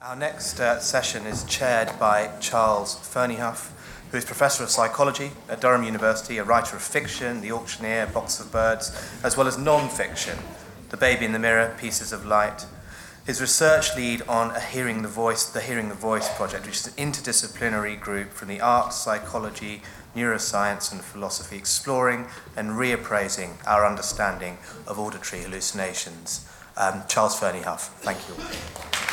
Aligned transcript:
Our 0.00 0.14
next 0.14 0.60
uh, 0.60 0.78
session 0.78 1.26
is 1.26 1.42
chaired 1.42 1.90
by 1.98 2.30
Charles 2.38 2.94
Fernyhough, 2.94 3.72
who 4.12 4.18
is 4.18 4.24
Professor 4.24 4.62
of 4.62 4.70
Psychology 4.70 5.32
at 5.48 5.60
Durham 5.60 5.82
University, 5.82 6.38
a 6.38 6.44
writer 6.44 6.76
of 6.76 6.82
fiction, 6.82 7.40
The 7.40 7.50
Auctioneer, 7.50 8.06
Box 8.06 8.38
of 8.38 8.52
Birds, 8.52 8.96
as 9.24 9.36
well 9.36 9.48
as 9.48 9.58
non 9.58 9.88
fiction, 9.88 10.38
The 10.90 10.96
Baby 10.96 11.24
in 11.24 11.32
the 11.32 11.40
Mirror, 11.40 11.74
Pieces 11.80 12.12
of 12.12 12.24
Light. 12.24 12.64
His 13.26 13.40
research 13.40 13.96
lead 13.96 14.22
on 14.22 14.52
a 14.52 14.60
Hearing 14.60 15.02
the 15.02 15.08
Voice, 15.08 15.46
the 15.46 15.60
Hearing 15.60 15.88
the 15.88 15.96
Voice 15.96 16.32
project, 16.36 16.66
which 16.66 16.76
is 16.76 16.86
an 16.86 16.92
interdisciplinary 16.92 18.00
group 18.00 18.30
from 18.30 18.46
the 18.46 18.60
arts, 18.60 18.94
psychology, 18.94 19.82
neuroscience, 20.14 20.92
and 20.92 21.00
philosophy, 21.00 21.56
exploring 21.56 22.28
and 22.56 22.70
reappraising 22.70 23.50
our 23.66 23.84
understanding 23.84 24.58
of 24.86 24.96
auditory 24.96 25.42
hallucinations. 25.42 26.48
Um, 26.76 27.02
Charles 27.08 27.34
Fernyhough, 27.34 27.80
thank 27.80 28.18
you. 28.28 28.34
lovely 28.36 29.07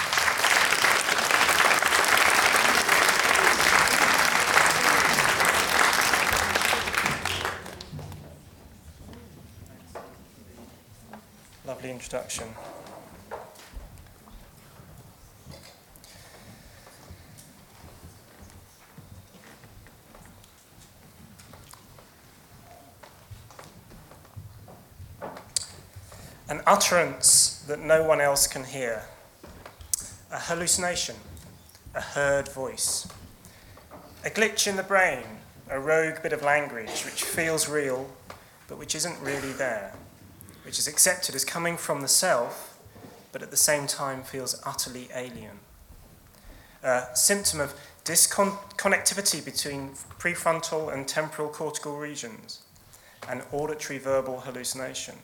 introduction. 12.06 12.48
An 26.48 26.62
utterance 26.68 27.64
that 27.68 27.80
no 27.80 28.04
one 28.04 28.22
else 28.22 28.46
can 28.46 28.64
hear, 28.64 29.06
a 30.32 30.38
hallucination, 30.38 31.16
a 31.96 32.02
heard 32.02 32.48
voice, 32.50 33.08
a 34.24 34.30
glitch 34.30 34.68
in 34.68 34.76
the 34.76 34.84
brain, 34.84 35.24
a 35.72 35.80
rogue 35.80 36.22
bit 36.22 36.34
of 36.34 36.44
language 36.44 37.04
which 37.04 37.24
feels 37.24 37.68
real 37.68 38.08
but 38.68 38.78
which 38.78 38.94
isn't 38.94 39.20
really 39.22 39.52
there 39.54 39.92
which 40.66 40.80
is 40.80 40.88
accepted 40.88 41.36
as 41.36 41.46
coming 41.46 41.78
from 41.78 42.02
the 42.02 42.08
self, 42.08 42.78
but 43.32 43.44
at 43.44 43.52
the 43.52 43.58
same 43.58 43.86
time 43.86 44.24
feels 44.24 44.60
utterly 44.66 45.10
alien. 45.14 45.60
A 46.84 47.06
symptom 47.14 47.60
of 47.60 47.74
disconnectivity 48.04 49.44
between 49.44 49.92
prefrontal 50.20 50.94
and 50.94 51.08
temporal 51.08 51.50
cortical 51.50 51.98
regions, 51.98 52.62
an 53.30 53.44
auditory 53.52 54.00
verbal 54.00 54.42
hallucination. 54.42 55.16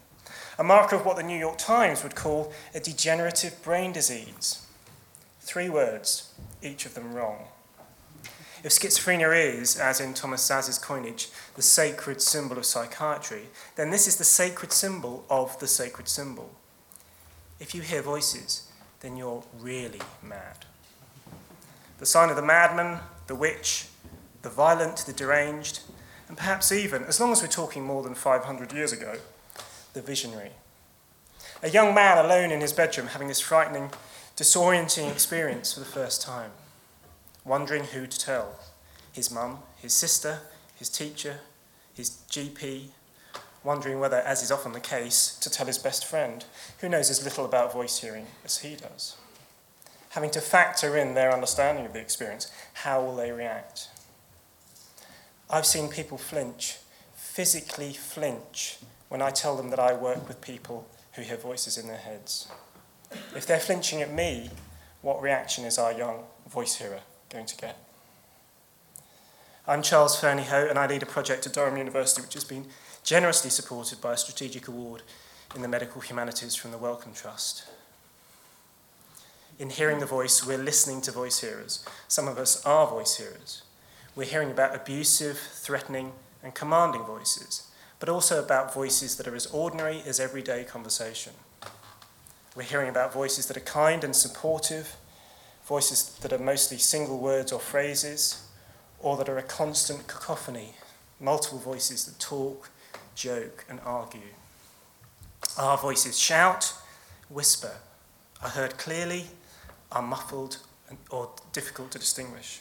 A 0.58 0.64
marker 0.64 0.95
of 0.95 1.06
what 1.06 1.17
the 1.17 1.23
New 1.23 1.38
York 1.38 1.58
Times 1.58 2.03
would 2.03 2.16
call 2.16 2.53
a 2.73 2.80
degenerative 2.80 3.62
brain 3.64 3.92
disease. 3.92 4.66
Three 5.39 5.69
words, 5.69 6.34
each 6.62 6.86
of 6.86 6.94
them 6.94 7.14
wrong. 7.14 7.47
If 8.63 8.73
schizophrenia 8.73 9.59
is, 9.59 9.75
as 9.75 9.99
in 9.99 10.13
Thomas 10.13 10.47
Szasz' 10.47 10.79
coinage, 10.79 11.29
the 11.55 11.63
sacred 11.63 12.21
symbol 12.21 12.59
of 12.59 12.65
psychiatry, 12.65 13.47
then 13.75 13.89
this 13.89 14.07
is 14.07 14.17
the 14.17 14.23
sacred 14.23 14.71
symbol 14.71 15.25
of 15.31 15.57
the 15.59 15.67
sacred 15.67 16.07
symbol. 16.07 16.51
If 17.59 17.73
you 17.73 17.81
hear 17.81 18.03
voices, 18.03 18.67
then 18.99 19.17
you're 19.17 19.43
really 19.59 20.01
mad. 20.21 20.65
The 21.97 22.05
sign 22.05 22.29
of 22.29 22.35
the 22.35 22.43
madman, 22.43 22.99
the 23.25 23.35
witch, 23.35 23.87
the 24.43 24.49
violent, 24.49 24.97
the 24.97 25.13
deranged, 25.13 25.81
and 26.27 26.37
perhaps 26.37 26.71
even, 26.71 27.03
as 27.05 27.19
long 27.19 27.31
as 27.31 27.41
we're 27.41 27.47
talking 27.47 27.83
more 27.83 28.03
than 28.03 28.13
500 28.13 28.73
years 28.73 28.93
ago, 28.93 29.15
the 29.93 30.03
visionary. 30.03 30.51
A 31.63 31.69
young 31.69 31.95
man 31.95 32.23
alone 32.23 32.51
in 32.51 32.61
his 32.61 32.73
bedroom 32.73 33.07
having 33.07 33.27
this 33.27 33.39
frightening, 33.39 33.89
disorienting 34.37 35.11
experience 35.11 35.73
for 35.73 35.79
the 35.79 35.85
first 35.85 36.21
time 36.21 36.51
wondering 37.44 37.86
who 37.86 38.06
to 38.08 38.20
tell 38.20 38.59
his 39.11 39.31
mum, 39.31 39.59
his 39.81 39.94
sister, 39.94 40.39
his 40.75 40.89
teacher, 40.89 41.39
his 41.94 42.22
GP, 42.30 42.88
wondering 43.63 44.00
whether, 44.00 44.18
as 44.18 44.41
is 44.41 44.52
often 44.52 44.72
the 44.72 44.79
case, 44.79 45.38
to 45.41 45.50
tell 45.50 45.68
his 45.68 45.78
best 45.78 46.06
friend, 46.06 46.46
who 46.80 46.90
knows 46.90 47.09
as 47.09 47.24
little 47.24 47.46
about 47.46 47.74
voice 47.74 48.00
hearing 48.00 48.28
as 48.46 48.59
he 48.59 48.75
does. 48.75 49.18
Having 50.09 50.31
to 50.31 50.41
factor 50.41 50.97
in 50.97 51.13
their 51.13 51.34
understanding 51.34 51.85
of 51.85 51.94
the 51.94 52.00
experience, 52.00 52.51
how 52.74 53.03
will 53.03 53.16
they 53.16 53.31
react? 53.31 53.90
I've 55.50 55.66
seen 55.66 55.90
people 55.90 56.18
flinch, 56.18 56.78
physically 57.13 57.94
flinch, 57.94 58.78
when 59.09 59.22
I 59.22 59.30
tell 59.30 59.57
them 59.57 59.69
that 59.69 59.80
I 59.80 59.94
work 59.94 60.28
with 60.28 60.41
people 60.41 60.88
who 61.13 61.22
hear 61.22 61.38
voices 61.38 61.78
in 61.78 61.88
their 61.88 61.97
heads. 61.97 62.47
If 63.35 63.46
they're 63.46 63.59
flinching 63.59 64.01
at 64.01 64.13
me, 64.13 64.50
what 65.01 65.22
reaction 65.22 65.66
is 65.66 65.78
our 65.78 65.91
young 65.91 66.24
voice 66.50 66.75
hearer 66.75 67.01
going 67.31 67.46
to 67.46 67.58
get. 67.58 67.78
I'm 69.66 69.81
Charles 69.81 70.19
Fernyhough, 70.19 70.69
and 70.69 70.78
I 70.78 70.86
lead 70.86 71.02
a 71.02 71.06
project 71.06 71.46
at 71.47 71.53
Durham 71.53 71.78
University 71.78 72.22
which 72.22 72.34
has 72.34 72.44
been 72.44 72.66
generously 73.03 73.50
supported 73.50 74.02
by 74.02 74.14
a 74.14 74.18
strategic 74.18 74.68
award 74.68 75.02
in 75.56 75.62
the 75.62 75.68
medical 75.68 76.02
humanities 76.02 76.56
from 76.56 76.72
the 76.72 76.78
Wellcome 76.78 77.14
Trust. 77.14 77.66
In 79.58 79.69
hearing 79.69 80.00
the 80.00 80.06
voice, 80.06 80.46
we're 80.46 80.58
listening 80.58 81.02
to 81.02 81.12
voice 81.12 81.40
hearers. 81.40 81.86
Some 82.08 82.28
of 82.28 82.38
us 82.38 82.66
are 82.66 82.88
voice 82.88 83.18
hearers. 83.18 83.63
We're 84.16 84.25
hearing 84.25 84.52
about 84.52 84.75
abusive, 84.75 85.38
threatening, 85.38 86.12
and 86.44 86.53
commanding 86.53 87.03
voices, 87.03 87.72
but 88.00 88.09
also 88.09 88.44
about 88.44 88.74
voices 88.74 89.16
that 89.16 89.28
are 89.28 89.36
as 89.36 89.46
ordinary 89.48 90.02
as 90.06 90.19
everyday 90.19 90.66
conversation. 90.66 91.34
We're 92.56 92.63
hearing 92.63 92.90
about 92.90 93.13
voices 93.13 93.46
that 93.46 93.56
are 93.56 93.62
kind 93.62 94.03
and 94.03 94.16
supportive, 94.16 94.98
voices 95.71 96.17
that 96.19 96.33
are 96.33 96.37
mostly 96.37 96.77
single 96.77 97.17
words 97.17 97.49
or 97.53 97.57
phrases, 97.57 98.45
or 98.99 99.15
that 99.15 99.29
are 99.29 99.37
a 99.37 99.43
constant 99.61 100.05
cacophony, 100.05 100.73
multiple 101.17 101.59
voices 101.59 102.03
that 102.03 102.19
talk, 102.19 102.69
joke, 103.15 103.63
and 103.69 103.79
argue. 103.85 104.33
Our 105.57 105.77
voices 105.77 106.19
shout, 106.19 106.73
whisper, 107.29 107.75
are 108.43 108.49
heard 108.49 108.77
clearly, 108.77 109.27
are 109.93 110.01
muffled, 110.01 110.57
or 111.09 111.29
difficult 111.53 111.91
to 111.91 111.99
distinguish. 111.99 112.59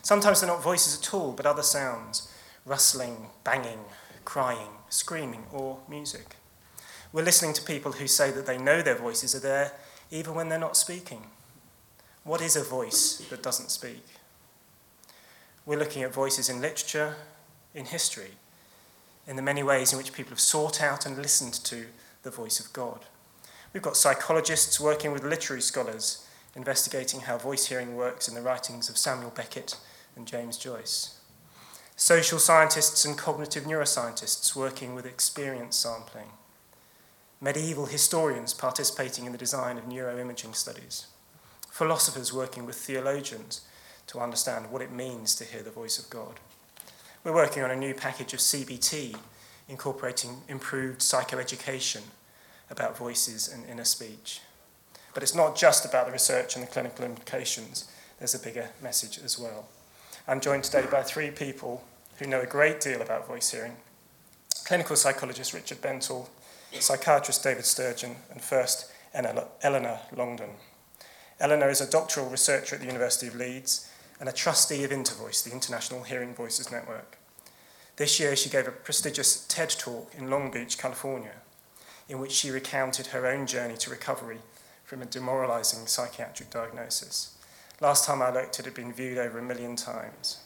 Sometimes 0.00 0.40
they're 0.40 0.48
not 0.48 0.62
voices 0.62 0.98
at 0.98 1.12
all, 1.12 1.32
but 1.32 1.44
other 1.44 1.62
sounds 1.62 2.32
rustling, 2.64 3.26
banging, 3.44 3.84
crying, 4.24 4.72
screaming, 4.88 5.44
or 5.52 5.80
music. 5.86 6.36
We're 7.12 7.24
listening 7.24 7.52
to 7.52 7.62
people 7.62 7.92
who 7.92 8.06
say 8.06 8.30
that 8.30 8.46
they 8.46 8.56
know 8.56 8.80
their 8.80 8.94
voices 8.94 9.34
are 9.34 9.40
there 9.40 9.72
even 10.10 10.34
when 10.34 10.48
they're 10.48 10.58
not 10.58 10.78
speaking. 10.78 11.26
What 12.28 12.42
is 12.42 12.56
a 12.56 12.62
voice 12.62 13.22
that 13.30 13.42
doesn't 13.42 13.70
speak? 13.70 14.04
We're 15.64 15.78
looking 15.78 16.02
at 16.02 16.12
voices 16.12 16.50
in 16.50 16.60
literature, 16.60 17.16
in 17.74 17.86
history, 17.86 18.32
in 19.26 19.36
the 19.36 19.40
many 19.40 19.62
ways 19.62 19.92
in 19.92 19.96
which 19.96 20.12
people 20.12 20.32
have 20.32 20.38
sought 20.38 20.82
out 20.82 21.06
and 21.06 21.16
listened 21.16 21.54
to 21.64 21.86
the 22.24 22.30
voice 22.30 22.60
of 22.60 22.70
God. 22.74 23.06
We've 23.72 23.82
got 23.82 23.96
psychologists 23.96 24.78
working 24.78 25.10
with 25.10 25.24
literary 25.24 25.62
scholars, 25.62 26.28
investigating 26.54 27.20
how 27.20 27.38
voice 27.38 27.68
hearing 27.68 27.96
works 27.96 28.28
in 28.28 28.34
the 28.34 28.42
writings 28.42 28.90
of 28.90 28.98
Samuel 28.98 29.32
Beckett 29.34 29.78
and 30.14 30.26
James 30.26 30.58
Joyce. 30.58 31.18
Social 31.96 32.38
scientists 32.38 33.06
and 33.06 33.16
cognitive 33.16 33.64
neuroscientists 33.64 34.54
working 34.54 34.94
with 34.94 35.06
experience 35.06 35.76
sampling. 35.76 36.28
Medieval 37.40 37.86
historians 37.86 38.52
participating 38.52 39.24
in 39.24 39.32
the 39.32 39.38
design 39.38 39.78
of 39.78 39.84
neuroimaging 39.84 40.54
studies 40.54 41.06
philosophers 41.78 42.32
working 42.32 42.66
with 42.66 42.74
theologians 42.74 43.60
to 44.08 44.18
understand 44.18 44.68
what 44.68 44.82
it 44.82 44.90
means 44.90 45.36
to 45.36 45.44
hear 45.44 45.62
the 45.62 45.70
voice 45.70 45.96
of 45.96 46.10
God. 46.10 46.40
We're 47.22 47.32
working 47.32 47.62
on 47.62 47.70
a 47.70 47.76
new 47.76 47.94
package 47.94 48.34
of 48.34 48.40
CBT 48.40 49.16
incorporating 49.68 50.38
improved 50.48 51.00
psychoeducation 51.00 52.00
about 52.68 52.98
voices 52.98 53.46
and 53.46 53.64
inner 53.64 53.84
speech. 53.84 54.40
But 55.14 55.22
it's 55.22 55.36
not 55.36 55.54
just 55.54 55.84
about 55.84 56.06
the 56.06 56.12
research 56.12 56.56
and 56.56 56.66
the 56.66 56.70
clinical 56.70 57.04
implications, 57.04 57.88
there's 58.18 58.34
a 58.34 58.40
bigger 58.40 58.70
message 58.82 59.20
as 59.24 59.38
well. 59.38 59.68
I'm 60.26 60.40
joined 60.40 60.64
today 60.64 60.84
by 60.90 61.04
three 61.04 61.30
people 61.30 61.84
who 62.18 62.26
know 62.26 62.40
a 62.40 62.46
great 62.46 62.80
deal 62.80 63.02
about 63.02 63.28
voice 63.28 63.52
hearing 63.52 63.76
clinical 64.64 64.96
psychologist 64.96 65.54
Richard 65.54 65.80
Bentall, 65.80 66.28
psychiatrist 66.72 67.44
David 67.44 67.64
Sturgeon, 67.64 68.16
and 68.32 68.42
first 68.42 68.90
Eleanor 69.14 70.00
Longden. 70.12 70.50
Eleanor 71.40 71.70
is 71.70 71.80
a 71.80 71.88
doctoral 71.88 72.28
researcher 72.28 72.74
at 72.74 72.80
the 72.80 72.86
University 72.86 73.28
of 73.28 73.36
Leeds 73.36 73.88
and 74.18 74.28
a 74.28 74.32
trustee 74.32 74.82
of 74.82 74.90
Intervoice, 74.90 75.44
the 75.44 75.52
International 75.52 76.02
Hearing 76.02 76.34
Voices 76.34 76.72
Network. 76.72 77.16
This 77.94 78.18
year, 78.18 78.34
she 78.34 78.50
gave 78.50 78.66
a 78.66 78.72
prestigious 78.72 79.46
TED 79.46 79.70
talk 79.70 80.12
in 80.18 80.30
Long 80.30 80.50
Beach, 80.50 80.78
California, 80.78 81.34
in 82.08 82.18
which 82.18 82.32
she 82.32 82.50
recounted 82.50 83.08
her 83.08 83.24
own 83.24 83.46
journey 83.46 83.76
to 83.76 83.90
recovery 83.90 84.38
from 84.84 85.00
a 85.00 85.06
demoralizing 85.06 85.86
psychiatric 85.86 86.50
diagnosis. 86.50 87.36
Last 87.80 88.04
time 88.04 88.20
I 88.20 88.32
looked, 88.32 88.58
it 88.58 88.64
had 88.64 88.74
been 88.74 88.92
viewed 88.92 89.18
over 89.18 89.38
a 89.38 89.42
million 89.42 89.76
times. 89.76 90.38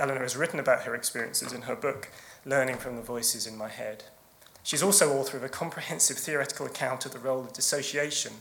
Eleanor 0.00 0.22
has 0.22 0.36
written 0.36 0.58
about 0.58 0.82
her 0.82 0.96
experiences 0.96 1.52
in 1.52 1.62
her 1.62 1.76
book, 1.76 2.10
Learning 2.44 2.76
from 2.76 2.96
the 2.96 3.02
Voices 3.02 3.46
in 3.46 3.56
My 3.56 3.68
Head. 3.68 4.02
She's 4.64 4.82
also 4.82 5.12
author 5.12 5.36
of 5.36 5.44
a 5.44 5.48
comprehensive 5.48 6.16
theoretical 6.16 6.66
account 6.66 7.06
of 7.06 7.12
the 7.12 7.20
role 7.20 7.42
of 7.42 7.52
dissociation 7.52 8.32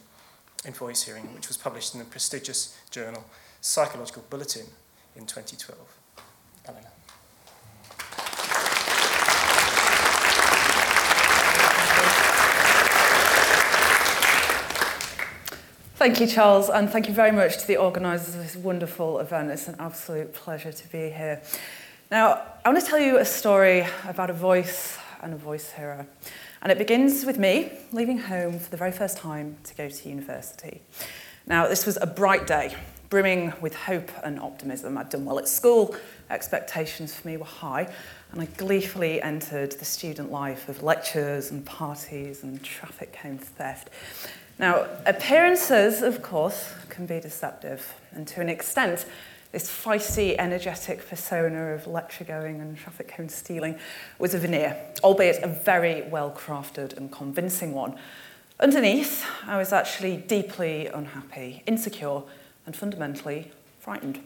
in 0.65 0.73
voice 0.73 1.03
hearing, 1.03 1.33
which 1.33 1.47
was 1.47 1.57
published 1.57 1.93
in 1.93 1.99
the 1.99 2.05
prestigious 2.05 2.77
journal 2.89 3.23
Psychological 3.61 4.23
Bulletin 4.29 4.65
in 5.15 5.25
2012. 5.25 5.79
Eleanor. 6.67 6.89
Thank 15.95 16.19
you, 16.19 16.27
Charles, 16.27 16.69
and 16.69 16.89
thank 16.89 17.07
you 17.07 17.13
very 17.13 17.31
much 17.31 17.59
to 17.59 17.67
the 17.67 17.77
organisers 17.77 18.35
of 18.35 18.41
this 18.41 18.57
wonderful 18.57 19.19
event. 19.19 19.51
It's 19.51 19.69
an 19.69 19.77
absolute 19.79 20.33
pleasure 20.33 20.73
to 20.73 20.87
be 20.89 21.09
here. 21.09 21.41
Now, 22.11 22.41
I 22.65 22.69
want 22.69 22.83
to 22.83 22.85
tell 22.85 22.99
you 22.99 23.17
a 23.19 23.25
story 23.25 23.87
about 24.05 24.29
a 24.29 24.33
voice 24.33 24.97
and 25.21 25.33
a 25.33 25.37
voice 25.37 25.71
hearer. 25.71 26.05
And 26.63 26.71
it 26.71 26.77
begins 26.77 27.25
with 27.25 27.37
me 27.37 27.73
leaving 27.91 28.17
home 28.17 28.57
for 28.57 28.71
the 28.71 28.77
very 28.77 28.93
first 28.93 29.17
time 29.17 29.57
to 29.65 29.75
go 29.75 29.89
to 29.89 30.09
university. 30.09 30.81
Now, 31.45 31.67
this 31.67 31.85
was 31.85 31.97
a 32.01 32.07
bright 32.07 32.47
day, 32.47 32.73
brimming 33.09 33.51
with 33.59 33.75
hope 33.75 34.09
and 34.23 34.39
optimism. 34.39 34.97
I'd 34.97 35.09
done 35.09 35.25
well 35.25 35.39
at 35.39 35.49
school, 35.49 35.93
expectations 36.29 37.13
for 37.13 37.27
me 37.27 37.35
were 37.35 37.43
high, 37.43 37.93
and 38.31 38.41
I 38.41 38.45
gleefully 38.45 39.21
entered 39.21 39.73
the 39.73 39.83
student 39.83 40.31
life 40.31 40.69
of 40.69 40.81
lectures 40.81 41.51
and 41.51 41.65
parties 41.65 42.43
and 42.43 42.63
traffic 42.63 43.11
cone 43.21 43.39
theft. 43.39 43.89
Now, 44.57 44.87
appearances, 45.05 46.01
of 46.01 46.21
course, 46.21 46.71
can 46.87 47.05
be 47.05 47.19
deceptive, 47.19 47.93
and 48.13 48.25
to 48.29 48.39
an 48.39 48.47
extent, 48.47 49.05
this 49.53 49.69
feisty, 49.69 50.35
energetic 50.39 51.07
persona 51.07 51.73
of 51.73 51.85
lecture-going 51.85 52.59
and 52.59 52.75
traffic-cone 52.75 53.29
stealing 53.29 53.77
was 54.17 54.33
a 54.33 54.39
veneer, 54.39 54.75
albeit 55.03 55.43
a 55.43 55.47
very 55.47 56.01
well-crafted 56.09 56.97
and 56.97 57.11
convincing 57.11 57.71
one. 57.73 57.95
Underneath, 58.59 59.23
I 59.45 59.57
was 59.57 59.71
actually 59.71 60.17
deeply 60.17 60.87
unhappy, 60.87 61.61
insecure, 61.67 62.23
and 62.65 62.75
fundamentally 62.75 63.51
frightened. 63.79 64.19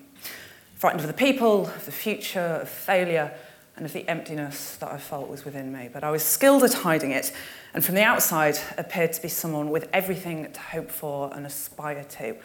Frightened 0.75 1.01
of 1.01 1.07
the 1.07 1.13
people, 1.13 1.65
of 1.67 1.85
the 1.85 1.91
future, 1.91 2.59
of 2.61 2.69
failure, 2.69 3.33
and 3.75 3.85
of 3.85 3.91
the 3.91 4.07
emptiness 4.07 4.77
that 4.77 4.91
I 4.91 4.97
felt 4.97 5.27
was 5.27 5.43
within 5.43 5.73
me. 5.73 5.89
But 5.91 6.05
I 6.05 6.09
was 6.09 6.23
skilled 6.23 6.63
at 6.63 6.73
hiding 6.73 7.11
it, 7.11 7.33
and 7.73 7.83
from 7.83 7.95
the 7.95 8.01
outside 8.01 8.57
appeared 8.77 9.11
to 9.13 9.21
be 9.21 9.27
someone 9.27 9.71
with 9.71 9.89
everything 9.91 10.49
to 10.53 10.59
hope 10.59 10.89
for 10.89 11.33
and 11.35 11.45
aspire 11.45 12.05
to. 12.05 12.37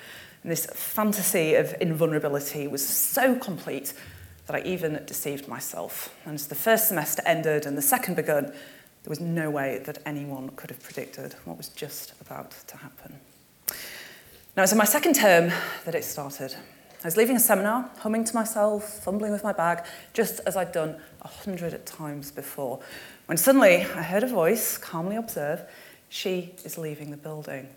And 0.42 0.50
this 0.50 0.66
fantasy 0.66 1.54
of 1.54 1.74
invulnerability 1.80 2.66
was 2.66 2.86
so 2.86 3.36
complete 3.36 3.94
that 4.46 4.56
I 4.56 4.60
even 4.66 5.02
deceived 5.06 5.46
myself. 5.46 6.14
And 6.24 6.34
as 6.34 6.48
the 6.48 6.54
first 6.54 6.88
semester 6.88 7.22
ended 7.24 7.64
and 7.64 7.78
the 7.78 7.82
second 7.82 8.16
begun, 8.16 8.46
there 8.46 9.10
was 9.10 9.20
no 9.20 9.50
way 9.50 9.80
that 9.84 9.98
anyone 10.04 10.50
could 10.50 10.70
have 10.70 10.82
predicted 10.82 11.34
what 11.44 11.56
was 11.56 11.68
just 11.68 12.14
about 12.20 12.50
to 12.68 12.76
happen. 12.76 13.18
Now, 14.56 14.64
it's 14.64 14.72
in 14.72 14.78
my 14.78 14.84
second 14.84 15.14
term 15.14 15.50
that 15.84 15.94
it 15.94 16.04
started. 16.04 16.54
I 17.02 17.06
was 17.06 17.16
leaving 17.16 17.36
a 17.36 17.40
seminar, 17.40 17.90
humming 17.98 18.24
to 18.24 18.34
myself, 18.34 19.02
fumbling 19.02 19.32
with 19.32 19.42
my 19.42 19.52
bag, 19.52 19.84
just 20.12 20.40
as 20.46 20.56
I'd 20.56 20.72
done 20.72 21.00
a 21.22 21.28
hundred 21.28 21.84
times 21.84 22.30
before, 22.30 22.80
when 23.26 23.38
suddenly 23.38 23.82
I 23.82 24.02
heard 24.02 24.22
a 24.22 24.28
voice 24.28 24.78
calmly 24.78 25.16
observe, 25.16 25.62
She 26.08 26.54
is 26.64 26.76
leaving 26.76 27.10
the 27.10 27.16
building. 27.16 27.68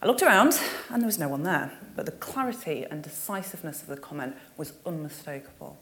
I 0.00 0.06
looked 0.06 0.22
around 0.22 0.60
and 0.90 1.02
there 1.02 1.08
was 1.08 1.18
no 1.18 1.28
one 1.28 1.42
there, 1.42 1.72
but 1.96 2.06
the 2.06 2.12
clarity 2.12 2.86
and 2.88 3.02
decisiveness 3.02 3.82
of 3.82 3.88
the 3.88 3.96
comment 3.96 4.36
was 4.56 4.72
unmistakable. 4.86 5.76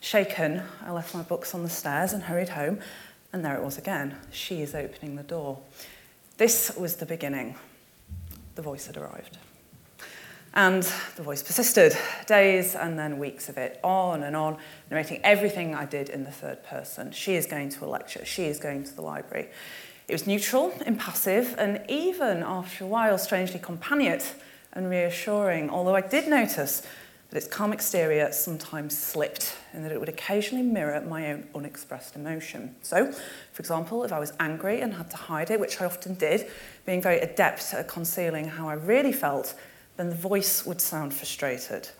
Shaken, 0.00 0.62
I 0.84 0.92
left 0.92 1.14
my 1.14 1.22
books 1.22 1.54
on 1.54 1.62
the 1.62 1.70
stairs 1.70 2.12
and 2.12 2.22
hurried 2.22 2.50
home, 2.50 2.80
and 3.32 3.42
there 3.42 3.56
it 3.56 3.62
was 3.62 3.78
again. 3.78 4.16
She 4.30 4.60
is 4.60 4.74
opening 4.74 5.16
the 5.16 5.22
door. 5.22 5.60
This 6.36 6.76
was 6.76 6.96
the 6.96 7.06
beginning. 7.06 7.56
The 8.54 8.62
voice 8.62 8.86
had 8.86 8.98
arrived. 8.98 9.38
And 10.52 10.82
the 11.16 11.22
voice 11.22 11.42
persisted, 11.42 11.96
days 12.26 12.74
and 12.74 12.98
then 12.98 13.18
weeks 13.18 13.48
of 13.48 13.56
it, 13.56 13.80
on 13.82 14.24
and 14.24 14.36
on, 14.36 14.58
narrating 14.90 15.20
everything 15.24 15.74
I 15.74 15.86
did 15.86 16.10
in 16.10 16.24
the 16.24 16.30
third 16.30 16.64
person. 16.64 17.12
She 17.12 17.34
is 17.34 17.46
going 17.46 17.70
to 17.70 17.84
a 17.84 17.86
lecture, 17.86 18.26
she 18.26 18.44
is 18.44 18.58
going 18.58 18.84
to 18.84 18.94
the 18.94 19.02
library. 19.02 19.48
It 20.08 20.14
was 20.14 20.26
neutral, 20.26 20.72
impassive, 20.86 21.54
and 21.58 21.82
even 21.86 22.42
after 22.42 22.84
a 22.84 22.86
while, 22.86 23.18
strangely 23.18 23.60
companionate 23.60 24.32
and 24.72 24.88
reassuring, 24.88 25.68
although 25.68 25.94
I 25.94 26.00
did 26.00 26.28
notice 26.28 26.82
that 27.28 27.36
its 27.36 27.46
calm 27.46 27.74
exterior 27.74 28.32
sometimes 28.32 28.96
slipped 28.96 29.54
and 29.74 29.84
that 29.84 29.92
it 29.92 30.00
would 30.00 30.08
occasionally 30.08 30.64
mirror 30.64 30.98
my 31.02 31.30
own 31.30 31.46
unexpressed 31.54 32.16
emotion. 32.16 32.74
So, 32.80 33.12
for 33.12 33.60
example, 33.60 34.02
if 34.02 34.10
I 34.10 34.18
was 34.18 34.32
angry 34.40 34.80
and 34.80 34.94
had 34.94 35.10
to 35.10 35.18
hide 35.18 35.50
it, 35.50 35.60
which 35.60 35.78
I 35.78 35.84
often 35.84 36.14
did, 36.14 36.50
being 36.86 37.02
very 37.02 37.18
adept 37.20 37.74
at 37.74 37.86
concealing 37.86 38.46
how 38.46 38.66
I 38.66 38.74
really 38.74 39.12
felt, 39.12 39.54
then 39.98 40.08
the 40.08 40.14
voice 40.14 40.64
would 40.64 40.80
sound 40.80 41.12
frustrated. 41.12 41.90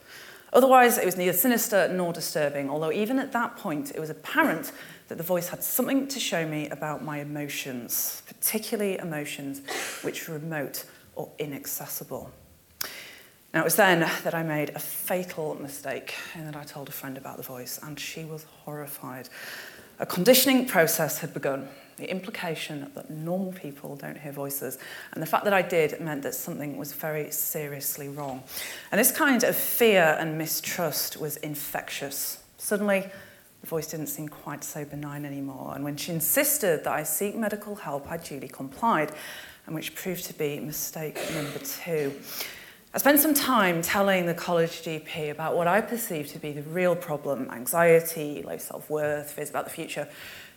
Otherwise, 0.55 0.97
it 0.97 1.05
was 1.05 1.19
neither 1.19 1.35
sinister 1.35 1.89
nor 1.89 2.15
disturbing, 2.15 2.71
although 2.71 2.93
even 2.93 3.19
at 3.19 3.33
that 3.33 3.59
point, 3.59 3.91
it 3.91 4.01
was 4.01 4.09
apparent 4.09 4.73
that 5.09 5.17
the 5.17 5.25
voice 5.25 5.49
had 5.49 5.65
something 5.65 6.07
to 6.09 6.21
show 6.21 6.47
me 6.47 6.69
about 6.69 7.03
my 7.03 7.21
emotions, 7.21 8.23
particularly 8.27 8.99
emotions 8.99 9.63
which 10.03 10.29
were 10.29 10.35
remote 10.35 10.85
or 11.17 11.31
inaccessible. 11.39 12.31
Now, 13.55 13.61
it 13.63 13.65
was 13.65 13.77
then 13.77 14.01
that 14.01 14.35
I 14.35 14.43
made 14.43 14.71
a 14.71 14.79
fatal 14.79 15.57
mistake 15.61 16.15
in 16.35 16.45
that 16.45 16.55
I 16.55 16.65
told 16.65 16.89
a 16.89 16.93
friend 16.93 17.17
about 17.17 17.39
the 17.39 17.43
voice, 17.43 17.81
and 17.83 17.99
she 17.99 18.25
was 18.25 18.45
horrified. 18.65 19.31
A 19.99 20.07
conditioning 20.07 20.67
process 20.67 21.19
had 21.19 21.33
begun. 21.33 21.69
The 21.97 22.09
implication 22.11 22.93
that 22.95 23.11
normal 23.11 23.53
people 23.53 23.97
don't 23.97 24.19
hear 24.19 24.31
voices, 24.31 24.79
and 25.13 25.23
the 25.23 25.27
fact 25.27 25.45
that 25.45 25.55
I 25.55 25.63
did 25.63 25.99
meant 26.01 26.23
that 26.23 26.35
something 26.35 26.77
was 26.77 26.93
very 26.93 27.31
seriously 27.33 28.09
wrong. 28.09 28.45
And 28.93 28.99
this 29.01 29.11
kind 29.11 29.43
of 29.43 29.57
fear 29.57 30.17
and 30.21 30.39
mistrust 30.39 31.17
was 31.17 31.39
infectious. 31.39 32.41
Suddenly, 32.59 33.11
voice 33.69 33.87
didn't 33.87 34.07
seem 34.09 34.29
quite 34.29 34.65
so 34.65 34.85
benign 34.85 35.25
anymore. 35.25 35.73
And 35.75 35.85
when 35.85 35.97
she 35.97 36.13
insisted 36.13 36.85
that 36.85 36.93
I 36.93 37.03
seek 37.03 37.37
medical 37.37 37.77
help, 37.77 38.11
I 38.11 38.17
duly 38.17 38.49
complied, 38.49 39.13
and 39.67 39.75
which 39.75 39.95
proved 39.95 40.25
to 40.25 40.35
be 40.35 40.59
mistake 40.59 41.19
number 41.35 41.59
two. 41.59 42.15
I 42.95 42.99
spent 42.99 43.21
some 43.21 43.35
time 43.35 43.83
telling 43.83 44.25
the 44.25 44.35
college 44.35 44.83
GP 44.83 45.31
about 45.31 45.55
what 45.55 45.69
I 45.69 45.83
perceived 45.83 46.31
to 46.31 46.39
be 46.39 46.53
the 46.53 46.63
real 46.63 46.97
problem 46.97 47.51
anxiety, 47.51 48.43
low 48.43 48.57
self 48.57 48.89
worth, 48.89 49.33
fears 49.33 49.51
about 49.51 49.65
the 49.65 49.71
future, 49.71 50.09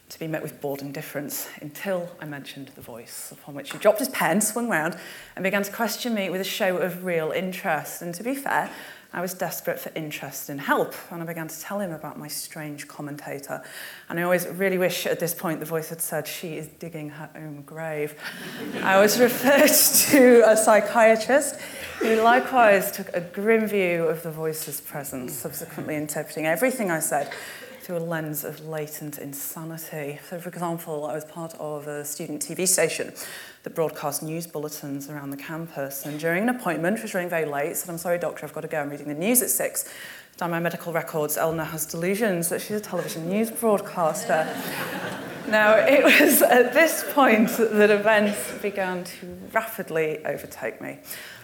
to 0.08 0.20
be 0.20 0.28
met 0.28 0.42
with 0.42 0.60
bored 0.62 0.82
indifference 0.82 1.50
until 1.62 2.10
I 2.22 2.26
mentioned 2.26 2.70
the 2.76 2.82
voice, 2.82 3.32
upon 3.32 3.56
which 3.56 3.72
he 3.72 3.78
dropped 3.78 4.00
his 4.00 4.10
pen, 4.10 4.40
swung 4.42 4.70
round, 4.70 4.98
and 5.36 5.44
began 5.44 5.64
to 5.64 5.72
question 5.72 6.14
me 6.14 6.30
with 6.30 6.42
a 6.42 6.46
show 6.46 6.78
of 6.78 7.04
real 7.04 7.32
interest. 7.32 8.02
And 8.02 8.14
to 8.16 8.24
be 8.24 8.36
fair, 8.36 8.70
I 9.14 9.20
was 9.20 9.34
desperate 9.34 9.78
for 9.78 9.92
interest 9.94 10.48
and 10.48 10.62
help, 10.62 10.96
and 11.12 11.22
I 11.22 11.26
began 11.26 11.50
to 11.50 11.60
tell 11.60 11.82
him 11.82 11.92
about 11.92 12.18
my 12.18 12.30
strange 12.30 12.88
commentator. 12.88 13.62
And 14.08 14.18
I 14.18 14.24
always 14.24 14.48
really 14.48 14.78
wish 14.78 15.06
at 15.06 15.20
this 15.20 15.34
point 15.34 15.60
the 15.60 15.66
voice 15.66 15.90
had 15.90 16.02
said, 16.02 16.28
She 16.28 16.58
is 16.58 16.68
digging 16.68 17.10
her 17.10 17.30
own 17.36 17.64
grave. 17.64 18.16
I 18.82 19.02
was 19.02 19.20
referred 19.20 19.68
to 20.12 20.50
a 20.50 20.56
psychiatrist 20.56 21.60
who 22.00 22.22
likewise 22.22 22.92
took 22.92 23.10
a 23.14 23.20
grim 23.20 23.68
view 23.68 24.06
of 24.06 24.24
the 24.24 24.32
voice's 24.32 24.80
presence, 24.80 25.34
subsequently 25.34 25.96
interpreting 25.96 26.46
everything 26.46 26.90
I 26.90 27.00
said 27.00 27.34
through 27.92 28.00
a 28.00 28.08
lens 28.08 28.46
of 28.46 28.66
latent 28.66 29.18
insanity. 29.18 30.18
So, 30.30 30.40
for 30.40 30.48
example, 30.48 31.06
I 31.06 31.14
was 31.14 31.26
part 31.26 31.54
of 31.56 31.88
a 31.88 32.06
student 32.06 32.42
TV 32.42 32.66
station 32.66 33.12
that 33.64 33.76
broadcast 33.76 34.24
news 34.24 34.48
bulletins 34.48 35.10
around 35.10 35.32
the 35.32 35.36
campus. 35.36 36.06
And 36.06 36.18
during 36.18 36.44
an 36.44 36.56
appointment, 36.56 36.94
which 36.94 37.04
was 37.04 37.14
running 37.14 37.30
very 37.30 37.44
late, 37.44 37.76
said, 37.76 37.90
I'm 37.90 37.98
sorry, 37.98 38.18
doctor, 38.18 38.46
I've 38.46 38.54
got 38.54 38.62
to 38.62 38.70
go. 38.70 38.80
I'm 38.80 38.90
reading 38.90 39.10
the 39.10 39.14
news 39.14 39.42
at 39.42 39.50
six. 39.50 39.94
Down 40.38 40.52
my 40.52 40.62
medical 40.62 40.94
records, 40.94 41.36
Elna 41.36 41.66
has 41.66 41.86
delusions 41.86 42.48
that 42.48 42.62
she's 42.62 42.78
a 42.78 42.80
television 42.80 43.28
news 43.28 43.52
broadcaster. 43.52 44.48
now, 45.50 45.74
it 45.74 46.02
was 46.02 46.42
at 46.42 46.72
this 46.72 47.04
point 47.12 47.50
that 47.50 47.90
events 47.90 48.54
began 48.62 49.04
to 49.04 49.38
rapidly 49.52 50.26
overtake 50.26 50.80
me. 50.80 51.00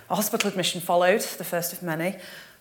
A 0.10 0.16
hospital 0.16 0.50
admission 0.50 0.80
followed, 0.80 1.20
the 1.20 1.44
first 1.44 1.74
of 1.74 1.84
many. 1.84 2.16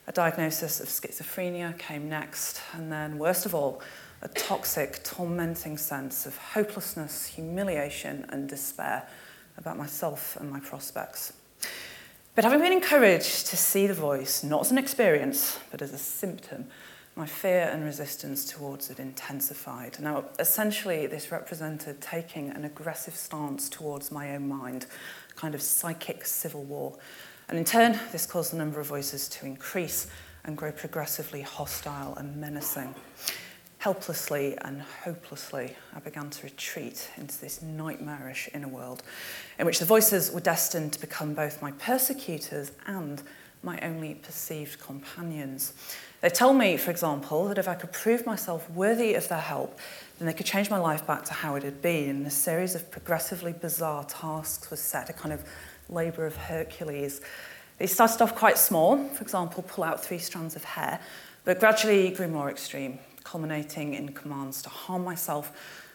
A 0.09 0.13
diagnosis 0.13 0.81
of 0.81 0.89
schizophrenia 0.89 1.77
came 1.79 2.09
next, 2.09 2.61
and 2.73 2.93
then, 2.93 3.19
worst 3.19 3.45
of 3.45 3.55
all, 3.55 3.83
a 4.23 4.29
toxic, 4.29 5.03
tormenting 5.03 5.77
sense 5.77 6.27
of 6.27 6.37
hopelessness, 6.37 7.27
humiliation, 7.27 8.25
and 8.29 8.49
despair 8.49 9.09
about 9.59 9.77
myself 9.77 10.37
and 10.37 10.51
my 10.51 10.61
prospects. 10.61 11.33
But 12.35 12.45
having 12.45 12.61
been 12.61 12.73
encouraged 12.73 13.47
to 13.49 13.57
see 13.57 13.87
the 13.87 13.95
voice 13.95 14.45
not 14.45 14.61
as 14.61 14.71
an 14.71 14.79
experience, 14.79 15.59
but 15.71 15.83
as 15.83 15.93
a 15.93 15.99
symptom, 15.99 16.67
my 17.17 17.25
fear 17.25 17.71
and 17.73 17.83
resistance 17.83 18.45
towards 18.45 18.91
it 18.91 19.01
intensified. 19.01 19.99
Now, 19.99 20.27
essentially, 20.39 21.07
this 21.07 21.33
represented 21.33 22.03
taking 22.03 22.51
an 22.51 22.65
aggressive 22.65 23.17
stance 23.17 23.71
towards 23.71 24.13
my 24.13 24.35
own 24.37 24.47
mind, 24.47 24.87
a 25.31 25.35
kind 25.35 25.55
of 25.55 25.63
psychic 25.63 26.27
civil 26.27 26.63
war. 26.65 26.99
And 27.49 27.59
in 27.59 27.65
turn, 27.65 27.99
this 28.13 28.27
caused 28.27 28.53
the 28.53 28.57
number 28.57 28.81
of 28.81 28.87
voices 28.87 29.29
to 29.29 29.47
increase 29.47 30.09
and 30.45 30.57
grow 30.57 30.73
progressively 30.73 31.43
hostile 31.43 32.15
and 32.17 32.37
menacing. 32.37 32.95
Helplessly 33.79 34.57
and 34.63 34.83
hopelessly, 35.05 35.77
I 35.95 36.01
began 36.01 36.31
to 36.31 36.45
retreat 36.45 37.11
into 37.17 37.39
this 37.41 37.63
nightmarish 37.63 38.49
inner 38.53 38.69
world 38.69 39.03
in 39.59 39.67
which 39.67 39.79
the 39.79 39.85
voices 39.85 40.33
were 40.33 40.41
destined 40.41 40.95
to 40.95 41.01
become 41.01 41.35
both 41.35 41.63
my 41.63 41.71
persecutors 41.73 42.73
and 42.87 43.23
my 43.63 43.79
only 43.81 44.15
perceived 44.15 44.81
companions. 44.81 45.73
They 46.21 46.31
tell 46.31 46.53
me, 46.53 46.77
for 46.77 46.91
example, 46.91 47.49
that 47.49 47.59
if 47.59 47.69
I 47.69 47.75
could 47.75 47.93
prove 47.93 48.27
myself 48.27 48.69
worthy 48.71 49.15
of 49.15 49.29
their 49.29 49.41
help, 49.41 49.79
then 50.19 50.27
they 50.27 50.33
could 50.33 50.47
change 50.47 50.71
my 50.71 50.79
life 50.79 51.07
back 51.07 51.25
to 51.25 51.35
how 51.35 51.57
it 51.57 51.63
had 51.63 51.83
been. 51.83 52.11
And 52.11 52.27
a 52.27 52.31
series 52.31 52.75
of 52.75 52.91
progressively 52.91 53.53
bizarre 53.53 54.05
tasks 54.05 54.71
was 54.71 54.81
set, 54.81 55.11
a 55.11 55.13
kind 55.13 55.33
of 55.33 55.45
labour 55.89 56.27
of 56.27 56.37
Hercules. 56.37 57.21
They 57.79 57.87
started 57.87 58.23
off 58.23 58.35
quite 58.35 58.59
small, 58.59 59.09
for 59.09 59.23
example, 59.23 59.63
pull 59.63 59.85
out 59.85 60.03
three 60.03 60.19
strands 60.19 60.57
of 60.57 60.65
hair, 60.65 61.01
but 61.45 61.61
gradually 61.61 62.11
grew 62.11 62.29
more 62.29 62.51
extreme, 62.51 62.99
culminating 63.25 63.95
in 63.95 64.13
commands 64.13 64.63
to 64.63 64.69
harm 64.69 65.05
myself 65.05 65.53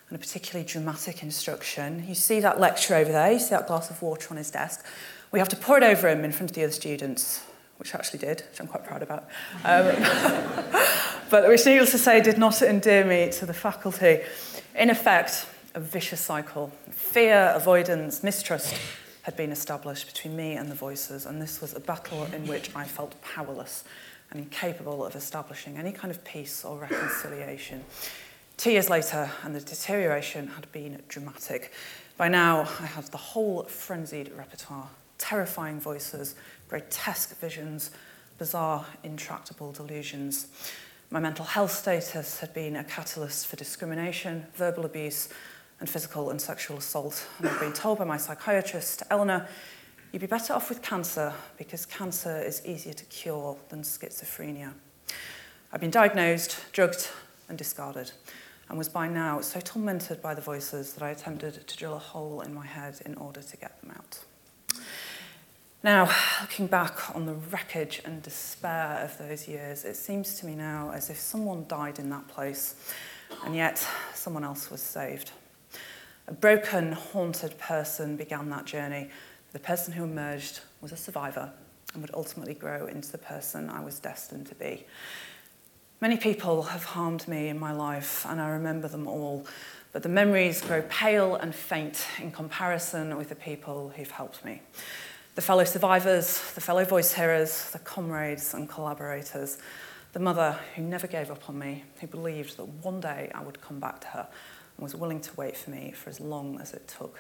and 0.10 0.18
a 0.18 0.20
particularly 0.20 0.68
dramatic 0.68 1.24
instruction. 1.24 2.06
You 2.08 2.16
see 2.16 2.42
that 2.42 2.60
lecture 2.60 2.96
over 2.96 3.12
there, 3.12 3.32
you 3.32 3.40
see 3.40 3.52
that 3.52 3.68
glass 3.68 3.90
of 3.90 4.02
water 4.02 4.28
on 4.30 4.38
his 4.38 4.52
desk. 4.52 4.86
We 5.32 5.40
have 5.40 5.50
to 5.50 5.56
pour 5.56 5.78
it 5.78 5.84
over 5.84 6.10
him 6.10 6.26
in 6.26 6.32
front 6.34 6.52
of 6.52 6.56
the 6.56 6.64
other 6.66 6.74
students, 6.74 7.42
which 7.78 7.96
I 7.96 7.98
actually 7.98 8.20
did, 8.20 8.44
which 8.50 8.60
I'm 8.60 8.68
quite 8.68 8.84
proud 8.84 9.02
about. 9.02 9.24
Um, 9.64 9.96
but 11.30 11.48
which, 11.48 11.66
needless 11.66 11.92
to 11.92 11.98
say, 11.98 12.22
did 12.22 12.38
not 12.38 12.62
endear 12.62 13.06
me 13.06 13.32
to 13.32 13.46
the 13.46 13.54
faculty. 13.54 14.20
In 14.76 14.90
effect, 14.90 15.48
a 15.74 15.80
vicious 15.80 16.20
cycle 16.20 16.72
fear, 16.90 17.54
avoidance, 17.56 18.22
mistrust, 18.24 18.76
had 19.24 19.36
been 19.36 19.51
established 19.51 20.08
between 20.08 20.36
me 20.36 20.54
and 20.54 20.70
the 20.70 20.75
voices, 20.75 21.25
and 21.25 21.42
this 21.42 21.62
was 21.62 21.75
a 21.75 21.80
battle 21.80 22.24
in 22.34 22.48
which 22.48 22.75
I 22.75 22.86
felt 22.86 23.22
powerless 23.22 23.84
and 24.32 24.40
incapable 24.40 25.06
of 25.06 25.16
establishing 25.16 25.78
any 25.78 25.92
kind 25.92 26.12
of 26.12 26.24
peace 26.24 26.66
or 26.66 26.78
reconciliation. 26.78 27.84
Two 28.58 28.72
years 28.72 28.90
later, 28.90 29.30
and 29.44 29.56
the 29.56 29.60
deterioration 29.60 30.48
had 30.48 30.72
been 30.72 31.01
dramatic. 31.08 31.72
By 32.18 32.28
now, 32.28 32.62
I 32.80 32.86
had 32.86 33.06
the 33.06 33.18
whole 33.18 33.63
frenzied 33.63 34.32
repertoire 34.38 34.90
terrifying 35.22 35.80
voices, 35.80 36.36
grotesque 36.68 37.40
visions, 37.40 37.92
bizarre, 38.40 38.86
intractable 39.04 39.72
delusions. 39.72 40.48
My 41.12 41.20
mental 41.20 41.46
health 41.46 41.72
status 41.72 42.40
had 42.40 42.54
been 42.54 42.75
a 42.75 42.84
catalyst 42.84 43.46
for 43.46 43.56
discrimination, 43.56 44.48
verbal 44.56 44.84
abuse, 44.84 45.30
and 45.82 45.90
physical 45.90 46.30
and 46.30 46.40
sexual 46.40 46.78
assault. 46.78 47.28
And 47.40 47.50
I've 47.50 47.60
been 47.60 47.74
told 47.74 47.98
by 47.98 48.06
my 48.06 48.16
psychiatrist, 48.16 49.02
Eleanor, 49.10 49.48
you'd 50.14 50.20
be 50.20 50.28
better 50.28 50.54
off 50.54 50.70
with 50.70 50.82
cancer 50.82 51.34
because 51.58 51.86
cancer 51.86 52.40
is 52.40 52.62
easier 52.66 52.94
to 52.94 53.06
cure 53.06 53.58
than 53.70 53.82
schizophrenia. 53.82 54.74
I've 55.74 55.82
been 55.82 55.92
diagnosed, 55.92 56.72
drugged, 56.72 57.10
and 57.50 57.58
discarded, 57.58 58.12
and 58.70 58.78
was 58.78 58.90
by 58.90 59.08
now 59.08 59.42
so 59.42 59.60
tormented 59.60 60.22
by 60.22 60.36
the 60.36 60.42
voices 60.42 60.94
that 60.94 61.04
I 61.04 61.10
attempted 61.10 61.68
to 61.68 61.78
drill 61.78 61.96
a 61.96 62.00
hole 62.00 62.42
in 62.42 62.54
my 62.54 62.66
head 62.66 63.02
in 63.04 63.16
order 63.16 63.42
to 63.42 63.58
get 63.58 63.82
them 63.82 63.92
out. 63.92 64.20
Now, 65.84 66.12
looking 66.42 66.68
back 66.68 67.16
on 67.16 67.26
the 67.26 67.34
wreckage 67.34 68.04
and 68.06 68.22
despair 68.22 69.00
of 69.04 69.18
those 69.18 69.48
years, 69.48 69.84
it 69.84 69.96
seems 69.96 70.40
to 70.40 70.46
me 70.46 70.54
now 70.54 70.92
as 70.94 71.10
if 71.10 71.18
someone 71.18 71.66
died 71.68 71.98
in 71.98 72.12
that 72.12 72.28
place, 72.28 72.76
and 73.44 73.56
yet 73.56 73.84
someone 74.14 74.44
else 74.44 74.70
was 74.70 74.82
saved. 74.82 75.32
A 76.28 76.34
broken, 76.34 76.92
haunted 76.92 77.58
person 77.58 78.16
began 78.16 78.50
that 78.50 78.66
journey. 78.66 79.10
The 79.54 79.60
person 79.60 79.94
who 79.94 80.04
emerged 80.04 80.62
was 80.80 80.92
a 80.92 80.98
survivor 80.98 81.51
and 81.94 82.01
would 82.01 82.13
ultimately 82.13 82.54
grow 82.54 82.86
into 82.88 83.12
the 83.12 83.18
person 83.18 83.70
I 83.70 83.84
was 83.84 84.00
destined 84.00 84.48
to 84.48 84.56
be. 84.56 84.86
Many 86.00 86.18
people 86.18 86.63
have 86.63 86.84
harmed 86.84 87.28
me 87.28 87.50
in 87.50 87.60
my 87.60 87.72
life, 87.72 88.25
and 88.28 88.42
I 88.42 88.50
remember 88.50 88.88
them 88.88 89.08
all, 89.08 89.46
but 89.94 90.04
the 90.04 90.10
memories 90.10 90.62
grow 90.62 90.82
pale 90.90 91.36
and 91.36 91.54
faint 91.54 92.08
in 92.20 92.32
comparison 92.32 93.18
with 93.18 93.30
the 93.30 93.36
people 93.36 93.94
who've 93.96 94.10
helped 94.10 94.44
me. 94.44 94.62
The 95.36 95.42
fellow 95.42 95.63
survivors, 95.63 96.54
the 96.54 96.62
fellow 96.62 96.86
voice 96.86 97.13
hearers, 97.13 97.70
the 97.72 97.80
comrades 97.80 98.54
and 98.54 98.68
collaborators, 98.68 99.60
the 100.13 100.20
mother 100.20 100.58
who 100.75 100.82
never 100.82 101.08
gave 101.08 101.30
up 101.30 101.48
on 101.50 101.60
me, 101.60 101.84
who 102.00 102.08
believed 102.08 102.58
that 102.58 102.66
one 102.66 103.00
day 103.00 103.30
I 103.36 103.44
would 103.44 103.62
come 103.62 103.80
back 103.80 104.01
to 104.01 104.08
her, 104.08 104.28
was 104.82 104.96
willing 104.96 105.22
to 105.22 105.36
wait 105.36 105.56
for 105.56 105.70
me 105.70 105.92
for 105.92 106.10
as 106.10 106.20
long 106.20 106.60
as 106.60 106.74
it 106.74 106.88
took. 106.88 107.20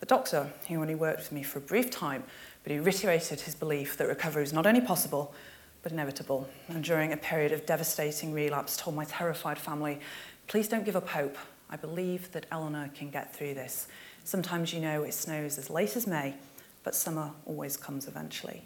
The 0.00 0.06
doctor, 0.06 0.50
who 0.68 0.80
only 0.80 0.94
worked 0.94 1.18
with 1.18 1.32
me 1.32 1.42
for 1.42 1.58
a 1.58 1.62
brief 1.62 1.90
time, 1.90 2.24
but 2.62 2.72
he 2.72 2.78
reiterated 2.78 3.40
his 3.40 3.54
belief 3.54 3.96
that 3.96 4.08
recovery 4.08 4.42
was 4.42 4.52
not 4.52 4.66
only 4.66 4.80
possible, 4.80 5.34
but 5.82 5.92
inevitable, 5.92 6.48
and 6.68 6.82
during 6.82 7.12
a 7.12 7.16
period 7.16 7.52
of 7.52 7.66
devastating 7.66 8.32
relapse 8.32 8.76
told 8.76 8.96
my 8.96 9.04
terrified 9.04 9.58
family, 9.58 10.00
please 10.46 10.66
don't 10.66 10.84
give 10.84 10.96
up 10.96 11.08
hope. 11.08 11.36
I 11.70 11.76
believe 11.76 12.32
that 12.32 12.46
Eleanor 12.50 12.90
can 12.94 13.10
get 13.10 13.34
through 13.34 13.54
this. 13.54 13.88
Sometimes 14.24 14.72
you 14.72 14.80
know 14.80 15.02
it 15.02 15.12
snows 15.12 15.58
as 15.58 15.68
late 15.70 15.96
as 15.96 16.06
May, 16.06 16.34
but 16.82 16.94
summer 16.94 17.32
always 17.46 17.76
comes 17.76 18.08
eventually. 18.08 18.64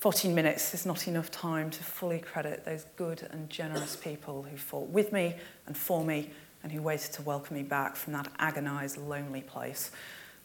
14 0.00 0.34
minutes 0.34 0.74
is 0.74 0.84
not 0.84 1.08
enough 1.08 1.30
time 1.30 1.70
to 1.70 1.82
fully 1.82 2.18
credit 2.18 2.66
those 2.66 2.84
good 2.96 3.26
and 3.30 3.48
generous 3.48 3.96
people 3.96 4.42
who 4.42 4.56
fought 4.58 4.90
with 4.90 5.12
me 5.12 5.34
and 5.66 5.74
for 5.74 6.04
me 6.04 6.30
and 6.64 6.72
who 6.72 6.82
waited 6.82 7.12
to 7.12 7.22
welcome 7.22 7.56
me 7.56 7.62
back 7.62 7.94
from 7.94 8.14
that 8.14 8.26
agonized, 8.38 8.96
lonely 8.96 9.42
place. 9.42 9.92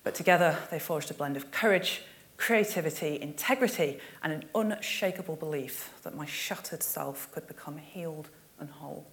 But 0.03 0.13
together, 0.13 0.57
they 0.69 0.77
forged 0.77 1.09
a 1.09 1.13
blend 1.13 1.37
of 1.37 1.49
courage, 1.49 2.03
creativity, 2.35 3.19
integrity, 3.21 3.99
and 4.21 4.33
an 4.33 4.43
unshakable 4.53 5.37
belief 5.37 5.91
that 6.03 6.15
my 6.15 6.25
shattered 6.25 6.83
self 6.83 7.31
could 7.31 7.47
become 7.47 7.77
healed 7.77 8.29
and 8.59 8.69
whole. 8.69 9.07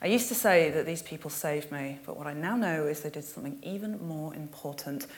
I 0.00 0.06
used 0.06 0.28
to 0.28 0.34
say 0.36 0.70
that 0.70 0.86
these 0.86 1.02
people 1.02 1.28
saved 1.28 1.72
me, 1.72 1.98
but 2.06 2.16
what 2.16 2.28
I 2.28 2.32
now 2.32 2.56
know 2.56 2.86
is 2.86 3.00
they 3.00 3.10
did 3.10 3.24
something 3.24 3.58
even 3.64 4.00
more 4.06 4.32
important 4.32 5.08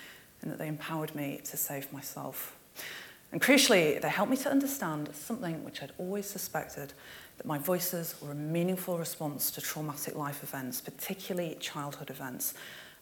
and 0.41 0.51
that 0.51 0.59
they 0.59 0.69
empowered 0.69 1.15
me 1.15 1.43
to 1.45 1.57
save 1.59 1.93
myself. 1.93 2.57
And 3.31 3.43
crucially, 3.43 4.01
they 4.01 4.09
helped 4.09 4.31
me 4.31 4.39
to 4.39 4.51
understand 4.51 5.15
something 5.15 5.63
which 5.65 5.83
I'd 5.83 5.93
always 5.99 6.27
suspected 6.27 6.95
that 7.41 7.47
my 7.47 7.57
voices 7.57 8.17
were 8.21 8.33
a 8.33 8.35
meaningful 8.35 8.99
response 8.99 9.51
to 9.51 9.63
traumatic 9.63 10.15
life 10.15 10.43
events, 10.43 10.79
particularly 10.79 11.57
childhood 11.59 12.11
events, 12.11 12.53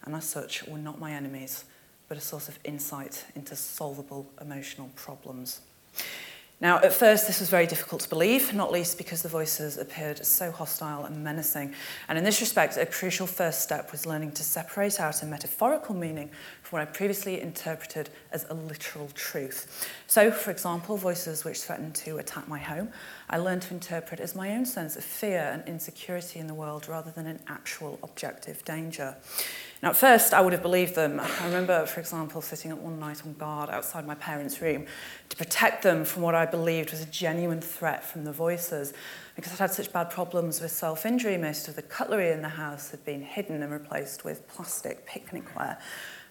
and 0.05 0.15
as 0.15 0.23
such 0.23 0.65
were 0.65 0.77
not 0.77 0.97
my 0.97 1.11
enemies, 1.11 1.65
but 2.07 2.17
a 2.17 2.21
source 2.21 2.47
of 2.47 2.57
insight 2.63 3.25
into 3.35 3.53
solvable 3.53 4.31
emotional 4.39 4.89
problems. 4.95 5.59
Now, 6.61 6.77
at 6.77 6.93
first, 6.93 7.27
this 7.27 7.41
was 7.41 7.49
very 7.49 7.67
difficult 7.67 7.99
to 8.03 8.09
believe, 8.09 8.53
not 8.53 8.71
least 8.71 8.97
because 8.97 9.21
the 9.21 9.27
voices 9.27 9.77
appeared 9.77 10.25
so 10.25 10.51
hostile 10.51 11.03
and 11.03 11.21
menacing. 11.21 11.73
And 12.07 12.17
in 12.17 12.23
this 12.23 12.39
respect, 12.39 12.77
a 12.77 12.85
crucial 12.85 13.27
first 13.27 13.61
step 13.61 13.91
was 13.91 14.05
learning 14.05 14.31
to 14.33 14.43
separate 14.43 15.01
out 15.01 15.21
a 15.21 15.25
metaphorical 15.25 15.95
meaning 15.95 16.31
what 16.71 16.81
I 16.81 16.85
previously 16.85 17.41
interpreted 17.41 18.09
as 18.31 18.45
a 18.49 18.53
literal 18.53 19.09
truth. 19.15 19.89
So, 20.07 20.31
for 20.31 20.51
example, 20.51 20.97
voices 20.97 21.43
which 21.43 21.61
threatened 21.61 21.95
to 21.95 22.17
attack 22.17 22.47
my 22.47 22.59
home, 22.59 22.89
I 23.29 23.37
learned 23.37 23.63
to 23.63 23.73
interpret 23.73 24.19
as 24.19 24.35
my 24.35 24.51
own 24.51 24.65
sense 24.65 24.95
of 24.95 25.03
fear 25.03 25.49
and 25.51 25.67
insecurity 25.67 26.39
in 26.39 26.47
the 26.47 26.53
world 26.53 26.87
rather 26.87 27.11
than 27.11 27.27
an 27.27 27.39
actual 27.47 27.99
objective 28.03 28.63
danger. 28.65 29.15
Now, 29.81 29.91
at 29.91 29.95
first, 29.95 30.33
I 30.33 30.41
would 30.41 30.51
have 30.51 30.61
believed 30.61 30.95
them. 30.95 31.21
I 31.21 31.45
remember, 31.45 31.85
for 31.85 32.01
example, 32.01 32.41
sitting 32.41 32.71
up 32.71 32.79
one 32.79 32.99
night 32.99 33.25
on 33.25 33.33
guard 33.35 33.69
outside 33.69 34.05
my 34.05 34.15
parents' 34.15 34.61
room 34.61 34.85
to 35.29 35.37
protect 35.37 35.83
them 35.83 36.03
from 36.03 36.21
what 36.21 36.35
I 36.35 36.45
believed 36.45 36.91
was 36.91 37.01
a 37.01 37.05
genuine 37.05 37.61
threat 37.61 38.03
from 38.03 38.25
the 38.25 38.33
voices. 38.33 38.93
Because 39.37 39.53
I'd 39.53 39.59
had 39.59 39.71
such 39.71 39.93
bad 39.93 40.09
problems 40.09 40.59
with 40.59 40.71
self 40.71 41.05
injury, 41.05 41.37
most 41.37 41.69
of 41.69 41.77
the 41.77 41.81
cutlery 41.81 42.31
in 42.31 42.41
the 42.41 42.49
house 42.49 42.91
had 42.91 43.05
been 43.05 43.21
hidden 43.21 43.63
and 43.63 43.71
replaced 43.71 44.25
with 44.25 44.45
plastic 44.49 45.07
picnicware. 45.07 45.77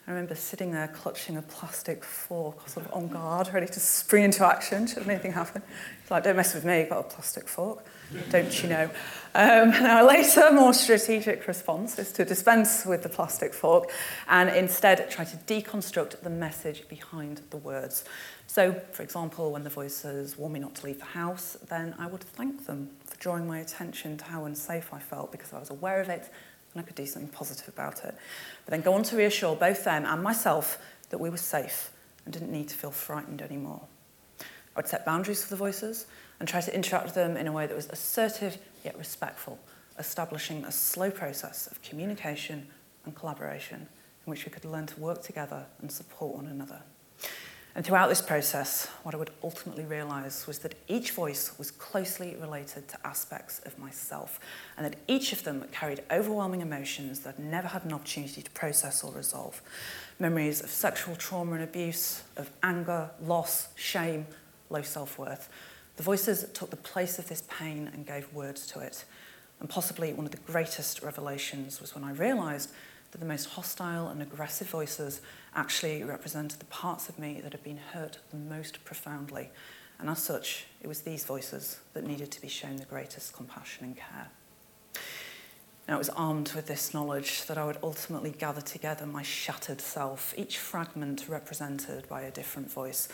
I 0.09 0.13
remember 0.13 0.37
sitting 0.37 0.73
there 0.73 0.89
clutching 0.89 1.37
a 1.37 1.43
plastic 1.43 2.03
fork, 2.03 2.67
sort 2.67 2.87
of 2.87 2.95
on 2.95 3.09
guard, 3.09 3.51
ready 3.53 3.67
to 3.67 3.79
spring 3.79 4.25
into 4.25 4.43
action 4.43 4.87
should 4.87 5.07
anything 5.07 5.33
happen. 5.33 5.61
It's 6.01 6.11
like, 6.11 6.25
don't 6.25 6.37
mess 6.37 6.55
with 6.55 6.65
me, 6.65 6.81
I've 6.81 6.89
got 6.89 7.01
a 7.01 7.03
plastic 7.03 7.47
fork, 7.47 7.85
don't 8.31 8.63
you 8.63 8.71
know? 8.71 8.91
Um, 9.35 9.69
now, 9.69 10.03
a 10.03 10.07
later, 10.09 10.51
more 10.51 10.73
strategic 10.73 11.47
response 11.47 11.99
is 11.99 12.11
to 12.13 12.25
dispense 12.25 12.87
with 12.87 13.03
the 13.03 13.11
plastic 13.11 13.53
fork 13.53 13.91
and 14.29 14.49
instead 14.49 15.11
try 15.11 15.27
to 15.27 15.37
deconstruct 15.37 16.23
the 16.23 16.31
message 16.31 16.89
behind 16.89 17.43
the 17.51 17.59
words. 17.59 18.07
So, 18.47 18.81
for 18.93 19.03
example, 19.03 19.53
when 19.53 19.63
the 19.63 19.69
voice 19.69 19.95
says, 19.95 20.39
warn 20.39 20.53
me 20.53 20.61
not 20.61 20.75
to 20.77 20.87
leave 20.87 21.01
the 21.01 21.05
house, 21.05 21.59
then 21.69 21.95
I 21.99 22.07
would 22.07 22.25
thank 22.25 22.65
them 22.65 22.89
for 23.05 23.19
drawing 23.19 23.47
my 23.47 23.59
attention 23.59 24.17
to 24.17 24.25
how 24.25 24.47
unsafe 24.47 24.91
I 24.95 25.01
felt 25.01 25.33
because 25.33 25.53
I 25.53 25.59
was 25.59 25.69
aware 25.69 26.01
of 26.01 26.09
it 26.09 26.31
and 26.79 26.85
I 26.85 26.87
could 26.87 26.97
do 26.97 27.07
something 27.07 27.31
positive 27.31 27.69
about 27.69 28.05
it. 28.05 28.15
But 28.65 28.71
then 28.71 28.83
go 28.83 28.95
on 28.95 29.03
to 29.05 29.17
reassure 29.17 29.57
both 29.57 29.83
them 29.83 30.05
and 30.07 30.23
myself 30.23 30.79
that 31.11 31.19
we 31.19 31.29
were 31.29 31.37
safe 31.37 31.91
and 32.25 32.33
didn't 32.33 32.53
need 32.53 32.69
to 32.69 32.77
feel 32.77 32.93
frightened 32.93 33.43
anymore. 33.43 33.81
I 34.41 34.45
would 34.77 34.87
set 34.87 35.05
boundaries 35.05 35.43
for 35.43 35.51
the 35.51 35.57
voices 35.57 36.07
and 36.39 36.49
try 36.49 36.61
to 36.61 36.73
interact 36.73 37.07
with 37.07 37.15
them 37.15 37.37
in 37.37 37.49
a 37.49 37.53
way 37.53 37.67
that 37.67 37.75
was 37.75 37.89
assertive 37.89 38.59
yet 38.85 38.97
respectful, 38.97 39.59
establishing 39.99 40.65
a 40.65 40.71
slow 40.71 41.11
process 41.11 41.67
of 41.67 41.83
communication 41.83 42.69
and 43.05 43.15
collaboration 43.15 43.89
in 44.27 44.31
which 44.31 44.45
we 44.45 44.53
could 44.53 44.65
learn 44.65 44.87
to 44.87 45.01
work 45.01 45.21
together 45.21 45.67
and 45.81 45.91
support 45.91 46.37
one 46.37 46.47
another. 46.47 46.81
And 47.75 47.85
throughout 47.85 48.09
this 48.09 48.23
process, 48.23 48.87
what 49.03 49.15
I 49.15 49.19
would 49.19 49.31
ultimately 49.43 49.85
realize 49.85 50.47
was 50.47 50.59
that 50.61 50.75
each 50.89 51.13
voice 51.13 51.57
was 51.59 51.71
closely 51.71 52.37
related 52.41 52.89
to 52.89 53.07
aspects 53.07 53.61
of 53.67 53.79
myself, 53.79 54.41
and 54.77 54.85
that 54.85 54.97
each 55.07 55.33
of 55.33 55.45
them 55.45 55.65
carried 55.71 56.03
overwhelming 56.11 56.61
emotions 56.61 57.21
that 57.21 57.37
I'd 57.39 57.45
never 57.45 57.69
had 57.69 57.85
an 57.85 57.93
opportunity 57.93 58.43
to 58.43 58.51
process 58.51 59.05
or 59.05 59.13
resolve. 59.13 59.63
Memories 60.19 60.61
of 60.61 60.71
sexual 60.71 61.15
trauma 61.15 61.53
and 61.53 61.63
abuse, 61.63 62.23
of 62.37 62.51
anger, 62.63 63.11
loss, 63.23 63.69
shame, 63.77 64.27
low 64.71 64.83
self 64.83 65.19
worth. 65.19 65.49
The 65.97 66.03
voices 66.03 66.47
took 66.55 66.71
the 66.71 66.77
place 66.77 67.19
of 67.19 67.29
this 67.29 67.43
pain 67.49 67.91
and 67.93 68.07
gave 68.07 68.33
words 68.33 68.67
to 68.69 68.81
it. 68.81 69.05
And 69.61 69.69
possibly 69.69 70.13
one 70.13 70.27
of 70.27 70.33
the 70.33 70.39
greatest 70.39 71.03
revelations 71.03 71.81
was 71.81 71.95
when 71.95 72.05
I 72.05 72.13
realized 72.13 72.71
that 73.11 73.19
the 73.19 73.27
most 73.27 73.47
hostile 73.47 74.09
and 74.09 74.23
aggressive 74.23 74.69
voices 74.69 75.21
actually 75.55 76.03
represented 76.05 76.61
the 76.61 76.67
parts 76.67 77.09
of 77.09 77.19
me 77.19 77.41
that 77.43 77.53
had 77.53 77.63
been 77.63 77.79
hurt 77.93 78.19
the 78.31 78.37
most 78.37 78.85
profoundly. 78.85 79.51
And 79.99 80.09
as 80.09 80.23
such, 80.23 80.67
it 80.81 80.87
was 80.87 81.01
these 81.01 81.25
voices 81.25 81.81
that 81.95 82.07
needed 82.07 82.31
to 82.31 82.41
be 82.41 82.49
shown 82.49 82.77
the 82.77 82.85
greatest 82.85 83.33
compassion 83.33 83.85
and 83.85 83.97
care. 83.97 84.29
Now, 85.89 85.95
it 85.95 85.99
was 85.99 86.11
armed 86.11 86.53
with 86.55 86.67
this 86.67 86.93
knowledge 86.93 87.47
that 87.47 87.57
I 87.57 87.65
would 87.65 87.79
ultimately 87.83 88.31
gather 88.31 88.61
together 88.61 89.07
my 89.07 89.23
shattered 89.23 89.81
self, 89.81 90.35
each 90.37 90.59
fragment 90.59 91.25
represented 91.29 92.07
by 92.11 92.23
a 92.23 92.31
different 92.31 92.71
voice, 92.71 93.09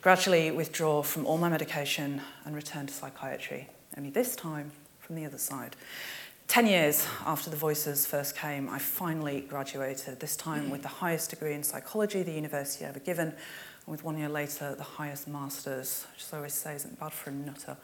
gradually 0.00 0.50
withdraw 0.50 1.02
from 1.02 1.26
all 1.26 1.36
my 1.36 1.50
medication 1.50 2.22
and 2.46 2.56
return 2.56 2.86
to 2.86 2.94
psychiatry, 2.94 3.68
only 3.98 4.08
this 4.08 4.34
time 4.34 4.72
from 5.00 5.16
the 5.16 5.26
other 5.26 5.36
side. 5.36 5.76
10 6.48 6.66
years 6.66 7.06
after 7.26 7.50
the 7.50 7.56
voices 7.56 8.06
first 8.06 8.36
came, 8.36 8.68
I 8.68 8.78
finally 8.78 9.40
graduated, 9.40 10.20
this 10.20 10.36
time 10.36 10.70
with 10.70 10.82
the 10.82 10.88
highest 10.88 11.30
degree 11.30 11.54
in 11.54 11.62
psychology 11.62 12.22
the 12.22 12.32
university 12.32 12.84
ever 12.84 13.00
given, 13.00 13.28
and 13.86 13.92
with 13.92 14.04
one 14.04 14.16
year 14.16 14.28
later, 14.28 14.74
the 14.74 14.82
highest 14.82 15.28
master's, 15.28 16.06
which 16.14 16.24
I 16.32 16.36
always 16.36 16.54
say 16.54 16.74
isn't 16.74 16.98
bad 16.98 17.12
for 17.12 17.30
a 17.30 17.32
nutter. 17.32 17.76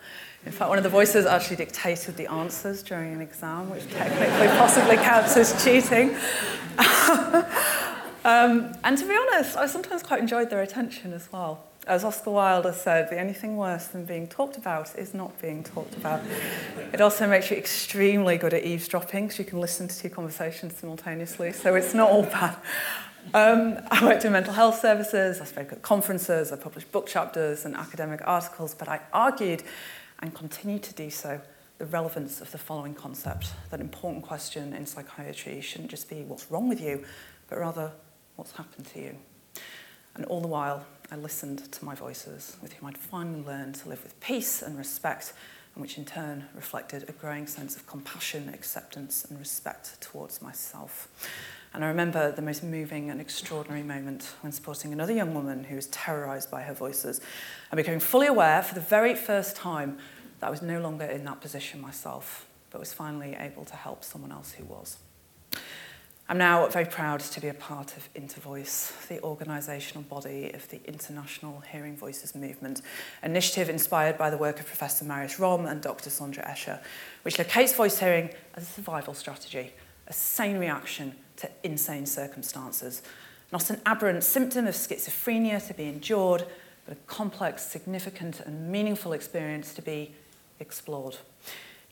In 0.46 0.52
fact, 0.52 0.68
one 0.68 0.78
of 0.78 0.84
the 0.84 0.90
voices 0.90 1.26
actually 1.26 1.56
dictated 1.56 2.16
the 2.16 2.26
answers 2.30 2.82
during 2.82 3.12
an 3.12 3.20
exam, 3.20 3.68
which 3.70 3.86
technically 3.90 4.48
possibly 4.48 4.96
counts 4.96 5.36
as 5.36 5.62
cheating. 5.62 6.14
um, 8.24 8.72
and 8.84 8.96
to 8.96 9.06
be 9.06 9.14
honest, 9.14 9.56
I 9.56 9.66
sometimes 9.66 10.02
quite 10.02 10.20
enjoyed 10.20 10.48
their 10.48 10.62
attention 10.62 11.12
as 11.12 11.30
well 11.30 11.69
as 11.90 12.04
Oscar 12.04 12.30
Wilde 12.30 12.73
said, 12.73 13.11
the 13.11 13.20
only 13.20 13.32
thing 13.32 13.56
worse 13.56 13.88
than 13.88 14.04
being 14.04 14.28
talked 14.28 14.56
about 14.56 14.97
is 14.97 15.12
not 15.12 15.37
being 15.42 15.64
talked 15.64 15.97
about. 15.97 16.20
it 16.92 17.00
also 17.00 17.26
makes 17.26 17.50
you 17.50 17.56
extremely 17.56 18.38
good 18.38 18.54
at 18.54 18.64
eavesdropping 18.64 19.26
because 19.26 19.40
you 19.40 19.44
can 19.44 19.61
listen 19.61 19.88
to 19.88 19.99
two 19.99 20.09
conversations 20.09 20.76
simultaneously, 20.76 21.50
so 21.52 21.75
it's 21.75 21.92
not 21.92 22.09
all 22.09 22.23
bad. 22.23 22.56
Um, 23.35 23.80
I 23.90 24.04
worked 24.04 24.25
in 24.25 24.30
mental 24.30 24.54
health 24.54 24.78
services, 24.78 25.40
I 25.40 25.44
spoke 25.44 25.73
at 25.73 25.82
conferences, 25.82 26.52
I 26.52 26.56
published 26.56 26.92
book 26.92 27.09
chapters 27.09 27.64
and 27.64 27.75
academic 27.75 28.20
articles, 28.25 28.73
but 28.73 28.88
I 28.88 29.00
argued 29.12 29.64
and 30.20 30.32
continue 30.32 30.78
to 30.78 30.94
do 30.94 31.11
so 31.11 31.40
the 31.78 31.87
relevance 31.87 32.40
of 32.40 32.52
the 32.52 32.59
following 32.59 32.94
concept 32.94 33.52
that 33.70 33.80
important 33.80 34.23
question 34.23 34.75
in 34.75 34.87
psychiatry 34.87 35.61
shouldn't 35.61 35.90
just 35.90 36.09
be 36.09 36.23
what's 36.23 36.52
wrong 36.52 36.68
with 36.68 36.80
you, 36.80 37.04
but 37.49 37.59
rather 37.59 37.90
what's 38.37 38.52
happened 38.52 38.87
to 38.87 39.00
you. 39.00 39.16
And 40.14 40.25
all 40.26 40.40
the 40.40 40.49
while, 40.49 40.87
I 41.12 41.16
listened 41.16 41.72
to 41.72 41.84
my 41.84 41.96
voices, 41.96 42.56
with 42.62 42.72
whom 42.72 42.88
I'd 42.88 42.96
finally 42.96 43.42
learned 43.42 43.74
to 43.76 43.88
live 43.88 44.02
with 44.04 44.18
peace 44.20 44.62
and 44.62 44.78
respect, 44.78 45.32
and 45.74 45.82
which 45.82 45.98
in 45.98 46.04
turn 46.04 46.44
reflected 46.54 47.08
a 47.08 47.12
growing 47.12 47.48
sense 47.48 47.74
of 47.74 47.84
compassion, 47.86 48.48
acceptance, 48.48 49.24
and 49.24 49.36
respect 49.36 50.00
towards 50.00 50.40
myself. 50.40 51.08
And 51.74 51.84
I 51.84 51.88
remember 51.88 52.30
the 52.30 52.42
most 52.42 52.62
moving 52.62 53.10
and 53.10 53.20
extraordinary 53.20 53.82
moment 53.82 54.34
when 54.40 54.52
supporting 54.52 54.92
another 54.92 55.12
young 55.12 55.34
woman 55.34 55.64
who 55.64 55.74
was 55.74 55.88
terrorized 55.88 56.48
by 56.48 56.62
her 56.62 56.74
voices 56.74 57.20
and 57.72 57.76
becoming 57.76 58.00
fully 58.00 58.28
aware 58.28 58.62
for 58.62 58.74
the 58.74 58.80
very 58.80 59.16
first 59.16 59.56
time 59.56 59.98
that 60.38 60.46
I 60.46 60.50
was 60.50 60.62
no 60.62 60.80
longer 60.80 61.06
in 61.06 61.24
that 61.24 61.40
position 61.40 61.80
myself, 61.80 62.46
but 62.70 62.78
was 62.78 62.92
finally 62.92 63.36
able 63.38 63.64
to 63.64 63.74
help 63.74 64.04
someone 64.04 64.30
else 64.30 64.52
who 64.52 64.64
was. 64.64 64.98
I'm 66.30 66.38
now 66.38 66.64
very 66.68 66.84
proud 66.84 67.18
to 67.18 67.40
be 67.40 67.49
a 67.49 67.54
part 67.54 67.96
of 67.96 68.08
Intervoice, 68.14 69.08
the 69.08 69.18
organisational 69.18 70.08
body 70.08 70.52
of 70.52 70.68
the 70.68 70.80
International 70.84 71.58
Hearing 71.72 71.96
Voices 71.96 72.37
Movement, 72.37 72.82
an 73.22 73.32
initiative 73.32 73.68
inspired 73.68 74.16
by 74.16 74.30
the 74.30 74.38
work 74.38 74.60
of 74.60 74.66
Professor 74.66 75.04
Marius 75.04 75.40
Rom 75.40 75.66
and 75.66 75.82
Dr 75.82 76.08
Sandra 76.08 76.44
Escher, 76.44 76.78
which 77.22 77.37
locates 77.37 77.75
voice 77.75 77.99
hearing 77.99 78.30
as 78.54 78.62
a 78.62 78.66
survival 78.66 79.12
strategy, 79.12 79.73
a 80.06 80.12
sane 80.12 80.58
reaction 80.58 81.16
to 81.38 81.50
insane 81.64 82.06
circumstances, 82.06 83.02
not 83.50 83.69
an 83.69 83.80
aberrant 83.84 84.23
symptom 84.23 84.69
of 84.69 84.75
schizophrenia 84.76 85.66
to 85.66 85.75
be 85.75 85.88
endured, 85.88 86.47
but 86.86 86.97
a 86.97 87.00
complex, 87.08 87.64
significant 87.64 88.38
and 88.38 88.71
meaningful 88.71 89.14
experience 89.14 89.75
to 89.75 89.82
be 89.82 90.14
explored. 90.60 91.16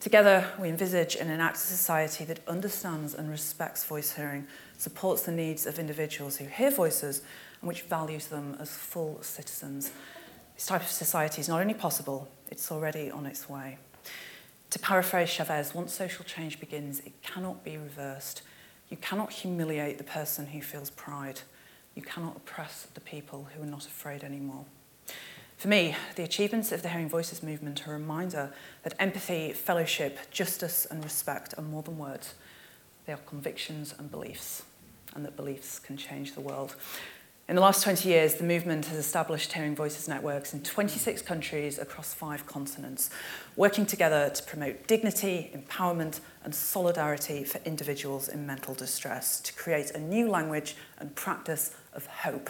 Together, 0.01 0.53
we 0.61 0.69
envisage 0.69 1.17
and 1.17 1.29
enact 1.29 1.57
a 1.57 1.61
society 1.61 2.25
that 2.25 2.39
understands 2.47 3.15
and 3.15 3.29
respects 3.29 3.85
voice 3.85 4.13
hearing, 4.13 4.47
supports 4.77 5.23
the 5.23 5.33
needs 5.33 5.67
of 5.67 5.79
individuals 5.79 6.37
who 6.37 6.45
hear 6.45 6.71
voices, 6.71 7.23
and 7.61 7.67
which 7.67 7.83
values 7.83 8.29
them 8.29 8.57
as 8.61 8.71
full 8.71 9.19
citizens. 9.23 9.91
This 10.55 10.67
type 10.67 10.83
of 10.83 10.89
society 10.89 11.41
is 11.41 11.49
not 11.49 11.61
only 11.61 11.75
possible, 11.75 12.29
it's 12.49 12.71
already 12.71 13.11
on 13.11 13.27
its 13.27 13.49
way. 13.49 13.79
To 14.71 14.79
paraphrase 14.79 15.31
Chavez, 15.31 15.75
once 15.75 15.95
social 15.95 16.25
change 16.25 16.61
begins, 16.61 17.01
it 17.01 17.21
cannot 17.23 17.65
be 17.65 17.77
reversed. 17.77 18.43
You 18.91 18.99
cannot 18.99 19.33
humiliate 19.33 19.99
the 19.99 20.05
person 20.05 20.47
who 20.47 20.63
feels 20.63 20.91
pride. 20.91 21.41
You 21.97 22.03
cannot 22.03 22.37
oppress 22.37 22.87
the 22.95 23.01
people 23.01 23.49
who 23.55 23.63
are 23.63 23.67
not 23.67 23.87
afraid 23.87 24.23
anymore. 24.23 24.67
For 25.59 25.67
me, 25.67 25.97
the 26.15 26.23
achievements 26.23 26.71
of 26.71 26.83
the 26.83 26.89
Hearing 26.89 27.09
Voices 27.09 27.43
movement 27.43 27.89
are 27.89 27.91
a 27.91 27.99
reminder 27.99 28.53
that 28.85 28.95
empathy, 29.01 29.53
fellowship, 29.53 30.31
justice, 30.31 30.87
and 30.89 31.03
respect 31.03 31.53
are 31.59 31.65
more 31.65 31.83
than 31.83 31.99
words. 31.99 32.35
They 33.07 33.13
are 33.13 33.19
convictions 33.27 33.93
and 33.99 34.09
beliefs, 34.09 34.63
and 35.17 35.25
that 35.25 35.35
beliefs 35.35 35.81
can 35.81 35.97
change 35.97 36.35
the 36.37 36.41
world. 36.41 36.77
In 37.49 37.57
the 37.57 37.61
last 37.61 37.83
20 37.83 38.09
years, 38.09 38.35
the 38.35 38.45
movement 38.45 38.87
has 38.87 38.99
established 38.99 39.53
Hearing 39.53 39.75
Voices 39.75 40.07
networks 40.07 40.55
in 40.55 40.63
26 40.63 41.23
countries 41.23 41.81
across 41.81 42.15
five 42.15 42.47
continents, 42.47 43.11
working 43.57 43.85
together 43.85 44.31
to 44.31 44.43
promote 44.45 44.87
dignity, 44.87 45.51
empowerment, 45.53 46.21
and 46.45 46.55
solidarity 46.55 47.43
for 47.43 47.61
individuals 47.65 48.29
in 48.29 48.47
mental 48.47 48.75
distress 48.75 49.41
to 49.41 49.53
create 49.55 49.91
a 49.91 49.99
new 49.99 50.31
language 50.31 50.77
and 50.99 51.17
practice 51.17 51.75
of 51.95 52.07
hope, 52.07 52.49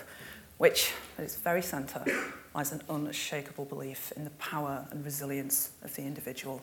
which, 0.59 0.93
at 1.17 1.25
its 1.25 1.37
very 1.37 1.63
centre, 1.63 2.05
lies 2.59 2.73
an 2.73 2.83
unshakable 2.91 3.65
belief 3.67 4.13
in 4.17 4.25
the 4.25 4.31
power 4.31 4.85
and 4.91 5.05
resilience 5.05 5.71
of 5.85 5.95
the 5.95 6.03
individual. 6.03 6.61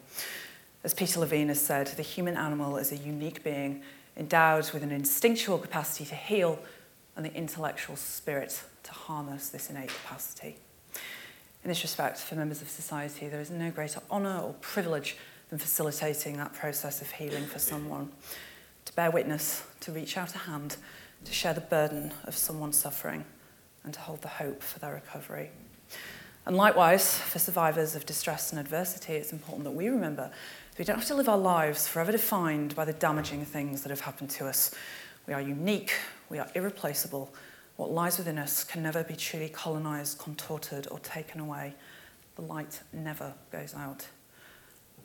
As 0.84 0.94
Peter 0.94 1.22
Levine 1.22 1.48
has 1.48 1.62
said, 1.62 1.88
the 1.88 2.02
human 2.02 2.36
animal 2.36 2.76
is 2.76 2.92
a 2.92 2.98
unique 2.98 3.46
being 3.46 3.82
endowed 4.18 4.70
with 4.74 4.84
an 4.84 4.92
instinctual 4.92 5.58
capacity 5.58 6.04
to 6.04 6.16
heal 6.16 6.60
and 7.16 7.26
the 7.26 7.34
intellectual 7.34 7.96
spirit 7.96 8.62
to 8.84 8.92
harness 8.92 9.48
this 9.48 9.70
innate 9.70 9.88
capacity. 9.88 10.58
In 11.64 11.70
this 11.70 11.82
respect, 11.82 12.18
for 12.18 12.36
members 12.36 12.62
of 12.62 12.68
society, 12.68 13.30
there 13.30 13.40
is 13.40 13.50
no 13.50 13.72
greater 13.72 14.02
honour 14.12 14.40
or 14.40 14.54
privilege 14.60 15.16
than 15.50 15.60
facilitating 15.60 16.36
that 16.36 16.54
process 16.54 17.02
of 17.02 17.10
healing 17.10 17.46
for 17.46 17.60
someone. 17.60 18.12
To 18.84 18.94
bear 18.96 19.12
witness, 19.12 19.64
to 19.80 19.94
reach 19.94 20.18
out 20.18 20.36
a 20.36 20.40
hand, 20.40 20.76
to 21.24 21.32
share 21.32 21.54
the 21.54 21.62
burden 21.62 22.12
of 22.26 22.36
someone's 22.36 22.78
suffering, 22.78 23.24
and 23.86 23.94
to 23.94 24.02
hold 24.02 24.24
the 24.24 24.28
hope 24.28 24.62
for 24.62 24.80
their 24.80 24.94
recovery. 24.94 25.52
And 26.46 26.56
likewise, 26.56 27.18
for 27.18 27.40
survivors 27.40 27.96
of 27.96 28.06
distress 28.06 28.52
and 28.52 28.60
adversity, 28.60 29.14
it's 29.14 29.32
important 29.32 29.64
that 29.64 29.72
we 29.72 29.90
remember 29.90 30.30
that 30.72 30.78
we 30.78 30.86
don't 30.86 30.98
have 30.98 31.08
to 31.08 31.16
live 31.16 31.28
our 31.28 31.38
lives 31.38 31.88
forever 31.88 32.12
defined 32.12 32.76
by 32.76 32.86
the 32.86 32.94
damaging 32.94 33.44
things 33.46 33.82
that 33.82 33.90
have 33.90 34.02
happened 34.02 34.30
to 34.32 34.46
us. 34.46 34.72
We 35.26 35.34
are 35.34 35.42
unique, 35.42 35.94
we 36.30 36.38
are 36.38 36.48
irreplaceable. 36.54 37.34
What 37.78 37.92
lies 37.92 38.20
within 38.20 38.38
us 38.38 38.64
can 38.64 38.84
never 38.84 39.04
be 39.04 39.16
truly 39.16 39.50
colonized, 39.50 40.20
contorted, 40.20 40.88
or 40.92 41.00
taken 41.00 41.42
away. 41.42 41.74
The 42.36 42.44
light 42.44 42.80
never 42.94 43.34
goes 43.52 43.74
out. 43.74 44.08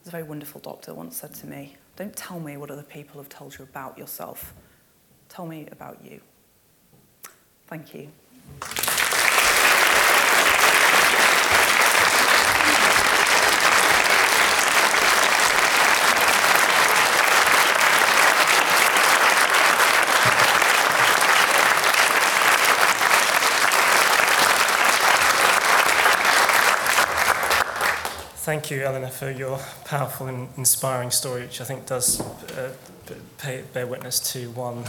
As 0.02 0.08
a 0.08 0.10
very 0.10 0.22
wonderful 0.22 0.60
doctor 0.60 0.92
once 0.92 1.16
said 1.16 1.34
to 1.36 1.46
me, 1.46 1.76
Don't 1.96 2.14
tell 2.14 2.38
me 2.38 2.58
what 2.58 2.70
other 2.70 2.82
people 2.82 3.20
have 3.20 3.30
told 3.30 3.58
you 3.58 3.64
about 3.64 3.96
yourself. 3.96 4.52
Tell 5.28 5.46
me 5.46 5.68
about 5.72 6.04
you. 6.04 6.20
Thank 7.66 7.94
you. 7.94 8.10
Thank 28.50 28.68
you, 28.68 28.82
Eleanor, 28.82 29.10
for 29.10 29.30
your 29.30 29.60
powerful 29.84 30.26
and 30.26 30.48
inspiring 30.56 31.12
story, 31.12 31.42
which 31.42 31.60
I 31.60 31.64
think 31.64 31.86
does 31.86 32.20
uh, 32.20 32.72
pay, 33.38 33.62
bear 33.72 33.86
witness 33.86 34.18
to 34.32 34.50
one 34.50 34.86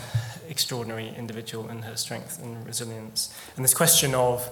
extraordinary 0.49 1.13
individual 1.15 1.69
and 1.69 1.85
her 1.85 1.95
strength 1.95 2.41
and 2.41 2.65
resilience. 2.65 3.31
And 3.55 3.63
this 3.63 3.75
question 3.75 4.15
of 4.15 4.49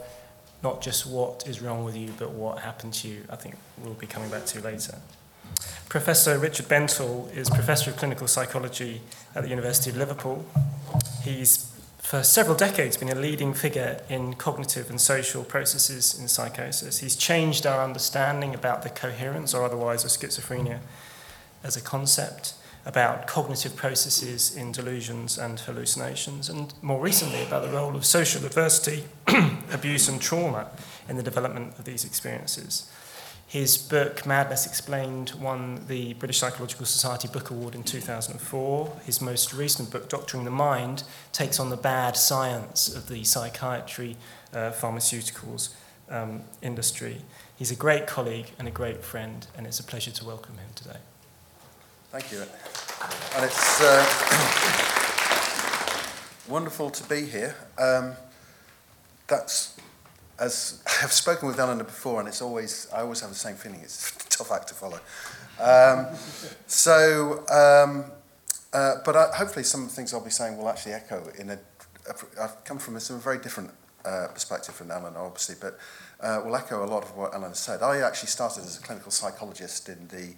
not 0.61 0.83
just 0.83 1.07
what 1.07 1.47
is 1.47 1.59
wrong 1.59 1.83
with 1.85 1.97
you, 1.97 2.13
but 2.19 2.33
what 2.33 2.59
happened 2.59 2.93
to 3.01 3.07
you, 3.07 3.23
I 3.31 3.35
think 3.35 3.55
we'll 3.79 3.95
be 3.95 4.05
coming 4.05 4.29
back 4.29 4.45
to 4.45 4.61
later. 4.61 4.99
Professor 5.89 6.37
Richard 6.37 6.67
Bentall 6.67 7.35
is 7.35 7.49
Professor 7.49 7.89
of 7.89 7.97
Clinical 7.97 8.27
Psychology 8.27 9.01
at 9.33 9.41
the 9.41 9.49
University 9.49 9.89
of 9.89 9.97
Liverpool. 9.97 10.45
He's 11.23 11.73
for 12.09 12.23
several 12.23 12.57
decades 12.57 12.97
been 12.97 13.09
a 13.09 13.13
leading 13.13 13.53
figure 13.53 14.01
in 14.09 14.33
cognitive 14.33 14.89
and 14.89 14.99
social 14.99 15.43
processes 15.43 16.19
in 16.19 16.27
psychosis. 16.27 16.97
He's 16.97 17.15
changed 17.15 17.67
our 17.67 17.83
understanding 17.83 18.55
about 18.55 18.81
the 18.81 18.89
coherence 18.89 19.53
or 19.53 19.63
otherwise 19.63 20.03
of 20.03 20.09
schizophrenia 20.09 20.79
as 21.63 21.77
a 21.77 21.81
concept, 21.81 22.55
about 22.83 23.27
cognitive 23.27 23.75
processes 23.75 24.55
in 24.55 24.71
delusions 24.71 25.37
and 25.37 25.59
hallucinations, 25.59 26.49
and 26.49 26.73
more 26.81 26.99
recently 26.99 27.43
about 27.43 27.61
the 27.61 27.69
role 27.69 27.95
of 27.95 28.03
social 28.03 28.43
adversity, 28.43 29.03
abuse, 29.71 30.09
and 30.09 30.19
trauma 30.19 30.67
in 31.07 31.15
the 31.15 31.21
development 31.21 31.77
of 31.77 31.85
these 31.85 32.03
experiences. 32.03 32.91
His 33.49 33.77
book, 33.79 34.27
Madness 34.27 34.67
Explained, 34.67 35.31
won 35.41 35.83
the 35.87 36.13
British 36.13 36.37
Psychological 36.37 36.85
Society 36.85 37.27
Book 37.27 37.49
Award 37.49 37.73
in 37.73 37.81
2004. 37.81 38.99
His 39.05 39.21
most 39.21 39.55
recent 39.55 39.89
book, 39.89 40.07
Doctoring 40.07 40.45
the 40.45 40.51
Mind, 40.51 41.01
takes 41.31 41.59
on 41.59 41.71
the 41.71 41.75
bad 41.75 42.15
science 42.15 42.93
of 42.93 43.09
the 43.09 43.23
psychiatry, 43.23 44.17
uh, 44.53 44.69
pharmaceuticals 44.69 45.73
um, 46.11 46.43
industry. 46.61 47.21
He's 47.57 47.71
a 47.71 47.75
great 47.75 48.05
colleague 48.05 48.51
and 48.59 48.67
a 48.67 48.71
great 48.71 49.03
friend, 49.03 49.47
and 49.57 49.65
it's 49.65 49.79
a 49.79 49.83
pleasure 49.83 50.11
to 50.11 50.25
welcome 50.25 50.59
him 50.59 50.69
today. 50.75 50.99
Thank 52.11 52.31
you. 52.31 52.43
And 53.35 53.45
it's 53.45 53.81
uh, 53.81 54.05
wonderful 56.47 56.91
to 56.91 57.03
be 57.09 57.25
here. 57.25 57.55
Um, 57.79 58.13
that's 59.25 59.75
as 60.39 60.81
I've 61.03 61.11
spoken 61.11 61.47
with 61.47 61.59
Eleanor 61.59 61.83
before, 61.83 62.19
and 62.19 62.27
it's 62.27 62.41
always 62.41 62.87
I 62.93 63.01
always 63.01 63.21
have 63.21 63.29
the 63.29 63.35
same 63.35 63.55
feeling. 63.55 63.81
It's 63.81 64.11
a 64.11 64.29
tough 64.29 64.51
act 64.51 64.67
to 64.69 64.73
follow. 64.73 64.99
Um, 65.59 66.07
so, 66.67 67.45
um, 67.49 68.05
uh, 68.73 68.95
but 69.05 69.15
I, 69.15 69.27
hopefully, 69.35 69.63
some 69.63 69.83
of 69.83 69.89
the 69.89 69.95
things 69.95 70.13
I'll 70.13 70.23
be 70.23 70.29
saying 70.29 70.57
will 70.57 70.69
actually 70.69 70.93
echo 70.93 71.23
in 71.37 71.51
a. 71.51 71.53
a 72.07 72.41
I've 72.41 72.63
come 72.63 72.79
from 72.79 72.95
a, 72.95 72.99
some 72.99 73.19
very 73.19 73.39
different 73.39 73.71
uh, 74.05 74.27
perspective 74.33 74.75
from 74.75 74.91
Eleanor, 74.91 75.19
obviously, 75.19 75.55
but 75.59 75.77
uh, 76.21 76.41
will 76.43 76.55
echo 76.55 76.83
a 76.83 76.87
lot 76.87 77.03
of 77.03 77.15
what 77.15 77.33
Eleanor 77.33 77.55
said. 77.55 77.81
I 77.81 77.99
actually 77.99 78.29
started 78.29 78.63
as 78.63 78.77
a 78.77 78.81
clinical 78.81 79.11
psychologist 79.11 79.89
in 79.89 80.07
the 80.07 80.33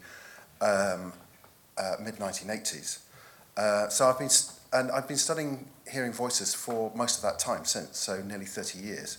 um, 0.65 1.13
uh, 1.77 1.95
mid 2.03 2.15
1980s. 2.15 2.99
Uh, 3.57 3.89
so 3.89 4.07
I've 4.07 4.17
been 4.17 4.29
and 4.73 4.91
I've 4.91 5.07
been 5.07 5.17
studying 5.17 5.67
hearing 5.91 6.13
voices 6.13 6.53
for 6.53 6.91
most 6.95 7.17
of 7.17 7.23
that 7.23 7.39
time 7.39 7.65
since, 7.65 7.97
so 7.97 8.21
nearly 8.23 8.45
30 8.45 8.79
years. 8.79 9.17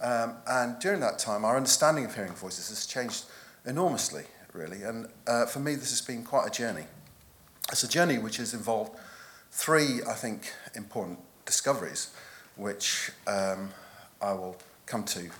Um, 0.00 0.36
and 0.46 0.78
during 0.78 1.00
that 1.00 1.18
time, 1.18 1.44
our 1.44 1.56
understanding 1.56 2.04
of 2.04 2.14
hearing 2.14 2.32
voices 2.32 2.68
has 2.68 2.86
changed 2.86 3.24
enormously, 3.66 4.24
really. 4.52 4.82
And 4.82 5.08
uh, 5.26 5.46
for 5.46 5.60
me, 5.60 5.74
this 5.74 5.90
has 5.90 6.00
been 6.00 6.22
quite 6.24 6.46
a 6.46 6.50
journey. 6.50 6.84
It's 7.70 7.82
a 7.82 7.88
journey 7.88 8.18
which 8.18 8.36
has 8.38 8.54
involved 8.54 8.98
three, 9.50 10.00
I 10.08 10.14
think, 10.14 10.52
important 10.74 11.18
discoveries, 11.44 12.10
which 12.56 13.10
um, 13.26 13.70
I 14.22 14.32
will 14.32 14.56
come 14.86 15.04
to 15.04 15.30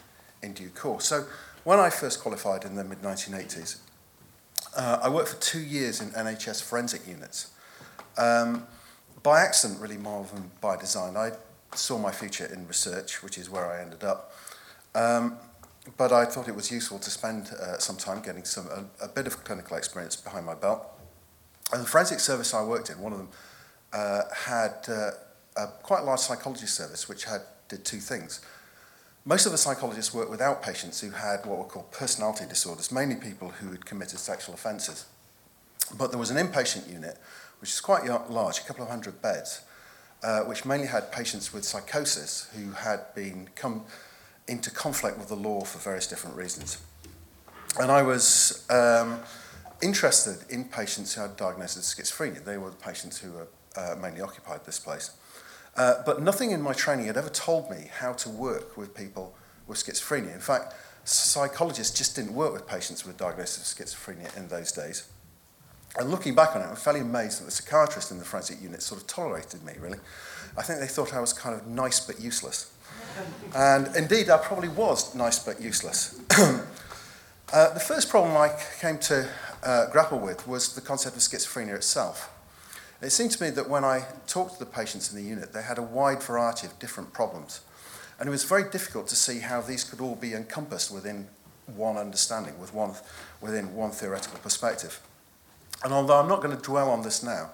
in 0.43 0.53
due 0.53 0.71
course. 0.71 1.07
So, 1.07 1.27
when 1.65 1.79
I 1.79 1.91
first 1.91 2.21
qualified 2.21 2.65
in 2.65 2.77
the 2.77 2.85
mid 2.85 3.03
1980s, 3.03 3.79
uh, 4.77 5.01
I 5.03 5.09
worked 5.09 5.31
for 5.31 5.41
two 5.41 5.61
years 5.61 6.01
in 6.01 6.11
NHS 6.11 6.63
forensic 6.63 7.07
units. 7.07 7.51
Um, 8.17 8.67
by 9.23 9.41
accident, 9.41 9.81
really, 9.81 9.97
more 9.97 10.25
than 10.33 10.51
by 10.61 10.77
design. 10.77 11.17
I 11.17 11.33
saw 11.75 11.99
my 11.99 12.13
future 12.13 12.47
in 12.47 12.67
research, 12.67 13.23
which 13.23 13.39
is 13.39 13.51
where 13.51 13.71
I 13.71 13.81
ended 13.81 14.05
up. 14.05 14.33
Um, 14.95 15.39
but 15.97 16.13
I 16.13 16.25
thought 16.25 16.49
it 16.49 16.55
was 16.55 16.71
useful 16.71 16.99
to 16.99 17.11
spend 17.11 17.49
uh, 17.49 17.79
some 17.79 17.97
time 17.97 18.21
getting 18.21 18.45
some 18.45 18.67
a, 18.69 19.05
a 19.05 19.09
bit 19.09 19.27
of 19.27 19.43
clinical 19.45 19.77
experience 19.77 20.17
behind 20.17 20.45
my 20.45 20.55
belt. 20.55 20.85
And 21.73 21.83
the 21.83 21.87
forensic 21.87 22.21
service 22.21 22.55
I 22.55 22.63
worked 22.63 22.91
in, 22.91 23.01
one 23.01 23.13
of 23.13 23.19
them 23.19 23.29
uh, 23.93 24.23
had 24.35 24.75
uh, 24.89 25.11
a 25.57 25.67
quite 25.83 26.05
large 26.05 26.21
psychology 26.21 26.67
service 26.67 27.09
which 27.09 27.25
had 27.25 27.41
did 27.69 27.85
two 27.85 27.99
things. 27.99 28.41
Most 29.25 29.45
of 29.45 29.53
the 29.53 29.59
psychologists 29.59 30.15
worked 30.15 30.31
with 30.31 30.41
outpatients 30.41 31.01
who 31.01 31.11
had 31.11 31.45
what 31.45 31.59
were 31.59 31.65
called 31.65 31.91
personality 31.91 32.47
disorders, 32.49 32.91
mainly 32.91 33.17
people 33.17 33.51
who 33.51 33.71
had 33.71 33.85
committed 33.85 34.19
sexual 34.19 34.55
offences. 34.55 35.05
But 35.97 36.11
there 36.11 36.19
was 36.19 36.31
an 36.31 36.37
inpatient 36.37 36.91
unit, 36.91 37.19
which 37.61 37.71
is 37.71 37.81
quite 37.81 38.05
large, 38.31 38.59
a 38.59 38.63
couple 38.63 38.85
of 38.85 38.91
hundred 38.91 39.21
beds, 39.21 39.63
uh, 40.23 40.41
which 40.41 40.65
mainly 40.65 40.87
had 40.87 41.13
patients 41.13 41.53
with 41.53 41.65
psychosis 41.65 42.49
who 42.55 42.73
had 42.73 43.15
been 43.15 43.49
come 43.55 43.85
into 44.49 44.71
conflict 44.71 45.19
with 45.19 45.29
the 45.29 45.37
law 45.37 45.63
for 45.63 45.79
various 45.79 46.07
different 46.07 46.37
reasons. 46.37 46.79
And 47.79 47.91
I 47.91 48.03
was 48.03 48.67
um, 48.71 49.21
interested 49.83 50.39
in 50.51 50.65
patients 50.65 51.15
who 51.15 51.21
had 51.23 51.37
diagnosed 51.37 51.77
of 51.77 51.83
schizophrenia. 51.83 52.45
They 52.45 52.59
were 52.59 52.71
the 52.71 52.77
patients 52.77 53.19
who 53.19 53.33
were, 53.33 53.49
uh, 53.77 53.95
mainly 54.01 54.21
occupied 54.21 54.65
this 54.65 54.79
place. 54.79 55.11
Uh, 55.77 56.03
but 56.05 56.23
nothing 56.23 56.51
in 56.51 56.61
my 56.61 56.73
training 56.73 57.07
had 57.07 57.17
ever 57.17 57.29
told 57.29 57.71
me 57.71 57.89
how 57.99 58.13
to 58.15 58.29
work 58.29 58.77
with 58.77 58.95
people 58.95 59.35
with 59.69 59.79
schizophrenia. 59.79 60.35
In 60.35 60.41
fact, 60.41 60.75
psychologists 61.05 61.97
just 61.97 62.17
didn't 62.17 62.35
work 62.35 62.53
with 62.53 62.67
patients 62.67 63.07
with 63.07 63.17
diagnosis 63.17 63.73
of 63.73 63.87
schizophrenia 63.87 64.37
in 64.37 64.49
those 64.49 64.73
days. 64.73 65.09
And 65.99 66.11
looking 66.11 66.35
back 66.35 66.55
on 66.55 66.63
it, 66.63 66.67
I'm 66.67 66.77
fairly 66.77 67.01
amazed 67.01 67.41
that 67.41 67.45
the 67.45 67.51
psychiatrist 67.51 68.11
in 68.11 68.19
the 68.19 68.25
forensic 68.25 68.61
unit 68.61 68.83
sort 68.83 69.01
of 69.01 69.07
tolerated 69.07 69.63
me, 69.63 69.73
really. 69.81 69.99
I 70.57 70.63
think 70.63 70.81
they 70.81 70.87
thought 70.87 71.15
I 71.15 71.21
was 71.21 71.33
kind 71.33 71.55
of 71.55 71.67
nice 71.67 72.01
but 72.01 72.21
useless. 72.21 72.73
And 73.55 73.95
indeed, 73.97 74.31
I 74.31 74.39
probably 74.39 74.69
was 74.69 75.15
nice 75.15 75.39
but 75.39 75.61
useless. 75.61 76.21
uh, 76.39 77.75
the 77.75 77.81
first 77.81 78.09
problem 78.09 78.37
I 78.37 78.55
came 78.81 78.99
to 78.99 79.29
uh, 79.63 79.87
grapple 79.91 80.19
with 80.19 80.47
was 80.47 80.75
the 80.75 80.81
concept 80.81 81.17
of 81.17 81.23
schizophrenia 81.23 81.75
itself. 81.75 82.31
It 83.01 83.11
seemed 83.11 83.31
to 83.33 83.43
me 83.43 83.51
that 83.51 83.69
when 83.69 83.85
I 83.85 84.05
talked 84.27 84.55
to 84.55 84.59
the 84.59 84.67
patients 84.67 85.13
in 85.13 85.23
the 85.23 85.29
unit, 85.29 85.53
they 85.53 85.63
had 85.63 85.79
a 85.79 85.83
wide 85.83 86.23
variety 86.23 86.67
of 86.67 86.79
different 86.79 87.13
problems. 87.13 87.61
And 88.19 88.29
it 88.29 88.31
was 88.31 88.45
very 88.45 88.69
difficult 88.69 89.07
to 89.09 89.17
see 89.17 89.39
how 89.39 89.61
these 89.61 89.85
could 89.85 90.01
all 90.01 90.17
be 90.17 90.35
encompassed 90.35 90.93
within 90.93 91.29
one 91.77 91.97
understanding, 91.97 92.59
with 92.59 92.75
one, 92.75 92.93
within 93.41 93.75
one 93.75 93.93
theoretical 93.93 94.39
perspective. 94.41 95.01
And 95.85 95.93
although 95.93 96.19
I'm 96.19 96.29
not 96.29 96.43
going 96.43 96.57
to 96.57 96.63
dwell 96.63 96.91
on 96.91 97.03
this 97.03 97.23
now, 97.23 97.51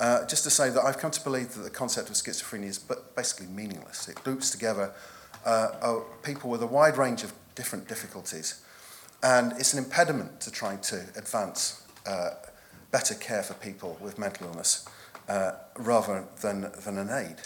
uh, 0.00 0.26
just 0.26 0.44
to 0.44 0.50
say 0.50 0.70
that 0.70 0.82
I've 0.82 0.98
come 0.98 1.10
to 1.10 1.22
believe 1.22 1.54
that 1.54 1.62
the 1.62 1.70
concept 1.70 2.08
of 2.08 2.14
schizophrenia 2.14 2.64
is 2.64 2.78
basically 3.14 3.46
meaningless. 3.46 4.08
It 4.08 4.16
groups 4.24 4.50
together 4.50 4.92
uh, 5.44 6.00
people 6.22 6.50
with 6.50 6.62
a 6.62 6.66
wide 6.66 6.96
range 6.96 7.22
of 7.22 7.32
different 7.54 7.86
difficulties, 7.86 8.62
and 9.22 9.52
it's 9.52 9.74
an 9.74 9.84
impediment 9.84 10.40
to 10.42 10.50
trying 10.50 10.80
to 10.80 11.04
advance 11.16 11.82
uh, 12.06 12.30
better 12.90 13.14
care 13.14 13.42
for 13.42 13.54
people 13.54 13.96
with 14.00 14.18
mental 14.18 14.48
illness 14.48 14.88
uh, 15.28 15.52
rather 15.78 16.24
than, 16.40 16.72
than 16.84 16.98
an 16.98 17.10
aid. 17.10 17.36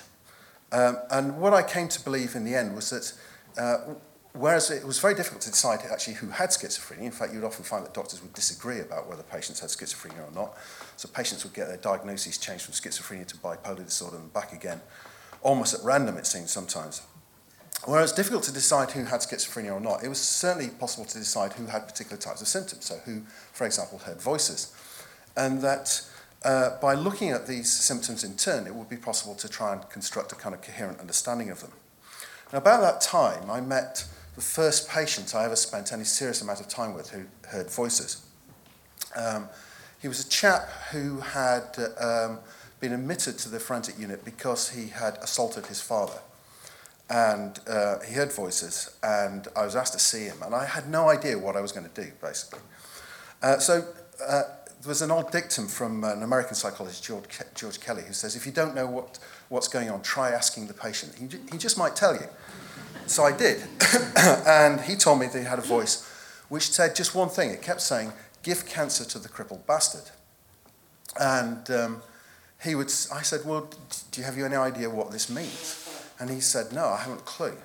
Um, 0.73 0.99
and 1.11 1.39
what 1.39 1.53
I 1.53 1.63
came 1.63 1.89
to 1.89 2.03
believe 2.03 2.35
in 2.35 2.45
the 2.45 2.55
end 2.55 2.75
was 2.75 2.91
that 2.91 3.13
uh, 3.61 3.95
Whereas 4.35 4.69
it 4.73 4.85
was 4.85 4.99
very 4.99 5.15
difficult 5.15 5.43
to 5.43 5.51
decide 5.51 5.79
actually 5.89 6.15
who 6.15 6.27
had 6.29 6.51
schizophrenia. 6.51 7.03
In 7.03 7.13
fact, 7.13 7.33
you'd 7.33 7.45
often 7.45 7.65
find 7.65 7.85
that 7.85 7.95
doctors 7.95 8.21
would 8.21 8.33
disagree 8.33 8.81
about 8.81 9.09
whether 9.09 9.23
patients 9.23 9.61
had 9.61 9.71
schizophrenia 9.71 10.29
or 10.29 10.35
not. 10.35 10.59
So 10.97 11.09
patients 11.09 11.45
would 11.45 11.55
get 11.55 11.69
their 11.69 11.77
diagnoses 11.77 12.39
changed 12.39 12.65
from 12.65 12.75
schizophrenia 12.75 13.27
to 13.27 13.37
bipolar 13.37 13.85
disorder 13.85 14.17
and 14.17 14.33
back 14.33 14.53
again, 14.53 14.81
almost 15.43 15.75
at 15.75 15.81
random, 15.85 16.17
it 16.17 16.27
seems 16.27 16.51
sometimes. 16.51 17.03
Whereas 17.87 18.13
difficult 18.13 18.45
to 18.45 18.53
decide 18.53 18.93
who 18.93 19.05
had 19.05 19.21
schizophrenia 19.21 19.73
or 19.73 19.81
not, 19.81 20.03
it 20.03 20.09
was 20.09 20.21
certainly 20.21 20.69
possible 20.71 21.05
to 21.05 21.19
decide 21.19 21.53
who 21.55 21.67
had 21.67 21.87
particular 21.87 22.17
types 22.17 22.41
of 22.41 22.49
symptoms. 22.49 22.87
So 22.87 22.97
who, 23.05 23.23
for 23.53 23.67
example, 23.67 23.99
heard 23.99 24.23
voices. 24.23 24.73
And 25.37 25.61
that 25.61 26.01
uh, 26.45 26.79
by 26.81 26.95
looking 26.95 27.31
at 27.31 27.47
these 27.47 27.71
symptoms 27.71 28.25
in 28.25 28.37
turn, 28.37 28.67
it 28.67 28.75
would 28.75 28.89
be 28.89 28.97
possible 28.97 29.35
to 29.35 29.49
try 29.49 29.73
and 29.73 29.89
construct 29.91 30.33
a 30.33 30.35
kind 30.35 30.55
of 30.55 30.63
coherent 30.63 31.01
understanding 31.01 31.51
of 31.51 31.61
them. 31.61 31.73
Now, 32.53 32.59
about 32.59 32.81
that 32.83 33.01
time, 33.01 33.51
I 33.51 33.61
met 33.61 34.07
the 34.35 34.43
first 34.43 34.89
patient 34.89 35.35
I 35.35 35.45
ever 35.45 35.57
spent 35.57 35.93
any 35.93 36.05
serious 36.05 36.43
amount 36.43 36.61
of 36.61 36.69
time 36.69 36.95
with 36.95 37.11
who 37.11 37.25
heard 37.49 37.71
voices. 37.71 38.25
Um, 39.17 39.49
he 40.05 40.09
was 40.09 40.21
a 40.21 40.29
chap 40.29 40.69
who 40.93 41.21
had 41.21 41.79
um, 41.99 42.39
been 42.79 42.93
admitted 42.93 43.39
to 43.39 43.49
the 43.49 43.59
forensic 43.59 43.99
unit 43.99 44.23
because 44.23 44.69
he 44.69 44.89
had 44.89 45.17
assaulted 45.23 45.65
his 45.65 45.81
father. 45.81 46.19
And 47.09 47.59
uh, 47.67 48.01
he 48.01 48.13
heard 48.13 48.31
voices, 48.31 48.99
and 49.03 49.49
I 49.57 49.65
was 49.65 49.75
asked 49.75 49.95
to 49.95 49.99
see 49.99 50.25
him, 50.25 50.37
and 50.45 50.55
I 50.55 50.67
had 50.67 50.91
no 50.91 51.09
idea 51.09 51.39
what 51.39 51.57
I 51.57 51.63
was 51.63 51.73
going 51.73 51.89
to 51.89 52.03
do, 52.03 52.13
basically. 52.21 52.59
Uh, 53.43 53.57
so 53.57 53.83
uh, 54.29 54.43
there 54.83 54.89
was 54.89 55.01
an 55.01 55.11
old 55.11 55.33
dictum 55.33 55.69
from 55.69 56.05
an 56.05 56.23
American 56.23 56.55
psychologist, 56.55 57.03
George, 57.03 57.25
Ke- 57.27 57.55
George 57.55 57.81
Kelly, 57.81 58.03
who 58.07 58.13
says, 58.13 58.37
if 58.37 58.45
you 58.45 58.53
don't 58.53 58.75
know 58.75 58.87
what, 58.87 59.19
what's 59.49 59.69
going 59.69 59.89
on, 59.89 60.03
try 60.03 60.33
asking 60.33 60.67
the 60.67 60.75
patient. 60.75 61.15
He, 61.15 61.29
he 61.51 61.57
just 61.57 61.79
might 61.79 61.97
tell 61.97 62.13
you. 62.13 62.29
So 63.07 63.23
I 63.23 63.35
did. 63.35 63.63
and 64.47 64.83
he 64.83 64.97
told 64.97 65.19
me 65.21 65.29
that 65.29 65.39
he 65.39 65.47
had 65.47 65.59
a 65.59 65.63
voice 65.63 66.11
which 66.49 66.71
said 66.71 66.95
just 66.95 67.15
one 67.15 67.29
thing. 67.29 67.51
It 67.51 67.63
kept 67.63 67.81
saying, 67.81 68.13
give 68.45 68.67
cancer 68.67 69.05
to 69.05 69.19
the 69.19 69.29
crippled 69.29 69.67
bastard. 69.67 70.13
And 71.19 71.69
um, 71.71 72.03
he 72.63 72.75
would, 72.75 72.87
I 73.13 73.23
said, 73.23 73.41
well, 73.45 73.69
do 74.13 74.21
you 74.21 74.25
have 74.25 74.39
any 74.39 74.55
idea 74.55 74.89
what 74.89 75.11
this 75.11 75.29
means? 75.29 75.81
And 76.21 76.31
he 76.31 76.41
said, 76.41 76.73
no, 76.73 76.87
I 76.87 76.99
haven't 76.99 77.21
a 77.21 77.25
clue. 77.25 77.57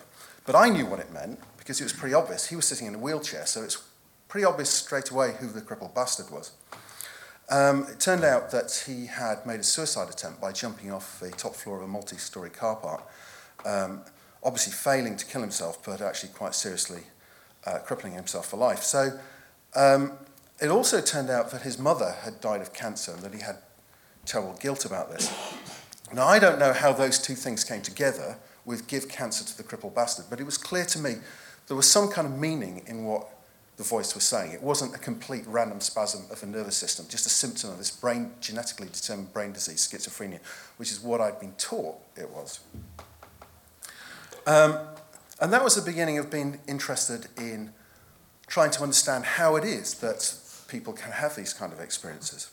But 0.46 0.56
I 0.56 0.70
knew 0.70 0.86
what 0.86 1.00
it 1.00 1.14
meant 1.14 1.40
because 1.58 1.80
it 1.80 1.84
was 1.84 1.94
pretty 1.94 2.16
obvious. 2.16 2.48
He 2.48 2.56
was 2.56 2.66
sitting 2.66 2.88
in 2.88 2.96
a 2.96 2.98
wheelchair, 2.98 3.46
so 3.46 3.62
it's 3.62 3.84
pretty 4.28 4.46
obvious 4.46 4.70
straight 4.70 5.12
away 5.12 5.34
who 5.40 5.48
the 5.48 5.62
crippled 5.62 5.94
bastard 5.94 6.32
was. 6.32 6.54
Um, 7.52 7.88
it 7.90 8.00
turned 8.00 8.24
out 8.24 8.52
that 8.52 8.84
he 8.86 9.08
had 9.08 9.46
made 9.46 9.60
a 9.60 9.64
suicide 9.64 10.10
attempt 10.10 10.40
by 10.40 10.52
jumping 10.52 10.92
off 10.92 11.20
the 11.20 11.32
top 11.32 11.56
floor 11.56 11.78
of 11.78 11.84
a 11.84 11.88
multi 11.88 12.18
story 12.18 12.50
car 12.50 12.76
park, 12.76 13.04
um, 13.66 14.02
obviously 14.44 14.74
failing 14.74 15.18
to 15.18 15.26
kill 15.26 15.42
himself, 15.42 15.84
but 15.84 16.00
actually 16.02 16.30
quite 16.30 16.54
seriously 16.54 17.02
uh, 17.66 17.80
crippling 17.80 18.14
himself 18.14 18.50
for 18.50 18.58
life. 18.58 18.84
So 18.84 19.20
um, 19.76 20.14
it 20.62 20.70
also 20.70 21.02
turned 21.02 21.30
out 21.30 21.52
that 21.52 21.62
his 21.62 21.78
mother 21.78 22.16
had 22.24 22.42
died 22.42 22.62
of 22.62 22.74
cancer 22.74 23.14
and 23.14 23.22
that 23.22 23.34
he 23.34 23.42
had 23.42 23.58
terrible 24.26 24.58
guilt 24.60 24.86
about 24.86 25.12
this. 25.12 25.32
Now, 26.14 26.28
I 26.28 26.40
don't 26.40 26.60
know 26.60 26.74
how 26.74 26.92
those 26.92 27.20
two 27.20 27.36
things 27.36 27.64
came 27.64 27.82
together 27.82 28.38
with 28.66 28.88
give 28.88 29.08
cancer 29.08 29.46
to 29.46 29.58
the 29.58 29.64
crippled 29.64 29.96
bastard, 29.96 30.26
but 30.30 30.40
it 30.40 30.44
was 30.44 30.58
clear 30.58 30.86
to 30.86 31.00
me 31.00 31.16
there 31.68 31.78
was 31.78 31.90
some 31.90 32.10
kind 32.10 32.28
of 32.28 32.38
meaning 32.38 32.84
in 32.88 33.06
what 33.06 33.28
the 33.78 33.84
voice 33.84 34.14
was 34.14 34.26
saying. 34.26 34.52
It 34.52 34.62
wasn't 34.62 34.94
a 34.94 34.98
complete 34.98 35.46
random 35.48 35.80
spasm 35.80 36.24
of 36.30 36.42
the 36.42 36.48
nervous 36.48 36.76
system, 36.76 37.06
just 37.08 37.26
a 37.26 37.30
symptom 37.30 37.70
of 37.70 37.78
this 37.78 37.92
brain, 37.92 38.34
genetically 38.42 38.88
determined 38.88 39.32
brain 39.34 39.54
disease, 39.54 39.88
schizophrenia, 39.88 40.40
which 40.78 40.92
is 40.92 41.00
what 41.00 41.22
I'd 41.22 41.40
been 41.40 41.54
taught 41.54 41.96
it 42.18 42.30
was. 42.30 42.60
Um, 44.46 44.80
and 45.40 45.54
that 45.54 45.64
was 45.64 45.76
the 45.76 45.82
beginning 45.82 46.18
of 46.18 46.30
being 46.30 46.60
interested 46.68 47.28
in 47.38 47.72
trying 48.48 48.72
to 48.72 48.84
understand 48.84 49.24
how 49.24 49.56
it 49.56 49.64
is 49.64 49.94
that 49.96 50.36
people 50.70 50.94
can 50.94 51.12
have 51.12 51.36
these 51.36 51.54
kind 51.54 51.74
of 51.74 51.80
experiences. 51.80 52.52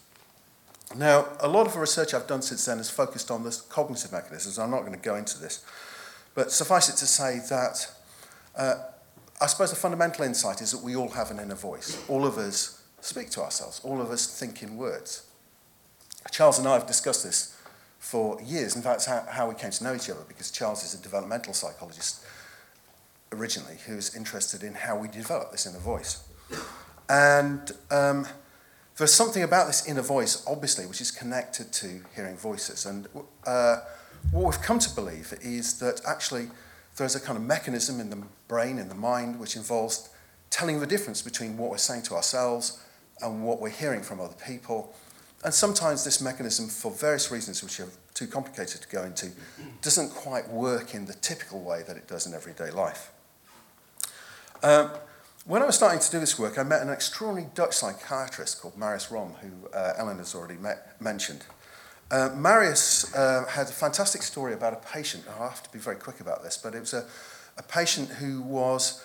Now, 0.94 1.26
a 1.40 1.48
lot 1.48 1.66
of 1.66 1.74
the 1.74 1.80
research 1.80 2.14
I've 2.14 2.26
done 2.26 2.42
since 2.42 2.64
then 2.64 2.78
has 2.78 2.90
focused 2.90 3.30
on 3.30 3.42
the 3.42 3.60
cognitive 3.68 4.12
mechanisms. 4.12 4.58
I'm 4.58 4.70
not 4.70 4.80
going 4.80 4.92
to 4.92 4.98
go 4.98 5.16
into 5.16 5.38
this. 5.38 5.64
But 6.34 6.52
suffice 6.52 6.88
it 6.88 6.96
to 6.96 7.06
say 7.06 7.40
that 7.50 7.90
uh, 8.56 8.74
I 9.40 9.46
suppose 9.46 9.70
the 9.70 9.76
fundamental 9.76 10.24
insight 10.24 10.60
is 10.60 10.70
that 10.72 10.82
we 10.82 10.96
all 10.96 11.10
have 11.10 11.30
an 11.30 11.40
inner 11.40 11.54
voice. 11.54 12.02
All 12.08 12.24
of 12.24 12.38
us 12.38 12.82
speak 13.00 13.30
to 13.30 13.42
ourselves, 13.42 13.80
all 13.84 14.00
of 14.00 14.10
us 14.10 14.38
think 14.38 14.62
in 14.62 14.76
words. 14.76 15.26
Charles 16.30 16.58
and 16.58 16.66
I 16.66 16.74
have 16.74 16.86
discussed 16.86 17.24
this 17.24 17.56
for 17.98 18.40
years. 18.42 18.76
In 18.76 18.82
fact, 18.82 18.96
it's 18.96 19.06
how, 19.06 19.24
how 19.28 19.48
we 19.48 19.54
came 19.54 19.70
to 19.70 19.84
know 19.84 19.94
each 19.94 20.10
other 20.10 20.20
because 20.26 20.50
Charles 20.50 20.84
is 20.84 20.98
a 20.98 21.02
developmental 21.02 21.52
psychologist 21.52 22.24
originally 23.32 23.76
who's 23.86 24.14
interested 24.14 24.62
in 24.62 24.74
how 24.74 24.96
we 24.96 25.08
develop 25.08 25.52
this 25.52 25.66
inner 25.66 25.78
voice. 25.78 26.22
And 27.08 27.72
um, 27.90 28.26
there's 28.96 29.14
something 29.14 29.42
about 29.42 29.66
this 29.66 29.86
inner 29.86 30.02
voice, 30.02 30.44
obviously, 30.46 30.86
which 30.86 31.00
is 31.00 31.10
connected 31.10 31.72
to 31.74 32.00
hearing 32.14 32.36
voices. 32.36 32.86
And 32.86 33.06
uh, 33.46 33.78
what 34.30 34.44
we've 34.44 34.62
come 34.62 34.78
to 34.78 34.94
believe 34.94 35.34
is 35.42 35.78
that 35.80 36.00
actually 36.06 36.48
there's 36.96 37.14
a 37.14 37.20
kind 37.20 37.36
of 37.36 37.44
mechanism 37.44 38.00
in 38.00 38.10
the 38.10 38.22
brain, 38.48 38.78
in 38.78 38.88
the 38.88 38.94
mind, 38.94 39.38
which 39.38 39.56
involves 39.56 40.08
telling 40.50 40.80
the 40.80 40.86
difference 40.86 41.22
between 41.22 41.56
what 41.56 41.70
we're 41.70 41.76
saying 41.76 42.02
to 42.02 42.14
ourselves 42.14 42.82
and 43.20 43.44
what 43.44 43.60
we're 43.60 43.68
hearing 43.68 44.02
from 44.02 44.20
other 44.20 44.36
people. 44.46 44.94
And 45.44 45.52
sometimes 45.52 46.04
this 46.04 46.20
mechanism, 46.20 46.68
for 46.68 46.90
various 46.90 47.30
reasons 47.30 47.62
which 47.62 47.78
are 47.80 47.88
too 48.14 48.26
complicated 48.26 48.80
to 48.80 48.88
go 48.88 49.04
into, 49.04 49.30
doesn't 49.82 50.10
quite 50.10 50.48
work 50.48 50.94
in 50.94 51.04
the 51.04 51.14
typical 51.14 51.60
way 51.60 51.82
that 51.86 51.96
it 51.96 52.08
does 52.08 52.26
in 52.26 52.34
everyday 52.34 52.70
life. 52.70 53.12
Um, 54.62 54.90
when 55.46 55.62
I 55.62 55.66
was 55.66 55.76
starting 55.76 56.00
to 56.00 56.10
do 56.10 56.18
this 56.18 56.38
work, 56.38 56.58
I 56.58 56.64
met 56.64 56.82
an 56.82 56.90
extraordinary 56.90 57.48
Dutch 57.54 57.76
psychiatrist 57.76 58.60
called 58.60 58.76
Marius 58.76 59.12
Romme, 59.12 59.34
who 59.40 59.68
uh, 59.72 59.92
Ellen 59.96 60.18
has 60.18 60.34
already 60.34 60.56
met, 60.56 61.00
mentioned. 61.00 61.44
Uh, 62.10 62.30
Marius 62.34 63.14
uh, 63.14 63.44
had 63.48 63.68
a 63.68 63.72
fantastic 63.72 64.22
story 64.22 64.54
about 64.54 64.72
a 64.72 64.76
patient. 64.76 65.24
I 65.28 65.44
have 65.44 65.62
to 65.62 65.70
be 65.70 65.78
very 65.78 65.96
quick 65.96 66.20
about 66.20 66.42
this, 66.42 66.56
but 66.56 66.74
it 66.74 66.80
was 66.80 66.94
a, 66.94 67.06
a 67.56 67.62
patient 67.62 68.08
who 68.08 68.42
was 68.42 69.04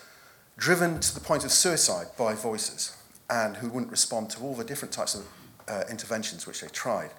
driven 0.58 1.00
to 1.00 1.14
the 1.14 1.20
point 1.20 1.46
of 1.46 1.52
suicide 1.52 2.08
by 2.18 2.34
voices 2.34 2.98
and 3.30 3.58
who 3.58 3.70
wouldn't 3.70 3.92
respond 3.92 4.32
to 4.32 4.42
all 4.42 4.56
the 4.56 4.64
different 4.64 4.92
types 4.92 5.14
of 5.14 5.26
uh, 5.68 5.84
interventions 5.92 6.48
which 6.48 6.62
they 6.62 6.68
tried, 6.68 7.12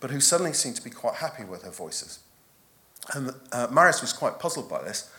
but 0.00 0.10
who 0.10 0.20
suddenly 0.20 0.54
seemed 0.54 0.76
to 0.76 0.82
be 0.82 0.90
quite 0.90 1.16
happy 1.16 1.44
with 1.44 1.64
her 1.64 1.70
voices. 1.70 2.20
And 3.14 3.34
uh, 3.52 3.68
Marius 3.70 4.00
was 4.00 4.14
quite 4.14 4.38
puzzled 4.38 4.70
by 4.70 4.82
this, 4.82 5.10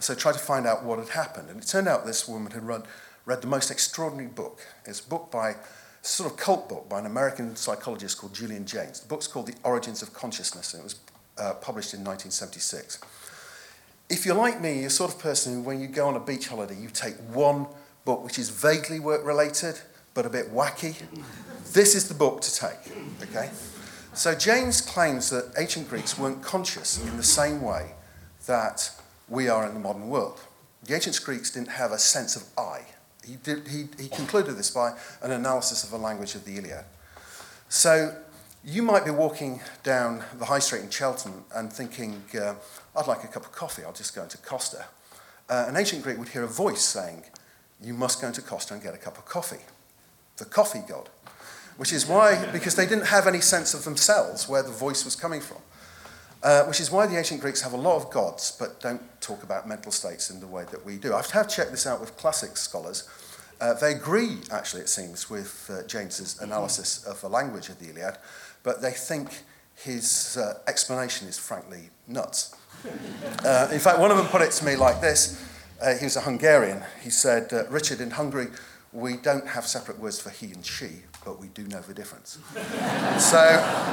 so 0.00 0.12
I 0.12 0.16
tried 0.16 0.34
to 0.34 0.38
find 0.38 0.66
out 0.66 0.84
what 0.84 0.98
had 0.98 1.10
happened. 1.10 1.50
And 1.50 1.62
it 1.62 1.66
turned 1.66 1.88
out 1.88 2.06
this 2.06 2.28
woman 2.28 2.52
had 2.52 2.64
read, 2.66 2.82
read 3.24 3.40
the 3.40 3.48
most 3.48 3.70
extraordinary 3.70 4.28
book. 4.28 4.60
It's 4.84 5.00
a 5.00 5.08
book 5.08 5.30
by 5.30 5.56
sort 6.02 6.30
of 6.30 6.38
cult 6.38 6.68
book 6.68 6.88
by 6.88 6.98
an 6.98 7.06
American 7.06 7.56
psychologist 7.56 8.18
called 8.18 8.34
Julian 8.34 8.64
Jaynes. 8.64 9.00
The 9.00 9.08
book's 9.08 9.26
called 9.26 9.46
The 9.46 9.54
Origins 9.64 10.02
of 10.02 10.12
Consciousness, 10.12 10.72
and 10.72 10.80
it 10.80 10.84
was 10.84 10.96
uh, 11.36 11.54
published 11.54 11.94
in 11.94 12.00
1976. 12.00 13.00
If 14.08 14.24
you're 14.24 14.34
like 14.34 14.60
me, 14.60 14.74
you're 14.74 14.84
the 14.84 14.90
sort 14.90 15.12
of 15.12 15.20
person 15.20 15.54
who, 15.54 15.62
when 15.62 15.80
you 15.80 15.86
go 15.86 16.08
on 16.08 16.16
a 16.16 16.20
beach 16.20 16.48
holiday, 16.48 16.76
you 16.76 16.88
take 16.88 17.16
one 17.32 17.66
book 18.04 18.24
which 18.24 18.38
is 18.38 18.48
vaguely 18.48 19.00
work 19.00 19.24
related, 19.24 19.78
but 20.14 20.24
a 20.24 20.30
bit 20.30 20.52
wacky. 20.52 20.96
This 21.72 21.94
is 21.94 22.08
the 22.08 22.14
book 22.14 22.40
to 22.40 22.54
take, 22.54 22.92
okay? 23.22 23.50
So 24.14 24.34
Jaynes 24.34 24.80
claims 24.80 25.28
that 25.30 25.52
ancient 25.58 25.90
Greeks 25.90 26.18
weren't 26.18 26.42
conscious 26.42 27.04
in 27.04 27.16
the 27.18 27.22
same 27.22 27.60
way 27.60 27.92
that 28.46 28.90
we 29.28 29.48
are 29.48 29.66
in 29.66 29.74
the 29.74 29.80
modern 29.80 30.08
world. 30.08 30.40
The 30.84 30.94
ancient 30.94 31.20
Greeks 31.22 31.50
didn't 31.50 31.68
have 31.68 31.92
a 31.92 31.98
sense 31.98 32.36
of 32.36 32.44
I. 32.56 32.82
He, 33.26 33.36
did, 33.36 33.68
he, 33.68 33.88
he 34.00 34.08
concluded 34.08 34.56
this 34.56 34.70
by 34.70 34.92
an 35.22 35.32
analysis 35.32 35.84
of 35.84 35.90
the 35.90 35.98
language 35.98 36.34
of 36.34 36.44
the 36.44 36.56
Iliad. 36.56 36.84
So 37.68 38.16
you 38.64 38.82
might 38.82 39.04
be 39.04 39.10
walking 39.10 39.60
down 39.82 40.24
the 40.38 40.46
high 40.46 40.58
street 40.58 40.82
in 40.82 40.90
Cheltenham 40.90 41.44
and 41.54 41.72
thinking, 41.72 42.22
uh, 42.40 42.54
I'd 42.96 43.06
like 43.06 43.24
a 43.24 43.28
cup 43.28 43.44
of 43.44 43.52
coffee, 43.52 43.82
I'll 43.84 43.92
just 43.92 44.14
go 44.14 44.22
into 44.22 44.38
Costa. 44.38 44.86
Uh, 45.48 45.66
an 45.68 45.76
ancient 45.76 46.02
Greek 46.02 46.18
would 46.18 46.28
hear 46.28 46.44
a 46.44 46.48
voice 46.48 46.82
saying, 46.82 47.24
You 47.82 47.94
must 47.94 48.20
go 48.20 48.28
into 48.28 48.42
Costa 48.42 48.74
and 48.74 48.82
get 48.82 48.94
a 48.94 48.98
cup 48.98 49.18
of 49.18 49.24
coffee. 49.24 49.64
The 50.36 50.44
coffee 50.44 50.82
god. 50.86 51.08
Which 51.76 51.92
is 51.92 52.06
why, 52.06 52.44
because 52.52 52.74
they 52.74 52.86
didn't 52.86 53.06
have 53.06 53.26
any 53.26 53.40
sense 53.40 53.72
of 53.72 53.84
themselves 53.84 54.48
where 54.48 54.62
the 54.62 54.72
voice 54.72 55.04
was 55.04 55.14
coming 55.14 55.40
from. 55.40 55.58
Uh, 56.40 56.62
which 56.64 56.80
is 56.80 56.88
why 56.90 57.04
the 57.04 57.16
ancient 57.16 57.40
Greeks 57.40 57.62
have 57.62 57.72
a 57.72 57.76
lot 57.76 57.96
of 57.96 58.10
gods, 58.10 58.56
but 58.60 58.80
don't 58.80 59.02
talk 59.20 59.42
about 59.42 59.66
mental 59.66 59.90
states 59.90 60.30
in 60.30 60.38
the 60.38 60.46
way 60.46 60.64
that 60.70 60.84
we 60.86 60.96
do. 60.96 61.12
I 61.12 61.22
have 61.32 61.48
checked 61.48 61.72
this 61.72 61.84
out 61.84 62.00
with 62.00 62.16
classic 62.16 62.56
scholars. 62.56 63.08
Uh, 63.60 63.74
they 63.74 63.92
agree, 63.92 64.38
actually, 64.52 64.82
it 64.82 64.88
seems, 64.88 65.28
with 65.28 65.68
uh, 65.68 65.82
Jaynes's 65.88 66.40
analysis 66.40 67.04
of 67.04 67.20
the 67.20 67.28
language 67.28 67.68
of 67.70 67.80
the 67.80 67.90
Iliad, 67.90 68.18
but 68.62 68.80
they 68.80 68.92
think 68.92 69.42
his 69.74 70.36
uh, 70.36 70.60
explanation 70.68 71.26
is 71.28 71.38
frankly 71.38 71.90
nuts. 72.06 72.54
Uh, 73.44 73.68
in 73.72 73.78
fact, 73.78 73.98
one 73.98 74.10
of 74.10 74.16
them 74.16 74.26
put 74.26 74.42
it 74.42 74.50
to 74.50 74.64
me 74.64 74.76
like 74.76 75.00
this. 75.00 75.44
Uh, 75.80 75.94
he 75.94 76.04
was 76.04 76.16
a 76.16 76.20
Hungarian. 76.20 76.82
He 77.02 77.10
said, 77.10 77.52
uh, 77.52 77.66
Richard, 77.68 78.00
in 78.00 78.10
Hungary, 78.10 78.48
we 78.92 79.16
don't 79.16 79.46
have 79.46 79.66
separate 79.66 79.98
words 79.98 80.20
for 80.20 80.30
he 80.30 80.46
and 80.52 80.64
she, 80.64 80.88
but 81.24 81.40
we 81.40 81.48
do 81.48 81.64
know 81.64 81.80
the 81.80 81.94
difference. 81.94 82.38
so, 83.18 83.42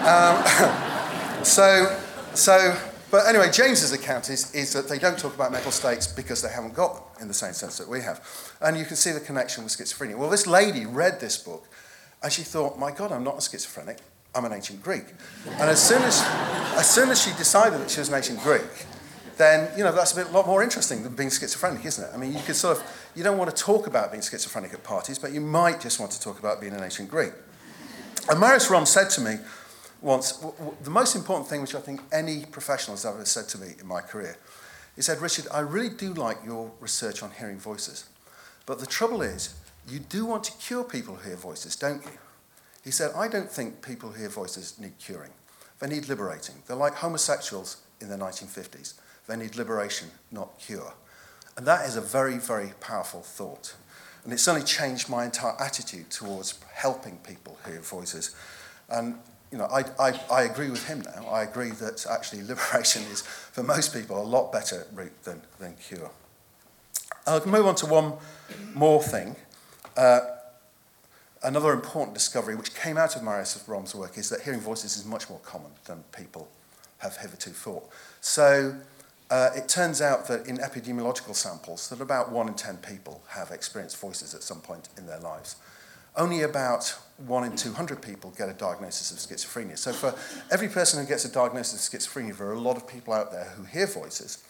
um, 0.05 1.43
so 1.43 1.95
so, 2.37 2.77
but 3.11 3.27
anyway, 3.27 3.47
Jaynes's 3.47 3.93
account 3.93 4.29
is, 4.29 4.53
is 4.53 4.73
that 4.73 4.89
they 4.89 4.99
don't 4.99 5.17
talk 5.17 5.35
about 5.35 5.51
mental 5.51 5.71
states 5.71 6.07
because 6.07 6.41
they 6.41 6.49
haven't 6.49 6.73
got 6.73 6.95
them 6.95 7.21
in 7.21 7.27
the 7.27 7.33
same 7.33 7.53
sense 7.53 7.77
that 7.77 7.87
we 7.87 8.01
have. 8.01 8.21
And 8.61 8.77
you 8.77 8.85
can 8.85 8.95
see 8.95 9.11
the 9.11 9.19
connection 9.19 9.63
with 9.63 9.73
schizophrenia. 9.73 10.17
Well, 10.17 10.29
this 10.29 10.47
lady 10.47 10.85
read 10.85 11.19
this 11.19 11.37
book 11.37 11.67
and 12.23 12.31
she 12.31 12.41
thought, 12.41 12.77
my 12.79 12.91
God, 12.91 13.11
I'm 13.11 13.23
not 13.23 13.37
a 13.37 13.41
schizophrenic, 13.41 13.99
I'm 14.33 14.45
an 14.45 14.53
ancient 14.53 14.83
Greek. 14.83 15.05
And 15.45 15.69
as 15.69 15.81
soon 15.81 16.01
as, 16.01 16.21
as 16.77 16.89
soon 16.89 17.09
as 17.09 17.21
she 17.21 17.31
decided 17.37 17.79
that 17.79 17.89
she 17.89 17.99
was 17.99 18.09
an 18.09 18.15
ancient 18.15 18.41
Greek, 18.41 18.85
then, 19.37 19.69
you 19.77 19.83
know, 19.83 19.91
that's 19.91 20.13
a 20.13 20.15
bit, 20.15 20.31
lot 20.31 20.47
more 20.47 20.63
interesting 20.63 21.03
than 21.03 21.13
being 21.15 21.29
schizophrenic, 21.29 21.85
isn't 21.85 22.03
it? 22.03 22.11
I 22.13 22.17
mean, 22.17 22.33
you 22.33 22.39
could 22.39 22.55
sort 22.55 22.77
of, 22.77 23.11
you 23.15 23.23
don't 23.23 23.37
want 23.37 23.53
to 23.55 23.63
talk 23.63 23.85
about 23.85 24.11
being 24.11 24.23
schizophrenic 24.23 24.73
at 24.73 24.83
parties, 24.83 25.19
but 25.19 25.33
you 25.33 25.41
might 25.41 25.81
just 25.81 25.99
want 25.99 26.11
to 26.13 26.21
talk 26.21 26.39
about 26.39 26.61
being 26.61 26.73
an 26.73 26.83
ancient 26.83 27.09
Greek. 27.09 27.33
And 28.29 28.39
Marius 28.39 28.69
Romme 28.69 28.85
said 28.85 29.09
to 29.11 29.21
me, 29.21 29.37
once, 30.05 30.33
w- 30.33 30.55
w- 30.57 30.77
the 30.83 30.91
most 30.91 31.15
important 31.15 31.49
thing 31.49 31.61
which 31.61 31.73
I 31.73 31.79
think 31.79 31.99
any 32.11 32.45
professional 32.45 32.95
has 32.95 33.05
ever 33.05 33.25
said 33.25 33.49
to 33.49 33.57
me 33.57 33.73
in 33.79 33.87
my 33.87 34.01
career, 34.01 34.37
he 34.95 35.01
said, 35.01 35.19
Richard, 35.19 35.47
I 35.51 35.59
really 35.59 35.89
do 35.89 36.13
like 36.13 36.37
your 36.45 36.71
research 36.79 37.23
on 37.23 37.31
hearing 37.31 37.57
voices. 37.57 38.05
But 38.67 38.79
the 38.79 38.85
trouble 38.85 39.23
is, 39.23 39.55
you 39.87 39.97
do 39.97 40.25
want 40.25 40.43
to 40.43 40.51
cure 40.53 40.83
people 40.83 41.15
who 41.15 41.29
hear 41.29 41.37
voices, 41.37 41.75
don't 41.75 42.03
you? 42.03 42.11
He 42.83 42.91
said, 42.91 43.11
I 43.15 43.27
don't 43.27 43.49
think 43.49 43.81
people 43.81 44.11
who 44.11 44.19
hear 44.19 44.29
voices 44.29 44.79
need 44.79 44.97
curing. 44.99 45.31
They 45.79 45.87
need 45.87 46.07
liberating. 46.07 46.55
They're 46.67 46.77
like 46.77 46.93
homosexuals 46.93 47.77
in 47.99 48.07
the 48.07 48.15
1950s. 48.15 48.93
They 49.27 49.35
need 49.35 49.55
liberation, 49.55 50.09
not 50.31 50.59
cure. 50.59 50.93
And 51.57 51.65
that 51.65 51.87
is 51.87 51.95
a 51.95 52.01
very, 52.01 52.37
very 52.37 52.73
powerful 52.79 53.21
thought. 53.21 53.73
And 54.23 54.31
it 54.31 54.39
certainly 54.39 54.65
changed 54.65 55.09
my 55.09 55.25
entire 55.25 55.59
attitude 55.59 56.11
towards 56.11 56.59
helping 56.73 57.17
people 57.17 57.57
who 57.63 57.71
hear 57.71 57.81
voices. 57.81 58.35
And 58.87 59.15
you 59.55 59.61
know, 59.61 59.67
I, 59.67 59.85
I, 59.97 60.19
I 60.29 60.41
agree 60.43 60.69
with 60.69 60.85
him 60.85 61.01
now. 61.01 61.27
I 61.29 61.43
agree 61.43 61.69
that 61.69 62.05
actually 62.11 62.43
liberation 62.47 63.03
is, 63.03 63.21
for 63.21 63.63
most 63.63 63.93
people, 63.93 64.21
a 64.21 64.27
lot 64.27 64.51
better 64.51 64.85
route 64.93 65.23
than, 65.23 65.41
than 65.59 65.75
cure. 65.75 66.11
I'll 67.25 67.45
move 67.47 67.65
on 67.65 67.75
to 67.75 67.85
one 67.85 68.15
more 68.73 69.01
thing. 69.01 69.37
Uh, 69.95 70.19
another 71.41 71.71
important 71.71 72.15
discovery 72.15 72.55
which 72.55 72.75
came 72.75 72.97
out 72.97 73.15
of 73.15 73.23
Marius 73.23 73.63
Romme's 73.65 73.95
work 73.95 74.17
is 74.17 74.27
that 74.27 74.41
hearing 74.41 74.59
voices 74.59 74.97
is 74.97 75.05
much 75.05 75.29
more 75.29 75.39
common 75.39 75.71
than 75.85 76.03
people 76.13 76.49
have 76.97 77.15
hitherto 77.15 77.51
thought. 77.51 77.89
So 78.19 78.75
uh, 79.29 79.51
it 79.55 79.69
turns 79.69 80.01
out 80.01 80.27
that 80.27 80.47
in 80.47 80.57
epidemiological 80.57 81.33
samples, 81.33 81.87
that 81.87 82.01
about 82.01 82.29
one 82.29 82.49
in 82.49 82.55
10 82.55 82.79
people 82.79 83.23
have 83.29 83.51
experienced 83.51 84.01
voices 84.01 84.35
at 84.35 84.43
some 84.43 84.59
point 84.59 84.89
in 84.97 85.05
their 85.05 85.21
lives. 85.21 85.55
Only 86.17 86.41
about 86.41 86.97
one 87.17 87.45
in 87.45 87.55
200 87.55 88.01
people 88.01 88.33
get 88.37 88.49
a 88.49 88.53
diagnosis 88.53 89.11
of 89.11 89.17
schizophrenia. 89.17 89.77
So 89.77 89.93
for 89.93 90.13
every 90.51 90.67
person 90.67 90.99
who 91.01 91.07
gets 91.07 91.23
a 91.25 91.31
diagnosis 91.31 91.87
of 91.87 91.99
schizophrenia, 91.99 92.37
there 92.37 92.47
are 92.47 92.53
a 92.53 92.59
lot 92.59 92.75
of 92.75 92.87
people 92.87 93.13
out 93.13 93.31
there 93.31 93.45
who 93.55 93.63
hear 93.63 93.87
voices. 93.87 94.43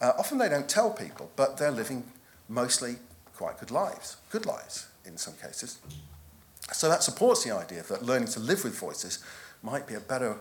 Uh, 0.00 0.12
often 0.18 0.38
they 0.38 0.48
don't 0.48 0.68
tell 0.68 0.90
people, 0.90 1.30
but 1.36 1.58
they're 1.58 1.70
living 1.70 2.04
mostly 2.48 2.96
quite 3.34 3.58
good 3.58 3.70
lives, 3.70 4.16
good 4.30 4.46
lives 4.46 4.88
in 5.04 5.16
some 5.16 5.34
cases. 5.34 5.78
So 6.72 6.88
that 6.88 7.02
supports 7.02 7.44
the 7.44 7.54
idea 7.54 7.82
that 7.84 8.02
learning 8.02 8.28
to 8.28 8.40
live 8.40 8.64
with 8.64 8.78
voices 8.78 9.22
might 9.62 9.86
be 9.86 9.94
a 9.94 10.00
better, 10.00 10.36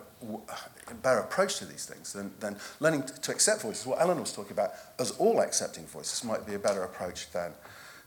better 1.01 1.19
approach 1.19 1.57
to 1.57 1.65
these 1.65 1.85
things 1.85 2.13
than, 2.13 2.31
than 2.39 2.57
learning 2.79 3.03
to 3.21 3.31
accept 3.31 3.61
voices. 3.61 3.85
What 3.85 3.99
Ellen 4.01 4.19
was 4.19 4.33
talking 4.33 4.51
about, 4.51 4.71
as 4.99 5.11
all 5.11 5.39
accepting 5.39 5.85
voices, 5.85 6.23
might 6.23 6.45
be 6.45 6.53
a 6.53 6.59
better 6.59 6.83
approach 6.83 7.31
than 7.31 7.51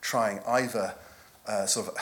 trying 0.00 0.40
either 0.46 0.94
uh, 1.49 1.67
sort 1.67 1.89
of 1.89 1.95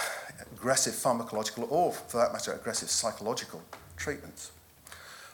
aggressive 0.52 0.92
pharmacological 0.92 1.70
or, 1.70 1.92
for 1.92 2.18
that 2.18 2.32
matter, 2.32 2.52
aggressive 2.52 2.90
psychological 2.90 3.62
treatments. 3.96 4.50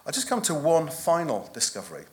I'll 0.06 0.12
just 0.12 0.28
come 0.28 0.42
to 0.42 0.54
one 0.54 0.88
final 0.88 1.48
discovery, 1.52 2.04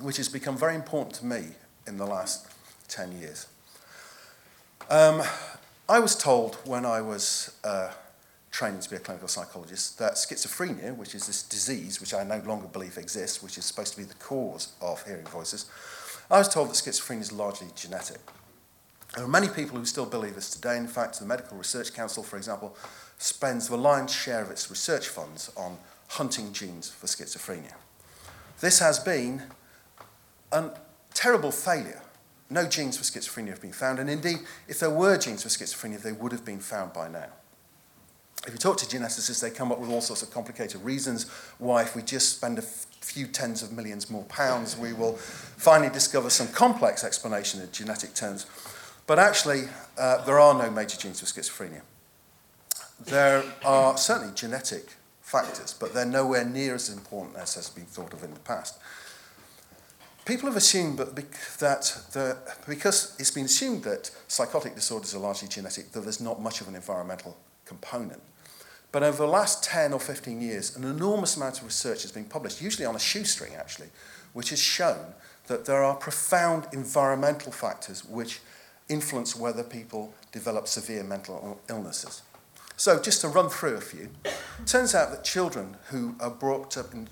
which 0.00 0.16
has 0.16 0.28
become 0.28 0.56
very 0.56 0.74
important 0.74 1.14
to 1.16 1.26
me 1.26 1.50
in 1.86 1.98
the 1.98 2.06
last 2.06 2.46
10 2.88 3.18
years. 3.18 3.46
Um, 4.90 5.22
I 5.88 5.98
was 5.98 6.16
told 6.16 6.56
when 6.64 6.86
I 6.86 7.00
was 7.00 7.54
uh, 7.62 7.90
training 8.50 8.80
to 8.80 8.90
be 8.90 8.96
a 8.96 9.00
clinical 9.00 9.28
psychologist 9.28 9.98
that 9.98 10.14
schizophrenia, 10.14 10.96
which 10.96 11.14
is 11.14 11.26
this 11.26 11.42
disease 11.42 12.00
which 12.00 12.14
I 12.14 12.22
no 12.22 12.38
longer 12.46 12.68
believe 12.68 12.96
exists, 12.96 13.42
which 13.42 13.58
is 13.58 13.64
supposed 13.64 13.92
to 13.94 13.98
be 13.98 14.04
the 14.04 14.14
cause 14.14 14.72
of 14.80 15.04
hearing 15.06 15.26
voices, 15.26 15.66
I 16.30 16.38
was 16.38 16.48
told 16.48 16.68
that 16.68 16.74
schizophrenia 16.74 17.20
is 17.20 17.32
largely 17.32 17.68
genetic. 17.74 18.20
There 19.14 19.24
are 19.24 19.28
many 19.28 19.48
people 19.48 19.78
who 19.78 19.84
still 19.84 20.06
believe 20.06 20.34
this 20.34 20.50
today. 20.50 20.76
In 20.76 20.88
fact, 20.88 21.20
the 21.20 21.24
Medical 21.24 21.56
Research 21.56 21.94
Council, 21.94 22.24
for 22.24 22.36
example, 22.36 22.76
spends 23.18 23.68
the 23.68 23.76
lion's 23.76 24.12
share 24.12 24.42
of 24.42 24.50
its 24.50 24.68
research 24.70 25.08
funds 25.08 25.52
on 25.56 25.78
hunting 26.08 26.52
genes 26.52 26.90
for 26.90 27.06
schizophrenia. 27.06 27.74
This 28.60 28.80
has 28.80 28.98
been 28.98 29.42
a 30.50 30.70
terrible 31.12 31.52
failure. 31.52 32.02
No 32.50 32.66
genes 32.66 32.96
for 32.96 33.04
schizophrenia 33.04 33.50
have 33.50 33.62
been 33.62 33.72
found, 33.72 34.00
and 34.00 34.10
indeed, 34.10 34.38
if 34.68 34.80
there 34.80 34.90
were 34.90 35.16
genes 35.16 35.44
for 35.44 35.48
schizophrenia, 35.48 36.02
they 36.02 36.12
would 36.12 36.32
have 36.32 36.44
been 36.44 36.60
found 36.60 36.92
by 36.92 37.08
now. 37.08 37.28
If 38.46 38.52
you 38.52 38.58
talk 38.58 38.76
to 38.78 38.86
geneticists, 38.86 39.40
they 39.40 39.50
come 39.50 39.72
up 39.72 39.78
with 39.78 39.90
all 39.90 40.02
sorts 40.02 40.22
of 40.22 40.30
complicated 40.30 40.82
reasons 40.82 41.30
why, 41.58 41.82
if 41.82 41.96
we 41.96 42.02
just 42.02 42.36
spend 42.36 42.58
a 42.58 42.62
few 42.62 43.26
tens 43.26 43.62
of 43.62 43.72
millions 43.72 44.10
more 44.10 44.24
pounds, 44.24 44.76
we 44.76 44.92
will 44.92 45.14
finally 45.14 45.90
discover 45.90 46.28
some 46.28 46.48
complex 46.48 47.04
explanation 47.04 47.60
in 47.62 47.70
genetic 47.72 48.12
terms. 48.14 48.46
But 49.06 49.18
actually, 49.18 49.64
uh, 49.98 50.24
there 50.24 50.38
are 50.38 50.54
no 50.54 50.70
major 50.70 50.96
genes 50.96 51.20
for 51.20 51.26
schizophrenia. 51.26 51.82
There 53.04 53.44
are 53.64 53.96
certainly 53.96 54.34
genetic 54.34 54.94
factors, 55.20 55.74
but 55.78 55.92
they're 55.92 56.06
nowhere 56.06 56.44
near 56.44 56.74
as 56.74 56.88
important 56.88 57.36
as 57.36 57.54
has 57.54 57.68
been 57.68 57.84
thought 57.84 58.12
of 58.12 58.22
in 58.22 58.32
the 58.32 58.40
past. 58.40 58.78
People 60.24 60.48
have 60.48 60.56
assumed 60.56 60.98
that 60.98 61.14
the, 61.16 62.38
because 62.66 63.14
it's 63.18 63.30
been 63.30 63.44
assumed 63.44 63.82
that 63.84 64.10
psychotic 64.26 64.74
disorders 64.74 65.14
are 65.14 65.18
largely 65.18 65.48
genetic, 65.48 65.92
that 65.92 66.00
there's 66.00 66.20
not 66.20 66.40
much 66.40 66.62
of 66.62 66.68
an 66.68 66.74
environmental 66.74 67.36
component. 67.66 68.22
But 68.90 69.02
over 69.02 69.18
the 69.18 69.28
last 69.28 69.64
10 69.64 69.92
or 69.92 70.00
15 70.00 70.40
years, 70.40 70.76
an 70.76 70.84
enormous 70.84 71.36
amount 71.36 71.58
of 71.58 71.64
research 71.64 72.02
has 72.02 72.12
been 72.12 72.24
published, 72.24 72.62
usually 72.62 72.86
on 72.86 72.94
a 72.94 73.00
shoestring 73.00 73.54
actually, 73.54 73.88
which 74.32 74.50
has 74.50 74.60
shown 74.60 75.14
that 75.48 75.66
there 75.66 75.84
are 75.84 75.96
profound 75.96 76.68
environmental 76.72 77.52
factors 77.52 78.04
which 78.04 78.40
influence 78.88 79.36
whether 79.36 79.62
people 79.62 80.12
develop 80.32 80.68
severe 80.68 81.02
mental 81.02 81.60
illnesses. 81.68 82.22
So, 82.76 83.00
just 83.00 83.20
to 83.20 83.28
run 83.28 83.48
through 83.48 83.76
a 83.76 83.80
few, 83.80 84.10
it 84.24 84.66
turns 84.66 84.94
out 84.94 85.10
that 85.10 85.22
children 85.24 85.76
who 85.90 86.16
are 86.20 86.30
brought 86.30 86.76
up 86.76 86.92
in, 86.92 87.08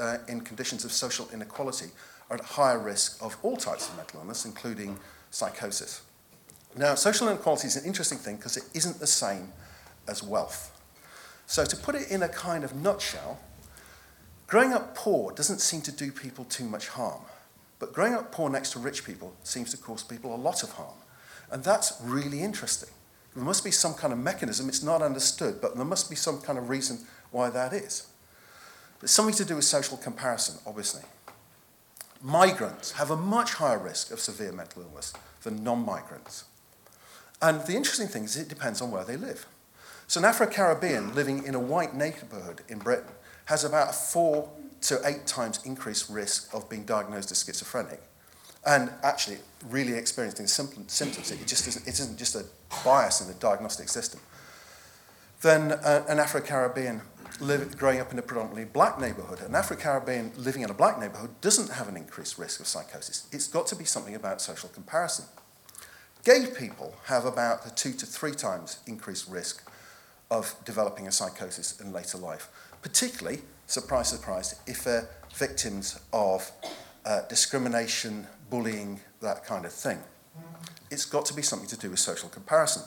uh, 0.00 0.18
in 0.26 0.40
conditions 0.40 0.84
of 0.84 0.92
social 0.92 1.28
inequality 1.32 1.86
are 2.28 2.36
at 2.36 2.44
higher 2.44 2.78
risk 2.78 3.22
of 3.22 3.36
all 3.42 3.56
types 3.56 3.88
of 3.88 3.96
mental 3.96 4.20
illness, 4.20 4.44
including 4.44 4.98
psychosis. 5.30 6.02
Now, 6.76 6.96
social 6.96 7.28
inequality 7.28 7.68
is 7.68 7.76
an 7.76 7.84
interesting 7.84 8.18
thing 8.18 8.36
because 8.36 8.56
it 8.56 8.64
isn't 8.74 8.98
the 8.98 9.06
same 9.06 9.52
as 10.08 10.22
wealth. 10.22 10.72
So, 11.46 11.64
to 11.64 11.76
put 11.76 11.94
it 11.94 12.10
in 12.10 12.24
a 12.24 12.28
kind 12.28 12.64
of 12.64 12.74
nutshell, 12.74 13.38
growing 14.48 14.72
up 14.72 14.96
poor 14.96 15.32
doesn't 15.32 15.60
seem 15.60 15.82
to 15.82 15.92
do 15.92 16.10
people 16.10 16.44
too 16.46 16.64
much 16.64 16.88
harm. 16.88 17.22
But 17.78 17.92
growing 17.92 18.14
up 18.14 18.32
poor 18.32 18.50
next 18.50 18.72
to 18.72 18.80
rich 18.80 19.04
people 19.04 19.34
seems 19.44 19.70
to 19.70 19.76
cause 19.76 20.02
people 20.02 20.34
a 20.34 20.36
lot 20.36 20.64
of 20.64 20.70
harm. 20.70 20.94
And 21.50 21.62
that's 21.62 21.94
really 22.02 22.42
interesting. 22.42 22.90
There 23.34 23.44
must 23.44 23.64
be 23.64 23.70
some 23.70 23.94
kind 23.94 24.12
of 24.12 24.18
mechanism, 24.18 24.68
it's 24.68 24.82
not 24.82 25.02
understood, 25.02 25.60
but 25.60 25.76
there 25.76 25.84
must 25.84 26.08
be 26.08 26.16
some 26.16 26.40
kind 26.40 26.58
of 26.58 26.68
reason 26.68 27.00
why 27.30 27.50
that 27.50 27.72
is. 27.72 28.06
It's 29.02 29.12
something 29.12 29.34
to 29.34 29.44
do 29.44 29.56
with 29.56 29.64
social 29.64 29.98
comparison, 29.98 30.58
obviously. 30.66 31.02
Migrants 32.22 32.92
have 32.92 33.10
a 33.10 33.16
much 33.16 33.54
higher 33.54 33.78
risk 33.78 34.10
of 34.10 34.20
severe 34.20 34.52
mental 34.52 34.82
illness 34.82 35.12
than 35.42 35.62
non 35.62 35.84
migrants. 35.84 36.44
And 37.42 37.60
the 37.66 37.76
interesting 37.76 38.08
thing 38.08 38.24
is, 38.24 38.36
it 38.36 38.48
depends 38.48 38.80
on 38.80 38.90
where 38.90 39.04
they 39.04 39.18
live. 39.18 39.46
So, 40.08 40.20
an 40.20 40.24
Afro 40.24 40.46
Caribbean 40.46 41.14
living 41.14 41.44
in 41.44 41.54
a 41.54 41.60
white 41.60 41.94
neighborhood 41.94 42.62
in 42.68 42.78
Britain 42.78 43.12
has 43.46 43.64
about 43.64 43.90
a 43.90 43.92
four 43.92 44.48
to 44.82 45.00
eight 45.04 45.26
times 45.26 45.60
increased 45.64 46.08
risk 46.08 46.52
of 46.54 46.68
being 46.70 46.84
diagnosed 46.84 47.30
as 47.30 47.44
schizophrenic 47.44 48.00
and 48.66 48.90
actually 49.02 49.38
really 49.70 49.94
experiencing 49.94 50.46
symptoms. 50.46 51.30
It 51.30 51.46
just 51.46 51.66
isn't, 51.68 51.86
it 51.86 51.94
isn't 52.00 52.18
just 52.18 52.34
a 52.34 52.44
bias 52.84 53.20
in 53.20 53.28
the 53.28 53.34
diagnostic 53.34 53.88
system. 53.88 54.20
Then 55.40 55.72
uh, 55.72 56.04
an 56.08 56.18
Afro 56.18 56.40
Caribbean 56.40 57.00
growing 57.76 58.00
up 58.00 58.12
in 58.12 58.18
a 58.18 58.22
predominantly 58.22 58.64
black 58.64 58.98
neighborhood, 58.98 59.40
an 59.40 59.54
Afro 59.54 59.76
Caribbean 59.76 60.32
living 60.36 60.62
in 60.62 60.70
a 60.70 60.74
black 60.74 60.98
neighborhood 60.98 61.30
doesn't 61.40 61.70
have 61.70 61.88
an 61.88 61.96
increased 61.96 62.38
risk 62.38 62.60
of 62.60 62.66
psychosis. 62.66 63.26
It's 63.30 63.46
got 63.46 63.66
to 63.68 63.76
be 63.76 63.84
something 63.84 64.14
about 64.14 64.40
social 64.40 64.68
comparison. 64.70 65.26
Gay 66.24 66.46
people 66.46 66.94
have 67.04 67.24
about 67.24 67.66
a 67.66 67.74
two 67.74 67.92
to 67.92 68.06
three 68.06 68.32
times 68.32 68.80
increased 68.86 69.28
risk 69.28 69.70
of 70.30 70.56
developing 70.64 71.06
a 71.06 71.12
psychosis 71.12 71.80
in 71.80 71.92
later 71.92 72.18
life, 72.18 72.48
particularly, 72.82 73.40
surprise, 73.66 74.08
surprise, 74.08 74.58
if 74.66 74.82
they're 74.82 75.08
victims 75.34 76.00
of 76.12 76.50
uh, 77.04 77.20
discrimination, 77.28 78.26
bullying, 78.50 79.00
that 79.20 79.44
kind 79.44 79.64
of 79.64 79.72
thing. 79.72 79.98
It's 80.90 81.04
got 81.04 81.26
to 81.26 81.34
be 81.34 81.42
something 81.42 81.68
to 81.68 81.76
do 81.76 81.90
with 81.90 81.98
social 81.98 82.28
comparison. 82.28 82.82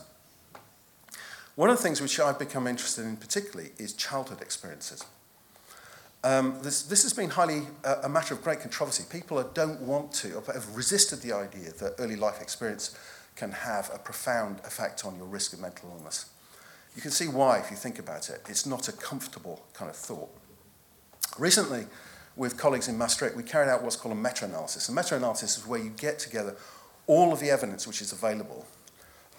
One 1.56 1.70
of 1.70 1.78
the 1.78 1.84
things 1.84 2.00
which 2.00 2.20
I've 2.20 2.40
become 2.40 2.68
interested 2.68 3.06
in 3.06 3.18
particularly 3.18 3.72
is 3.78 3.94
childhood 3.94 4.42
experiences. 4.42 5.04
Um, 6.24 6.60
this, 6.62 6.84
this 6.84 7.04
has 7.04 7.14
been 7.14 7.30
highly 7.30 7.64
uh, 7.84 7.98
a 8.04 8.10
matter 8.10 8.34
of 8.34 8.44
great 8.44 8.60
controversy. 8.62 9.04
People 9.10 9.42
don't 9.54 9.82
want 9.82 10.12
to, 10.14 10.36
or 10.36 10.54
have 10.54 10.76
resisted 10.76 11.22
the 11.22 11.34
idea 11.34 11.72
that 11.72 11.96
early 12.00 12.16
life 12.16 12.42
experience 12.42 12.98
can 13.36 13.52
have 13.52 13.90
a 13.94 14.00
profound 14.00 14.60
effect 14.60 15.06
on 15.06 15.16
your 15.16 15.26
risk 15.26 15.54
of 15.54 15.60
mental 15.60 15.90
illness. 15.98 16.26
You 16.96 17.02
can 17.02 17.12
see 17.12 17.28
why 17.28 17.60
if 17.60 17.72
you 17.72 17.78
think 17.78 18.00
about 18.00 18.30
it. 18.30 18.42
It's 18.50 18.66
not 18.66 18.88
a 18.90 18.92
comfortable 18.92 19.66
kind 19.74 19.90
of 19.90 19.96
thought. 19.96 20.30
Recently, 21.38 21.86
with 22.40 22.58
colleagues 22.58 22.88
in 22.88 22.98
Maastricht, 22.98 23.36
we 23.36 23.44
carried 23.44 23.70
out 23.70 23.84
what's 23.84 23.98
called 23.98 24.14
a 24.14 24.20
meta-analysis. 24.20 24.88
A 24.88 24.94
meta-analysis 24.94 25.58
is 25.58 25.68
where 25.68 25.80
you 25.80 25.90
get 25.90 26.20
together 26.20 26.56
all 27.06 27.34
of 27.34 27.42
the 27.42 27.50
evidence 27.50 27.86
which 27.86 28.02
is 28.02 28.14
available 28.14 28.66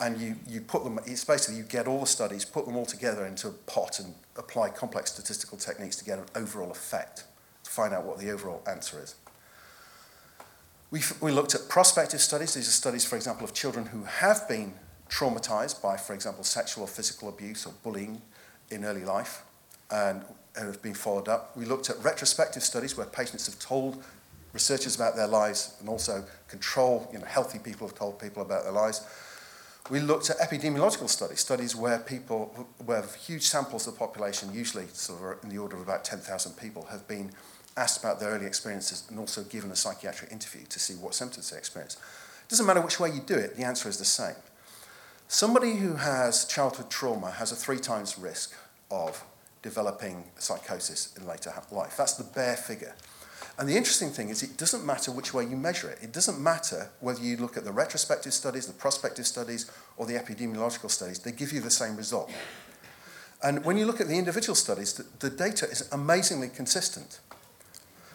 and 0.00 0.20
you, 0.20 0.36
you 0.46 0.60
put 0.60 0.84
them, 0.84 1.00
it's 1.06 1.24
basically 1.24 1.56
you 1.56 1.62
get 1.62 1.86
all 1.86 2.00
the 2.00 2.06
studies, 2.06 2.44
put 2.44 2.66
them 2.66 2.76
all 2.76 2.84
together 2.84 3.24
into 3.24 3.48
a 3.48 3.52
pot 3.52 4.00
and 4.00 4.14
apply 4.36 4.68
complex 4.68 5.12
statistical 5.12 5.56
techniques 5.56 5.96
to 5.96 6.04
get 6.04 6.18
an 6.18 6.26
overall 6.34 6.70
effect, 6.70 7.24
to 7.64 7.70
find 7.70 7.94
out 7.94 8.04
what 8.04 8.18
the 8.18 8.30
overall 8.30 8.62
answer 8.66 9.00
is. 9.02 9.14
We, 10.90 11.00
we 11.22 11.32
looked 11.32 11.54
at 11.54 11.68
prospective 11.68 12.20
studies. 12.20 12.54
These 12.54 12.68
are 12.68 12.72
studies, 12.72 13.04
for 13.04 13.16
example, 13.16 13.44
of 13.44 13.54
children 13.54 13.86
who 13.86 14.04
have 14.04 14.46
been 14.46 14.74
traumatized 15.08 15.80
by, 15.80 15.96
for 15.96 16.12
example, 16.12 16.44
sexual 16.44 16.84
or 16.84 16.88
physical 16.88 17.28
abuse 17.30 17.64
or 17.64 17.72
bullying 17.82 18.20
in 18.70 18.84
early 18.84 19.04
life. 19.04 19.42
And 19.90 20.24
have 20.56 20.82
been 20.82 20.94
followed 20.94 21.28
up. 21.28 21.56
We 21.56 21.64
looked 21.64 21.90
at 21.90 22.02
retrospective 22.02 22.62
studies 22.62 22.96
where 22.96 23.06
patients 23.06 23.46
have 23.46 23.58
told 23.58 24.02
researchers 24.52 24.96
about 24.96 25.16
their 25.16 25.26
lives 25.26 25.76
and 25.80 25.88
also 25.88 26.24
control, 26.48 27.08
you 27.12 27.18
know, 27.18 27.24
healthy 27.24 27.58
people 27.58 27.86
have 27.86 27.96
told 27.96 28.18
people 28.18 28.42
about 28.42 28.64
their 28.64 28.72
lives. 28.72 29.06
We 29.90 30.00
looked 30.00 30.30
at 30.30 30.38
epidemiological 30.38 31.08
studies, 31.08 31.40
studies 31.40 31.74
where 31.74 31.98
people, 31.98 32.68
where 32.84 33.02
huge 33.02 33.42
samples 33.42 33.86
of 33.86 33.94
the 33.94 33.98
population, 33.98 34.52
usually 34.52 34.86
sort 34.88 35.38
of 35.38 35.44
in 35.44 35.50
the 35.50 35.58
order 35.58 35.76
of 35.76 35.82
about 35.82 36.04
10,000 36.04 36.52
people, 36.56 36.86
have 36.90 37.06
been 37.08 37.30
asked 37.76 38.02
about 38.02 38.20
their 38.20 38.30
early 38.30 38.46
experiences 38.46 39.04
and 39.08 39.18
also 39.18 39.42
given 39.44 39.70
a 39.70 39.76
psychiatric 39.76 40.30
interview 40.30 40.66
to 40.66 40.78
see 40.78 40.94
what 40.94 41.14
symptoms 41.14 41.50
they 41.50 41.56
experience. 41.56 41.94
It 41.94 42.50
doesn't 42.50 42.66
matter 42.66 42.80
which 42.80 43.00
way 43.00 43.10
you 43.10 43.20
do 43.20 43.34
it, 43.34 43.56
the 43.56 43.64
answer 43.64 43.88
is 43.88 43.98
the 43.98 44.04
same. 44.04 44.34
Somebody 45.28 45.76
who 45.76 45.94
has 45.94 46.44
childhood 46.44 46.90
trauma 46.90 47.30
has 47.30 47.52
a 47.52 47.56
three 47.56 47.78
times 47.78 48.18
risk 48.18 48.52
of 48.90 49.24
developing 49.62 50.24
psychosis 50.38 51.14
in 51.16 51.26
later 51.26 51.52
life. 51.70 51.96
That's 51.96 52.14
the 52.14 52.24
bare 52.24 52.56
figure. 52.56 52.94
And 53.58 53.68
the 53.68 53.76
interesting 53.76 54.08
thing 54.08 54.30
is, 54.30 54.42
it 54.42 54.56
doesn't 54.56 54.86
matter 54.86 55.12
which 55.12 55.34
way 55.34 55.44
you 55.44 55.56
measure 55.56 55.90
it. 55.90 55.98
It 56.00 56.12
doesn't 56.12 56.40
matter 56.40 56.88
whether 57.00 57.20
you 57.20 57.36
look 57.36 57.58
at 57.58 57.64
the 57.64 57.72
retrospective 57.72 58.32
studies, 58.32 58.66
the 58.66 58.72
prospective 58.72 59.26
studies, 59.26 59.70
or 59.98 60.06
the 60.06 60.14
epidemiological 60.14 60.90
studies, 60.90 61.18
they 61.18 61.32
give 61.32 61.52
you 61.52 61.60
the 61.60 61.70
same 61.70 61.96
result. 61.96 62.30
And 63.42 63.64
when 63.64 63.76
you 63.76 63.86
look 63.86 64.00
at 64.00 64.08
the 64.08 64.16
individual 64.16 64.54
studies, 64.54 64.94
the, 64.94 65.04
the 65.18 65.34
data 65.34 65.66
is 65.66 65.88
amazingly 65.92 66.48
consistent. 66.48 67.20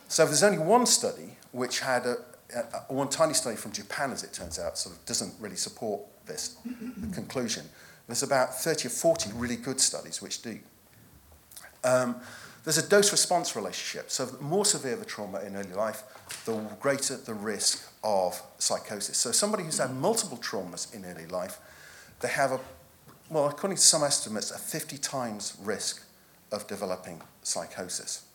So 0.08 0.26
there's 0.26 0.43
only 0.43 0.60
one 0.60 0.86
study 0.86 1.38
which 1.52 1.80
had 1.80 2.06
a, 2.06 2.18
a, 2.56 2.93
one 2.93 3.10
tiny 3.10 3.34
study 3.34 3.56
from 3.56 3.72
Japan, 3.72 4.12
as 4.12 4.24
it 4.24 4.34
turns 4.34 4.60
out, 4.60 4.78
sort 4.78 4.96
of 4.96 5.06
doesn't 5.06 5.34
really 5.39 5.56
support 5.56 6.02
this 6.26 6.58
mm-hmm. 6.68 7.12
conclusion. 7.12 7.66
There's 8.08 8.24
about 8.24 8.56
30 8.56 8.88
or 8.88 8.91
40 8.91 9.32
really 9.36 9.56
good 9.56 9.80
studies 9.80 10.22
which 10.22 10.41
do. 10.41 10.60
Um, 11.86 12.16
there's 12.64 12.80
a 12.80 12.90
dose 12.90 13.12
response 13.12 13.56
relationship. 13.56 14.10
So, 14.10 14.26
the 14.26 14.44
more 14.44 14.66
severe 14.66 14.96
the 14.96 15.06
trauma 15.06 15.40
in 15.42 15.56
early 15.56 15.74
life, 15.74 16.04
the 16.46 16.56
greater 16.80 17.16
the 17.16 17.36
risk 17.36 17.88
of 18.04 18.42
psychosis. 18.58 19.18
So, 19.18 19.32
somebody 19.32 19.64
who's 19.64 19.78
had 19.78 19.96
multiple 19.96 20.38
traumas 20.38 20.94
in 20.94 21.06
early 21.06 21.28
life, 21.28 21.60
they 22.22 22.28
have 22.28 22.52
a, 22.52 22.60
well, 23.30 23.46
according 23.46 23.78
to 23.78 23.84
some 23.84 24.04
estimates, 24.04 24.50
a 24.50 24.58
50 24.58 24.98
times 24.98 25.56
risk 25.62 26.04
of 26.52 26.66
developing 26.66 27.22
psychosis. 27.44 28.26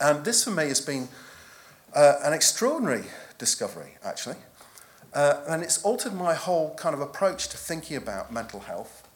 And 0.00 0.24
this 0.24 0.44
for 0.44 0.50
me 0.50 0.68
has 0.68 0.80
been 0.80 1.08
uh, 1.94 2.14
an 2.22 2.32
extraordinary 2.32 3.04
discovery, 3.38 3.96
actually. 4.04 4.36
Uh, 5.12 5.40
and 5.48 5.62
it's 5.62 5.82
altered 5.82 6.14
my 6.14 6.34
whole 6.34 6.74
kind 6.76 6.94
of 6.94 7.00
approach 7.00 7.48
to 7.48 7.56
thinking 7.56 7.96
about 7.96 8.32
mental 8.32 8.60
health. 8.60 9.06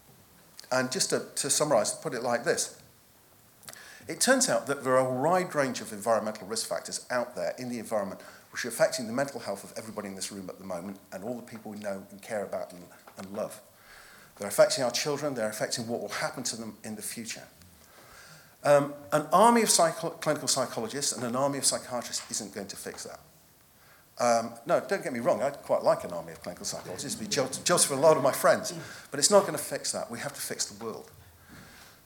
And 0.72 0.90
just 0.90 1.10
to, 1.10 1.26
to 1.36 1.48
summarize, 1.48 1.92
put 1.92 2.12
it 2.12 2.24
like 2.24 2.44
this 2.44 2.75
it 4.08 4.20
turns 4.20 4.48
out 4.48 4.66
that 4.66 4.84
there 4.84 4.96
are 4.96 5.06
a 5.06 5.20
wide 5.20 5.54
range 5.54 5.80
of 5.80 5.92
environmental 5.92 6.46
risk 6.46 6.68
factors 6.68 7.04
out 7.10 7.34
there 7.34 7.54
in 7.58 7.68
the 7.68 7.78
environment 7.78 8.20
which 8.50 8.64
are 8.64 8.68
affecting 8.68 9.06
the 9.06 9.12
mental 9.12 9.40
health 9.40 9.64
of 9.64 9.72
everybody 9.76 10.08
in 10.08 10.14
this 10.14 10.32
room 10.32 10.48
at 10.48 10.58
the 10.58 10.64
moment 10.64 10.98
and 11.12 11.22
all 11.22 11.36
the 11.36 11.42
people 11.42 11.72
we 11.72 11.78
know 11.78 12.02
and 12.10 12.22
care 12.22 12.44
about 12.44 12.72
and, 12.72 12.82
and 13.18 13.30
love. 13.36 13.60
They're 14.38 14.48
affecting 14.48 14.84
our 14.84 14.90
children, 14.90 15.34
they're 15.34 15.50
affecting 15.50 15.86
what 15.88 16.00
will 16.00 16.08
happen 16.08 16.42
to 16.44 16.56
them 16.56 16.76
in 16.84 16.96
the 16.96 17.02
future. 17.02 17.42
Um, 18.64 18.94
an 19.12 19.26
army 19.32 19.62
of 19.62 19.68
clinical 19.68 20.48
psychologists 20.48 21.12
and 21.12 21.24
an 21.24 21.36
army 21.36 21.58
of 21.58 21.64
psychiatrists 21.64 22.30
isn't 22.30 22.54
going 22.54 22.66
to 22.68 22.76
fix 22.76 23.04
that. 23.04 23.20
Um, 24.18 24.54
no, 24.64 24.80
don't 24.80 25.04
get 25.04 25.12
me 25.12 25.20
wrong, 25.20 25.42
I'd 25.42 25.62
quite 25.62 25.82
like 25.82 26.04
an 26.04 26.12
army 26.12 26.32
of 26.32 26.42
clinical 26.42 26.64
psychologists, 26.64 27.20
it'd 27.20 27.28
be 27.28 27.62
just 27.64 27.86
for 27.86 27.94
a 27.94 27.98
lot 27.98 28.16
of 28.16 28.22
my 28.22 28.32
friends, 28.32 28.72
but 29.10 29.20
it's 29.20 29.30
not 29.30 29.42
going 29.42 29.52
to 29.52 29.62
fix 29.62 29.92
that. 29.92 30.10
We 30.10 30.18
have 30.20 30.32
to 30.32 30.40
fix 30.40 30.64
the 30.64 30.82
world. 30.82 31.10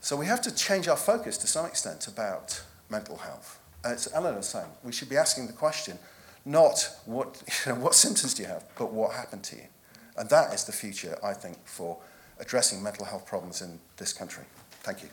So 0.01 0.16
we 0.16 0.26
have 0.26 0.40
to 0.42 0.55
change 0.55 0.88
our 0.88 0.96
focus 0.96 1.36
to 1.38 1.46
some 1.46 1.66
extent 1.66 2.09
about 2.09 2.62
mental 2.88 3.18
health. 3.18 3.61
Uh, 3.84 3.88
As 3.88 4.09
Eleanor 4.12 4.42
saying, 4.42 4.70
we 4.82 4.92
should 4.92 5.09
be 5.09 5.16
asking 5.16 5.46
the 5.46 5.53
question, 5.53 5.98
not 6.44 6.88
what, 7.05 7.42
you 7.66 7.72
know, 7.72 7.78
what 7.78 7.94
symptoms 7.94 8.34
do 8.34 8.42
you 8.42 8.48
have, 8.48 8.64
but 8.78 8.92
what 8.92 9.12
happened 9.14 9.44
to 9.44 9.57
you. 9.57 9.66
And 10.16 10.28
that 10.30 10.55
is 10.55 10.64
the 10.64 10.72
future, 10.72 11.18
I 11.22 11.34
think, 11.34 11.57
for 11.66 11.98
addressing 12.38 12.82
mental 12.82 13.05
health 13.05 13.26
problems 13.26 13.62
in 13.62 13.78
this 13.98 14.12
country. 14.12 14.44
Thank 14.82 15.03
you. 15.03 15.09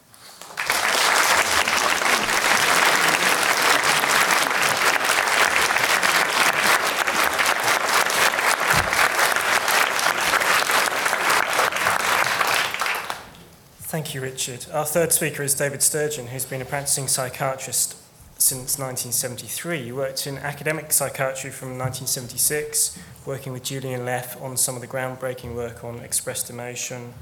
Thank 13.98 14.14
you, 14.14 14.22
Richard. 14.22 14.68
Our 14.72 14.86
third 14.86 15.12
speaker 15.12 15.42
is 15.42 15.56
David 15.56 15.82
Sturgeon, 15.82 16.28
who's 16.28 16.46
been 16.46 16.62
a 16.62 16.66
practicing 16.66 17.08
psychiatrist 17.08 17.96
since 18.38 18.78
1973. 18.78 19.86
He 19.86 19.92
worked 19.92 20.28
in 20.28 20.38
academic 20.38 20.92
psychiatry 20.92 21.50
from 21.50 21.70
1976, 21.70 23.00
working 23.26 23.54
with 23.54 23.64
Julian 23.64 24.06
Leff 24.06 24.40
on 24.40 24.56
some 24.56 24.76
of 24.76 24.82
the 24.82 24.88
groundbreaking 24.88 25.56
work 25.56 25.84
on 25.84 25.98
expressed 26.02 26.52
emotion. 26.52 27.16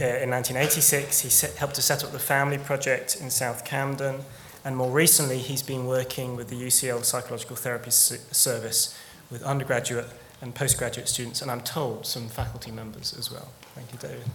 Uh, 0.00 0.18
in 0.18 0.30
1986, 0.30 1.20
he 1.20 1.28
set, 1.28 1.54
helped 1.54 1.76
to 1.76 1.82
set 1.82 2.02
up 2.02 2.10
the 2.10 2.18
Family 2.18 2.58
Project 2.58 3.16
in 3.20 3.30
South 3.30 3.64
Camden, 3.64 4.16
and 4.64 4.76
more 4.76 4.90
recently, 4.90 5.38
he's 5.38 5.62
been 5.62 5.86
working 5.86 6.34
with 6.34 6.48
the 6.48 6.56
UCL 6.56 7.04
Psychological 7.04 7.54
Therapy 7.54 7.92
Service 7.92 8.98
with 9.30 9.44
undergraduate 9.44 10.08
and 10.42 10.52
postgraduate 10.52 11.06
students, 11.06 11.42
and 11.42 11.48
I'm 11.48 11.60
told 11.60 12.06
some 12.06 12.26
faculty 12.28 12.72
members 12.72 13.16
as 13.16 13.30
well. 13.30 13.52
Thank 13.76 13.92
you, 13.92 14.00
David. 14.00 14.26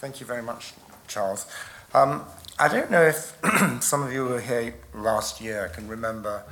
Thank 0.00 0.18
you 0.18 0.24
very 0.24 0.42
much, 0.42 0.72
Charles. 1.08 1.44
Um, 1.92 2.24
I 2.58 2.68
don't 2.68 2.90
know 2.90 3.02
if 3.02 3.36
some 3.82 4.02
of 4.02 4.10
you 4.14 4.24
were 4.24 4.40
here 4.40 4.72
last 4.94 5.42
year. 5.42 5.70
Can 5.74 5.88
remember 5.88 6.42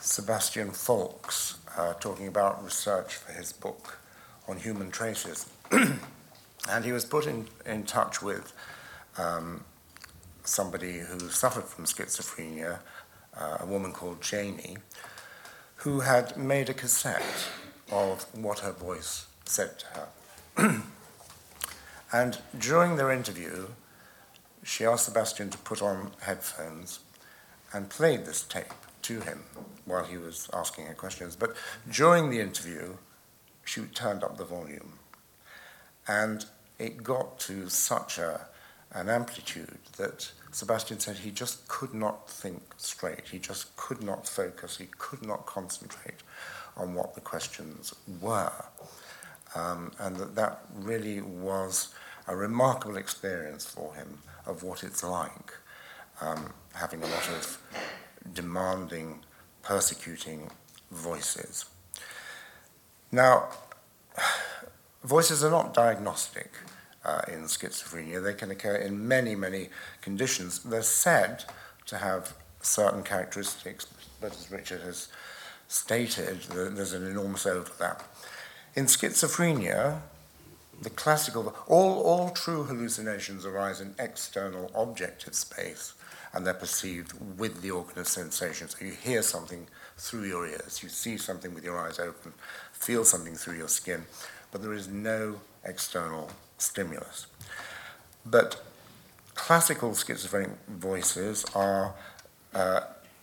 Sebastian 0.00 0.68
Faulks 0.68 1.56
uh, 1.78 1.94
talking 1.94 2.26
about 2.26 2.62
research 2.62 3.14
for 3.14 3.32
his 3.32 3.54
book 3.54 4.00
on 4.46 4.58
human 4.58 4.90
traces. 4.90 5.48
and 5.72 6.84
he 6.84 6.92
was 6.92 7.06
put 7.06 7.26
in, 7.26 7.48
in 7.64 7.84
touch 7.84 8.20
with 8.20 8.52
um, 9.16 9.64
somebody 10.42 10.98
who 10.98 11.30
suffered 11.30 11.64
from 11.64 11.86
schizophrenia, 11.86 12.80
uh, 13.34 13.56
a 13.60 13.66
woman 13.66 13.94
called 13.94 14.20
Janie, 14.20 14.76
who 15.76 16.00
had 16.00 16.36
made 16.36 16.68
a 16.68 16.74
cassette 16.74 17.48
of 17.90 18.26
what 18.34 18.58
her 18.58 18.72
voice 18.72 19.26
said 19.46 19.70
to 19.78 19.86
her. 19.86 20.82
and 22.14 22.38
during 22.56 22.94
their 22.94 23.10
interview, 23.10 23.66
she 24.62 24.84
asked 24.84 25.06
Sebastian 25.06 25.50
to 25.50 25.58
put 25.58 25.82
on 25.82 26.12
headphones 26.20 27.00
and 27.72 27.90
played 27.90 28.24
this 28.24 28.44
tape 28.44 28.72
to 29.02 29.18
him 29.18 29.42
while 29.84 30.04
he 30.04 30.16
was 30.16 30.48
asking 30.52 30.86
her 30.86 30.94
questions. 30.94 31.34
But 31.34 31.56
during 31.90 32.30
the 32.30 32.38
interview, 32.38 32.98
she 33.64 33.80
turned 33.80 34.22
up 34.22 34.36
the 34.36 34.44
volume. 34.44 35.00
And 36.06 36.46
it 36.78 37.02
got 37.02 37.40
to 37.40 37.68
such 37.68 38.18
a, 38.18 38.46
an 38.92 39.08
amplitude 39.08 39.80
that 39.96 40.30
Sebastian 40.52 41.00
said 41.00 41.16
he 41.16 41.32
just 41.32 41.66
could 41.66 41.94
not 41.94 42.30
think 42.30 42.62
straight. 42.76 43.26
He 43.32 43.40
just 43.40 43.76
could 43.76 44.04
not 44.04 44.28
focus. 44.28 44.76
He 44.76 44.86
could 44.98 45.26
not 45.26 45.46
concentrate 45.46 46.22
on 46.76 46.94
what 46.94 47.16
the 47.16 47.20
questions 47.20 47.92
were. 48.20 48.52
Um, 49.56 49.90
and 49.98 50.14
that 50.16 50.36
that 50.36 50.60
really 50.76 51.20
was 51.20 51.92
a 52.26 52.36
remarkable 52.36 52.96
experience 52.96 53.66
for 53.66 53.94
him 53.94 54.18
of 54.46 54.62
what 54.62 54.82
it's 54.82 55.02
like 55.02 55.52
um, 56.20 56.52
having 56.74 57.02
a 57.02 57.06
lot 57.06 57.28
of 57.28 57.58
demanding, 58.32 59.20
persecuting 59.62 60.50
voices. 60.90 61.66
Now, 63.12 63.48
voices 65.04 65.44
are 65.44 65.50
not 65.50 65.74
diagnostic 65.74 66.52
uh, 67.04 67.22
in 67.28 67.42
schizophrenia. 67.42 68.22
They 68.22 68.34
can 68.34 68.50
occur 68.50 68.76
in 68.76 69.06
many, 69.06 69.34
many 69.34 69.68
conditions. 70.00 70.60
They're 70.60 70.82
said 70.82 71.44
to 71.86 71.98
have 71.98 72.34
certain 72.60 73.02
characteristics, 73.02 73.86
but 74.20 74.32
as 74.32 74.50
Richard 74.50 74.80
has 74.82 75.08
stated, 75.68 76.42
there's 76.50 76.92
an 76.92 77.06
enormous 77.06 77.46
overlap. 77.46 78.02
In 78.74 78.86
schizophrenia, 78.86 80.00
the 80.82 80.90
classical, 80.90 81.54
all, 81.66 82.02
all 82.02 82.30
true 82.30 82.64
hallucinations 82.64 83.44
arise 83.44 83.80
in 83.80 83.94
external 83.98 84.70
objective 84.74 85.34
space 85.34 85.94
and 86.32 86.46
they're 86.46 86.54
perceived 86.54 87.12
with 87.38 87.62
the 87.62 87.70
organ 87.70 87.98
of 87.98 88.08
sensation. 88.08 88.68
So 88.68 88.84
you 88.84 88.92
hear 88.92 89.22
something 89.22 89.66
through 89.96 90.24
your 90.24 90.46
ears, 90.46 90.82
you 90.82 90.88
see 90.88 91.16
something 91.16 91.54
with 91.54 91.64
your 91.64 91.78
eyes 91.78 91.98
open, 91.98 92.32
feel 92.72 93.04
something 93.04 93.34
through 93.34 93.56
your 93.56 93.68
skin, 93.68 94.04
but 94.50 94.60
there 94.60 94.72
is 94.72 94.88
no 94.88 95.40
external 95.64 96.30
stimulus. 96.58 97.28
But 98.26 98.62
classical 99.34 99.94
schizophrenic 99.94 100.50
voices 100.68 101.44
are 101.54 101.94
uh, 102.52 102.80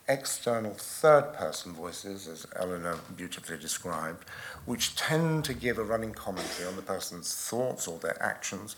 external 0.08 0.74
third 0.74 1.32
person 1.34 1.72
voices, 1.72 2.28
as 2.28 2.46
Eleanor 2.56 2.98
beautifully 3.16 3.58
described, 3.58 4.24
which 4.64 4.96
tend 4.96 5.44
to 5.44 5.54
give 5.54 5.78
a 5.78 5.84
running 5.84 6.12
commentary 6.12 6.68
on 6.68 6.76
the 6.76 6.82
person's 6.82 7.34
thoughts 7.34 7.86
or 7.86 7.98
their 7.98 8.20
actions. 8.22 8.76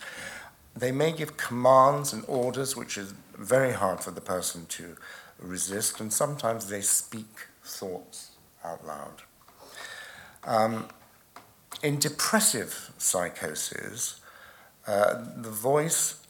They 0.75 0.91
may 0.91 1.11
give 1.11 1.37
commands 1.37 2.13
and 2.13 2.23
orders, 2.27 2.75
which 2.75 2.97
is 2.97 3.13
very 3.37 3.73
hard 3.73 4.01
for 4.01 4.11
the 4.11 4.21
person 4.21 4.65
to 4.67 4.95
resist, 5.39 5.99
and 5.99 6.11
sometimes 6.11 6.69
they 6.69 6.81
speak 6.81 7.47
thoughts 7.63 8.31
out 8.63 8.85
loud. 8.85 9.23
Um, 10.43 10.87
in 11.81 11.99
depressive 11.99 12.91
psychosis, 12.97 14.19
uh, 14.87 15.23
the 15.35 15.49
voice 15.49 16.25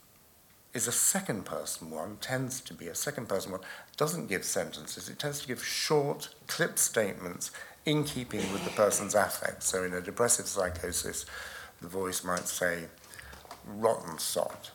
is 0.74 0.88
a 0.88 0.92
second 0.92 1.46
person 1.46 1.90
one, 1.90 2.18
tends 2.20 2.60
to 2.62 2.74
be 2.74 2.88
a 2.88 2.96
second 2.96 3.30
person 3.30 3.52
one, 3.52 3.62
doesn't 3.98 4.28
give 4.28 4.44
sentences, 4.44 5.10
it 5.10 5.20
tends 5.20 5.42
to 5.42 5.48
give 5.48 5.64
short, 5.64 6.30
clipped 6.48 6.80
statements 6.80 7.52
in 7.86 8.04
keeping 8.04 8.52
with 8.52 8.64
the 8.64 8.72
person's 8.72 9.16
affect. 9.16 9.64
So 9.64 9.84
in 9.84 9.94
a 9.94 10.02
depressive 10.02 10.48
psychosis, 10.48 11.26
the 11.82 11.88
voice 11.88 12.24
might 12.24 12.48
say, 12.48 12.86
rotten 13.66 14.18
sot, 14.18 14.72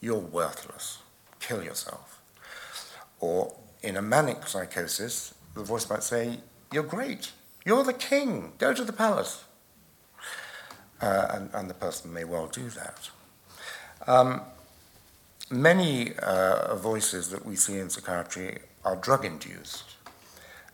you're 0.00 0.18
worthless, 0.18 0.98
kill 1.40 1.62
yourself. 1.62 2.20
Or 3.20 3.54
in 3.82 3.96
a 3.96 4.02
manic 4.02 4.46
psychosis, 4.46 5.34
the 5.54 5.62
voice 5.62 5.88
might 5.88 6.02
say, 6.02 6.38
You're 6.72 6.82
great, 6.82 7.32
you're 7.64 7.84
the 7.84 7.92
king, 7.92 8.52
go 8.58 8.74
to 8.74 8.84
the 8.84 8.92
palace. 8.92 9.44
Uh, 11.00 11.28
and, 11.32 11.50
and, 11.52 11.68
the 11.68 11.74
person 11.74 12.12
may 12.12 12.24
well 12.24 12.46
do 12.46 12.70
that. 12.70 13.10
Um, 14.06 14.40
many 15.50 16.14
uh, 16.14 16.74
voices 16.76 17.30
that 17.30 17.44
we 17.44 17.56
see 17.56 17.78
in 17.78 17.90
psychiatry 17.90 18.58
are 18.84 18.96
drug 18.96 19.24
induced. 19.24 19.84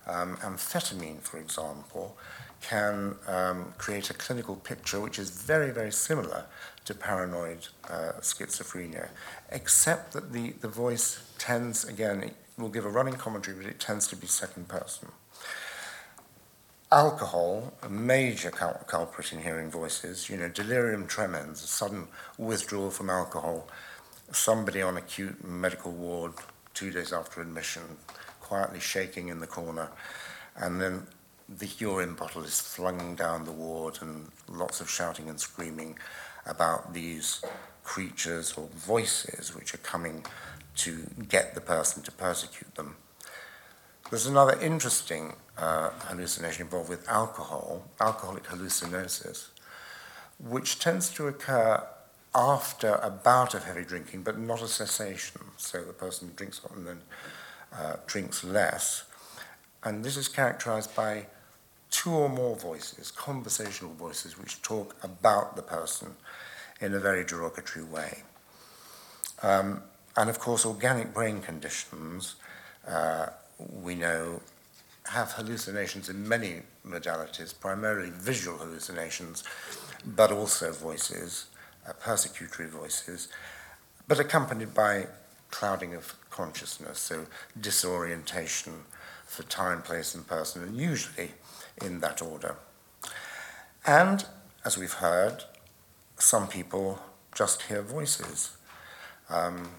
Um, 0.06 0.36
amphetamine, 0.38 1.20
for 1.20 1.38
example, 1.38 2.16
can 2.62 3.16
um, 3.26 3.72
create 3.78 4.10
a 4.10 4.14
clinical 4.14 4.56
picture 4.56 5.00
which 5.00 5.18
is 5.18 5.30
very, 5.30 5.70
very 5.70 5.92
similar 5.92 6.44
to 6.84 6.94
paranoid 6.94 7.68
uh, 7.88 8.12
schizophrenia, 8.20 9.08
except 9.50 10.12
that 10.12 10.32
the, 10.32 10.50
the 10.60 10.68
voice 10.68 11.20
tends, 11.38 11.84
again, 11.84 12.22
it 12.22 12.34
will 12.58 12.68
give 12.68 12.84
a 12.84 12.88
running 12.88 13.14
commentary, 13.14 13.56
but 13.56 13.66
it 13.66 13.80
tends 13.80 14.06
to 14.08 14.16
be 14.16 14.26
second 14.26 14.68
person. 14.68 15.08
Alcohol, 16.92 17.72
a 17.82 17.88
major 17.88 18.50
cul- 18.50 18.84
culprit 18.86 19.32
in 19.32 19.40
hearing 19.40 19.70
voices, 19.70 20.28
you 20.28 20.36
know, 20.36 20.48
delirium 20.48 21.06
tremens, 21.06 21.62
a 21.62 21.66
sudden 21.66 22.08
withdrawal 22.36 22.90
from 22.90 23.08
alcohol, 23.08 23.68
somebody 24.32 24.82
on 24.82 24.96
acute 24.96 25.44
medical 25.44 25.92
ward 25.92 26.32
two 26.74 26.90
days 26.90 27.12
after 27.12 27.40
admission, 27.40 27.82
quietly 28.40 28.80
shaking 28.80 29.28
in 29.28 29.40
the 29.40 29.46
corner, 29.46 29.90
and 30.56 30.80
then 30.80 31.06
the 31.48 31.68
urine 31.78 32.14
bottle 32.14 32.42
is 32.44 32.60
flung 32.60 33.16
down 33.16 33.44
the 33.44 33.52
ward 33.52 33.98
and 34.00 34.30
lots 34.48 34.80
of 34.80 34.88
shouting 34.88 35.28
and 35.28 35.40
screaming 35.40 35.98
about 36.46 36.94
these 36.94 37.42
creatures 37.82 38.52
or 38.52 38.68
voices 38.74 39.54
which 39.54 39.74
are 39.74 39.78
coming 39.78 40.24
to 40.76 41.04
get 41.28 41.54
the 41.54 41.60
person 41.60 42.02
to 42.02 42.12
persecute 42.12 42.74
them. 42.76 42.96
There's 44.10 44.26
another 44.26 44.58
interesting 44.60 45.34
uh, 45.58 45.90
hallucination 45.90 46.62
involved 46.62 46.88
with 46.88 47.08
alcohol, 47.08 47.88
alcoholic 48.00 48.44
hallucinosis, 48.44 49.48
which 50.38 50.78
tends 50.78 51.10
to 51.10 51.28
occur 51.28 51.86
after 52.34 52.94
a 52.96 53.10
bout 53.10 53.54
of 53.54 53.64
heavy 53.64 53.84
drinking, 53.84 54.22
but 54.22 54.38
not 54.38 54.62
a 54.62 54.68
cessation. 54.68 55.40
So 55.56 55.82
the 55.82 55.92
person 55.92 56.32
drinks 56.36 56.60
and 56.74 56.86
then 56.86 57.00
uh, 57.72 57.96
drinks 58.06 58.44
less. 58.44 59.04
And 59.82 60.04
this 60.04 60.16
is 60.16 60.28
characterized 60.28 60.94
by 60.94 61.26
two 61.90 62.12
or 62.12 62.28
more 62.28 62.56
voices, 62.56 63.10
conversational 63.10 63.92
voices, 63.94 64.38
which 64.38 64.62
talk 64.62 64.94
about 65.02 65.56
the 65.56 65.62
person 65.62 66.14
in 66.80 66.94
a 66.94 67.00
very 67.00 67.24
derogatory 67.24 67.84
way. 67.84 68.22
Um, 69.42 69.82
and 70.16 70.30
of 70.30 70.38
course, 70.38 70.64
organic 70.64 71.12
brain 71.12 71.40
conditions, 71.40 72.36
uh, 72.86 73.26
we 73.58 73.94
know, 73.94 74.40
have 75.04 75.32
hallucinations 75.32 76.08
in 76.08 76.28
many 76.28 76.62
modalities, 76.86 77.58
primarily 77.58 78.10
visual 78.10 78.58
hallucinations, 78.58 79.42
but 80.04 80.30
also 80.30 80.72
voices, 80.72 81.46
persecutory 81.94 82.68
voices, 82.68 83.28
but 84.06 84.18
accompanied 84.18 84.74
by 84.74 85.06
clouding 85.50 85.94
of 85.94 86.14
consciousness, 86.30 86.98
so 86.98 87.26
disorientation 87.60 88.72
for 89.26 89.42
time, 89.44 89.82
place, 89.82 90.14
and 90.14 90.26
person, 90.26 90.62
and 90.62 90.76
usually 90.76 91.32
in 91.84 92.00
that 92.00 92.22
order. 92.22 92.56
And, 93.86 94.24
as 94.64 94.76
we've 94.76 94.92
heard, 94.92 95.44
some 96.18 96.48
people 96.48 97.00
just 97.34 97.62
hear 97.62 97.82
voices. 97.82 98.56
Um, 99.28 99.70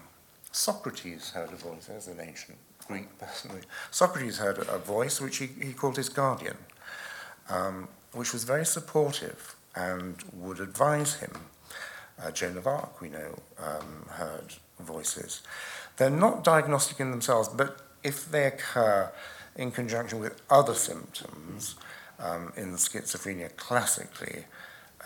Socrates 0.50 1.30
heard 1.30 1.52
a 1.52 1.56
voice, 1.56 1.88
as 1.88 2.08
an 2.08 2.20
ancient 2.20 2.58
Greek 2.86 3.18
person. 3.18 3.50
Socrates 3.90 4.38
heard 4.38 4.58
a 4.58 4.78
voice 4.78 5.20
which 5.20 5.38
he, 5.38 5.46
he 5.46 5.72
called 5.72 5.96
his 5.96 6.08
guardian, 6.08 6.56
um, 7.48 7.88
which 8.12 8.32
was 8.32 8.44
very 8.44 8.66
supportive 8.66 9.56
and 9.74 10.16
would 10.32 10.60
advise 10.60 11.14
him. 11.14 11.32
Uh, 12.22 12.30
Joan 12.30 12.56
of 12.56 12.66
Arc, 12.66 13.00
we 13.00 13.08
know, 13.08 13.38
um, 13.58 14.06
heard 14.10 14.54
voices. 14.78 15.42
They're 15.96 16.10
not 16.10 16.44
diagnostic 16.44 17.00
in 17.00 17.10
themselves, 17.10 17.48
but 17.48 17.80
if 18.02 18.30
they 18.30 18.46
occur 18.46 19.10
in 19.56 19.70
conjunction 19.70 20.20
with 20.20 20.40
other 20.48 20.74
symptoms, 20.74 21.74
um, 22.18 22.52
in 22.56 22.74
schizophrenia 22.74 23.54
classically, 23.56 24.44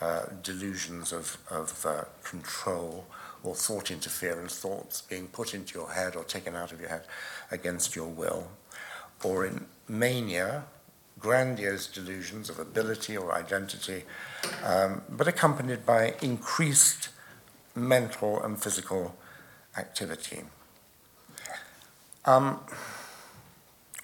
uh, 0.01 0.27
delusions 0.43 1.13
of, 1.13 1.39
of 1.51 1.87
uh, 1.87 2.05
control 2.23 3.07
or 3.43 3.55
thought 3.55 3.91
interference, 3.91 4.59
thoughts 4.59 5.01
being 5.01 5.27
put 5.29 5.55
into 5.55 5.79
your 5.79 5.93
head 5.93 6.17
or 6.17 6.25
taken 6.25 6.55
out 6.55 6.73
of 6.73 6.81
your 6.81 6.91
head 6.91 7.05
against 7.51 7.97
your 7.97 8.09
will, 8.09 8.49
or 9.25 9.47
in 9.47 9.67
mania, 9.89 10.65
grandiose 11.19 11.87
delusions 11.87 12.51
of 12.51 12.59
ability 12.59 13.17
or 13.17 13.33
identity, 13.35 14.05
um, 14.65 15.03
but 15.09 15.27
accompanied 15.27 15.87
by 15.87 16.15
increased 16.21 17.09
mental 17.75 18.43
and 18.43 18.63
physical 18.63 19.17
activity. 19.77 20.43
Um, 22.25 22.61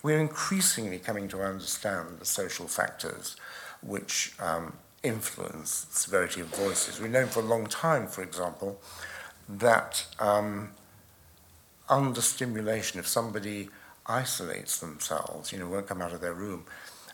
we're 0.02 0.20
increasingly 0.20 0.98
coming 0.98 1.28
to 1.28 1.42
understand 1.42 2.18
the 2.18 2.24
social 2.24 2.66
factors 2.66 3.36
which 3.82 4.34
um, 4.40 4.74
influence 5.02 5.86
severity 5.90 6.40
of 6.40 6.48
voices. 6.48 7.00
We've 7.00 7.10
known 7.10 7.28
for 7.28 7.40
a 7.40 7.44
long 7.44 7.66
time, 7.66 8.06
for 8.06 8.22
example, 8.22 8.80
that 9.48 10.06
um, 10.18 10.70
under 11.88 12.20
stimulation, 12.20 13.00
if 13.00 13.06
somebody 13.06 13.68
isolates 14.06 14.78
themselves, 14.80 15.52
you 15.52 15.58
know, 15.58 15.68
won't 15.68 15.86
come 15.86 16.02
out 16.02 16.12
of 16.12 16.20
their 16.20 16.34
room, 16.34 16.64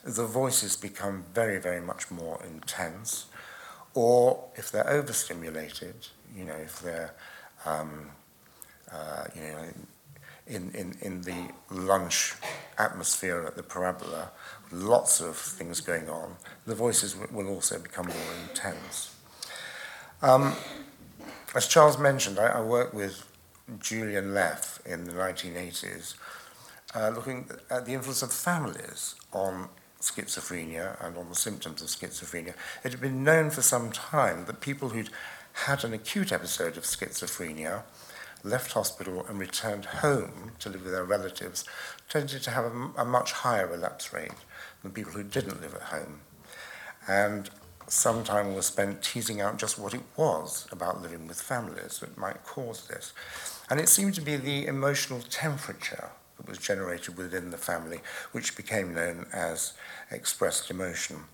the 0.05 0.27
voices 0.27 0.77
become 0.77 1.25
very, 1.35 1.59
very 1.59 1.81
much 1.81 2.11
more 2.11 2.41
intense. 2.45 3.27
Or 3.95 4.45
if 4.57 4.71
they're 4.71 4.89
overstimulated, 4.89 6.07
you 6.35 6.45
know, 6.45 6.55
if 6.55 6.81
they're, 6.81 7.15
um, 7.67 8.11
uh, 8.93 9.25
you 9.35 9.43
know, 9.43 9.65
in, 10.47 10.71
in, 10.71 10.97
in 11.03 11.23
the 11.23 11.49
lunch 11.71 12.35
atmosphere 12.79 13.45
at 13.47 13.57
the 13.57 13.63
parabola, 13.63 14.31
lots 14.73 15.21
of 15.21 15.37
things 15.37 15.81
going 15.81 16.09
on, 16.09 16.37
the 16.67 16.75
voices 16.75 17.17
will 17.33 17.49
also 17.49 17.79
become 17.79 18.07
more 18.07 18.49
intense. 18.49 19.15
Um, 20.23 20.55
as 21.55 21.67
Charles 21.67 21.99
mentioned, 21.99 22.39
I, 22.39 22.47
I, 22.47 22.61
worked 22.61 22.95
with 22.95 23.25
Julian 23.79 24.35
Leff 24.35 24.81
in 24.85 25.05
the 25.05 25.13
1980s, 25.13 26.15
uh, 26.95 27.11
looking 27.11 27.49
at 27.71 27.87
the 27.87 27.95
influence 27.95 28.23
of 28.23 28.33
families 28.33 29.15
on 29.33 29.69
schizophrenia 30.01 31.03
and 31.05 31.17
on 31.17 31.29
the 31.29 31.35
symptoms 31.35 31.83
of 31.83 31.89
schizophrenia. 31.89 32.55
It 32.85 32.93
had 32.93 33.01
been 33.01 33.25
known 33.25 33.51
for 33.51 33.63
some 33.63 33.91
time 33.91 34.47
that 34.47 34.61
people 34.61 34.91
who'd 34.91 35.11
had 35.65 35.85
an 35.85 35.93
acute 35.93 36.33
episode 36.33 36.77
of 36.77 36.85
schizophrenia 36.85 37.83
left 38.45 38.73
hospital 38.73 39.27
and 39.29 39.39
returned 39.39 39.85
home 39.85 40.53
to 40.61 40.69
live 40.69 40.85
with 40.85 40.93
their 40.93 41.05
relatives 41.05 41.65
tended 42.09 42.43
to 42.43 42.51
have 42.51 42.65
a, 42.65 42.91
a 42.99 43.05
much 43.05 43.33
higher 43.33 43.67
relapse 43.67 44.13
rate 44.13 44.31
than 44.83 44.93
people 44.93 45.13
who 45.13 45.25
didn't 45.25 45.61
live 45.61 45.75
at 45.75 45.83
home. 45.83 46.21
And 47.09 47.51
some 47.89 48.23
time 48.23 48.55
was 48.55 48.67
spent 48.67 49.03
teasing 49.03 49.41
out 49.41 49.59
just 49.59 49.79
what 49.79 49.95
it 49.95 50.03
was 50.17 50.69
about 50.71 51.03
living 51.03 51.27
with 51.27 51.41
families 51.41 51.99
that 52.01 52.17
might 52.17 52.45
cause 52.45 52.87
this. 52.87 53.13
And 53.71 53.81
it 53.81 53.89
seemed 53.89 54.15
to 54.15 54.21
be 54.21 54.37
the 54.37 54.67
emotional 54.67 55.21
temperature 55.23 56.11
that 56.39 56.49
was 56.49 56.59
generated 56.59 57.19
within 57.19 57.51
the 57.51 57.59
family, 57.59 58.01
which 58.33 58.57
became 58.57 58.95
known 58.95 59.27
as 59.33 59.75
expressed 60.11 60.71
emotion. 60.71 61.25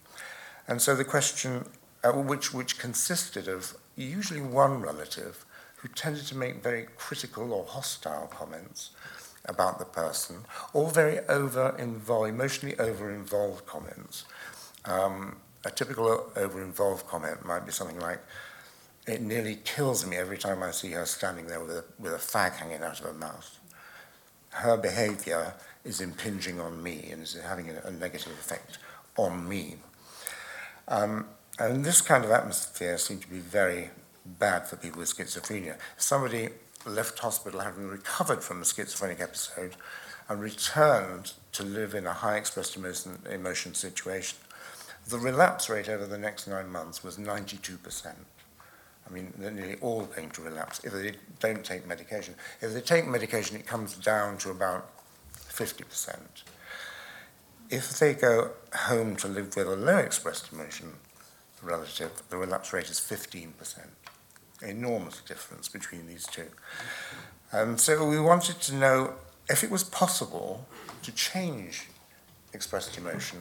And 0.67 0.83
so 0.83 0.97
the 0.97 1.05
question, 1.05 1.69
uh, 2.03 2.13
which, 2.13 2.53
which 2.53 2.79
consisted 2.79 3.47
of 3.49 3.77
usually 3.97 4.41
one 4.41 4.81
relative 4.81 5.45
who 5.77 5.89
tended 5.89 6.27
to 6.27 6.37
make 6.37 6.63
very 6.63 6.87
critical 6.97 7.53
or 7.53 7.65
hostile 7.65 8.27
comments 8.27 8.91
about 9.45 9.79
the 9.79 9.85
person, 9.85 10.37
or 10.73 10.91
very 10.91 11.19
over 11.29 11.77
emotionally 11.79 12.79
over 12.79 13.11
involved 13.11 13.67
comments. 13.67 14.25
Um, 14.87 15.37
a 15.65 15.71
typical 15.71 16.31
over 16.37 16.63
involved 16.63 17.07
comment 17.07 17.45
might 17.45 17.67
be 17.67 17.73
something 17.73 17.99
like, 18.01 18.21
It 19.07 19.21
nearly 19.21 19.57
kills 19.65 20.07
me 20.07 20.17
every 20.17 20.39
time 20.39 20.63
I 20.63 20.71
see 20.71 20.93
her 20.93 21.05
standing 21.05 21.47
there 21.47 21.61
with 21.61 21.71
a, 21.71 21.85
with 21.99 22.15
a 22.15 22.19
fag 22.19 22.55
hanging 22.57 22.83
out 22.83 23.01
of 23.01 23.07
her 23.07 23.13
mouth. 23.13 23.59
Her 24.55 24.77
behavior 24.77 25.55
is 25.85 26.01
impinging 26.01 26.61
on 26.61 26.83
me 26.83 27.09
and 27.13 27.23
is 27.23 27.35
having 27.35 27.71
a, 27.71 27.81
a 27.85 27.91
negative 27.91 28.33
effect 28.33 28.79
on 29.17 29.49
me. 29.49 29.77
Um, 30.89 31.27
and 31.59 31.85
this 31.85 32.01
kind 32.01 32.25
of 32.25 32.31
atmosphere 32.31 32.99
seemed 32.99 33.23
to 33.23 33.29
be 33.29 33.39
very 33.39 33.91
bad 34.25 34.67
for 34.67 34.77
people 34.77 35.01
with 35.01 35.15
schizophrenia. 35.15 35.77
Somebody 35.97 36.49
left 36.87 37.19
hospital 37.19 37.61
having 37.61 37.89
recovered 37.89 38.43
from 38.43 38.61
a 38.61 38.65
schizophrenic 38.65 39.21
episode 39.21 39.77
and 40.29 40.41
returned 40.41 41.33
to 41.53 41.63
live 41.63 41.95
in 41.95 42.07
a 42.07 42.13
high 42.13 42.37
expressed 42.37 42.77
emotion, 42.77 43.19
emotion 43.31 43.75
situation. 43.75 44.39
The 45.07 45.19
relapse 45.19 45.69
rate 45.69 45.89
over 45.89 46.07
the 46.07 46.19
next 46.19 46.47
nine 46.47 46.71
months 46.71 47.05
was 47.05 47.19
92%. 47.19 48.15
I 49.07 49.13
mean, 49.13 49.33
they're 49.37 49.51
nearly 49.51 49.77
all 49.81 50.07
going 50.07 50.31
to 50.31 50.43
relapse 50.43 50.81
if 50.85 50.93
they 50.93 51.13
don't 51.41 51.65
take 51.65 51.87
medication. 51.87 52.35
If 52.61 52.73
they 52.73 52.81
take 52.81 53.07
medication, 53.07 53.57
it 53.57 53.67
comes 53.67 53.95
down 53.95 54.39
to 54.39 54.51
about 54.51 54.91
50%. 55.37 56.17
If 57.71 57.99
they 57.99 58.15
go 58.15 58.51
home 58.75 59.17
to 59.17 59.29
live 59.29 59.57
with 59.57 59.67
a 59.67 59.77
low 59.77 59.99
expressed 59.99 60.53
emotion 60.53 60.95
relative, 61.63 62.23
the 62.31 62.37
relapse 62.37 62.73
rate 62.73 62.91
is 62.91 62.99
15%. 62.99 63.53
Enormous 64.63 65.21
difference 65.21 65.69
between 65.69 66.07
these 66.07 66.27
two. 66.27 66.47
Um, 67.53 67.79
so 67.79 68.09
we 68.09 68.19
wanted 68.19 68.61
to 68.63 68.75
know 68.75 69.15
if 69.49 69.63
it 69.63 69.71
was 69.71 69.85
possible 69.85 70.67
to 71.03 71.13
change 71.13 71.89
expressed 72.55 72.97
emotion, 72.97 73.41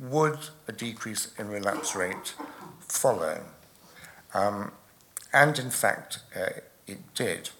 would 0.00 0.38
a 0.66 0.72
decrease 0.72 1.32
in 1.38 1.48
relapse 1.48 1.94
rate 1.94 2.34
follow? 2.80 3.44
Um, 4.34 4.72
and 5.32 5.58
in 5.58 5.70
fact, 5.70 6.20
uh, 6.36 6.60
it 6.86 7.14
did. 7.14 7.50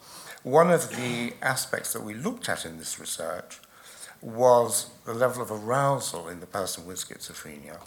One 0.42 0.70
of 0.70 0.90
the 0.90 1.34
aspects 1.42 1.92
that 1.92 2.02
we 2.02 2.14
looked 2.14 2.48
at 2.48 2.64
in 2.64 2.78
this 2.78 2.98
research 2.98 3.60
was 4.20 4.90
the 5.04 5.14
level 5.14 5.42
of 5.42 5.50
arousal 5.50 6.28
in 6.28 6.40
the 6.40 6.46
person 6.46 6.86
with 6.86 6.98
schizophrenia. 6.98 7.78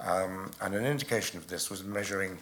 Um, 0.00 0.50
and 0.60 0.74
an 0.74 0.84
indication 0.84 1.38
of 1.38 1.48
this 1.48 1.70
was 1.70 1.82
measuring 1.82 2.38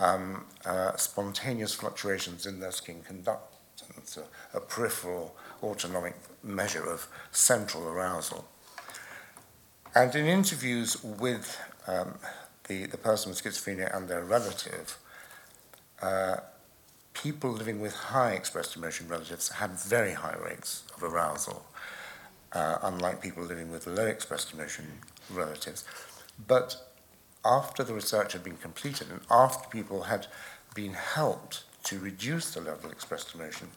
um, 0.00 0.44
uh, 0.64 0.96
spontaneous 0.96 1.74
fluctuations 1.74 2.46
in 2.46 2.60
their 2.60 2.72
skin 2.72 3.02
conductance, 3.08 4.18
a, 4.18 4.56
a 4.56 4.60
peripheral 4.60 5.36
autonomic 5.62 6.14
measure 6.42 6.84
of 6.84 7.06
central 7.30 7.86
arousal. 7.88 8.44
And 9.94 10.14
in 10.14 10.26
interviews 10.26 11.02
with 11.04 11.56
um, 11.86 12.18
the, 12.66 12.86
the 12.86 12.98
person 12.98 13.30
with 13.30 13.42
schizophrenia 13.42 13.96
and 13.96 14.08
their 14.08 14.24
relative, 14.24 14.98
uh, 16.02 16.36
people 17.14 17.50
living 17.50 17.80
with 17.80 17.94
high 17.94 18.32
expressed 18.32 18.76
emotion 18.76 19.08
relatives 19.08 19.48
had 19.48 19.70
very 19.70 20.12
high 20.12 20.36
rates 20.36 20.84
of 20.96 21.02
arousal, 21.02 21.64
uh, 22.52 22.78
unlike 22.82 23.22
people 23.22 23.42
living 23.42 23.70
with 23.70 23.86
low 23.86 24.06
expressed 24.06 24.52
emotion 24.52 24.86
relatives. 25.30 25.84
But 26.46 26.76
after 27.44 27.84
the 27.84 27.94
research 27.94 28.32
had 28.32 28.42
been 28.42 28.56
completed 28.56 29.08
and 29.10 29.20
after 29.30 29.68
people 29.68 30.04
had 30.04 30.26
been 30.74 30.94
helped 30.94 31.64
to 31.84 31.98
reduce 31.98 32.52
the 32.52 32.60
level 32.60 32.86
of 32.86 32.92
expressed 32.92 33.34
emotion, 33.34 33.68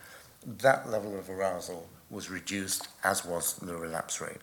that 0.46 0.90
level 0.90 1.18
of 1.18 1.30
arousal 1.30 1.88
was 2.10 2.30
reduced, 2.30 2.88
as 3.04 3.26
was 3.26 3.56
the 3.56 3.76
relapse 3.76 4.22
rate. 4.22 4.42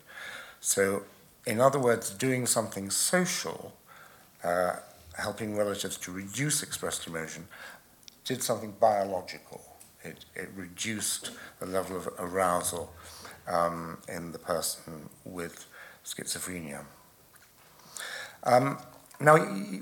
So, 0.60 1.04
in 1.46 1.60
other 1.60 1.78
words, 1.78 2.10
doing 2.10 2.46
something 2.46 2.90
social, 2.90 3.74
uh, 4.42 4.76
helping 5.18 5.56
relatives 5.56 5.96
to 5.98 6.12
reduce 6.12 6.62
expressed 6.62 7.06
emotion, 7.06 7.46
did 8.24 8.42
something 8.42 8.74
biological. 8.80 9.62
It, 10.02 10.24
it 10.34 10.48
reduced 10.54 11.30
the 11.60 11.66
level 11.66 11.96
of 11.96 12.08
arousal 12.18 12.92
um, 13.46 13.98
in 14.08 14.32
the 14.32 14.38
person 14.38 15.08
with 15.24 15.66
schizophrenia. 16.04 16.84
Um, 18.42 18.78
now, 19.20 19.36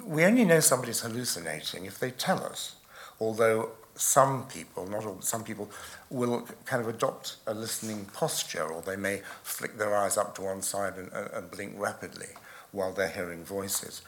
we 0.04 0.24
only 0.24 0.44
know 0.44 0.60
somebody's 0.60 1.00
hallucinating 1.00 1.86
if 1.86 1.98
they 1.98 2.10
tell 2.10 2.44
us, 2.44 2.76
although 3.20 3.70
some 3.94 4.46
people, 4.46 4.86
not 4.86 5.04
all, 5.04 5.20
some 5.20 5.44
people 5.44 5.70
will 6.10 6.46
kind 6.64 6.82
of 6.82 6.88
adopt 6.88 7.36
a 7.46 7.54
listening 7.54 8.04
posture, 8.12 8.64
or 8.64 8.82
they 8.82 8.96
may 8.96 9.22
flick 9.42 9.78
their 9.78 9.94
eyes 9.96 10.16
up 10.16 10.34
to 10.36 10.42
one 10.42 10.62
side 10.62 10.94
and, 10.96 11.10
and 11.12 11.50
blink 11.50 11.74
rapidly 11.76 12.28
while 12.72 12.92
they're 12.92 13.08
hearing 13.08 13.44
voices. 13.44 14.02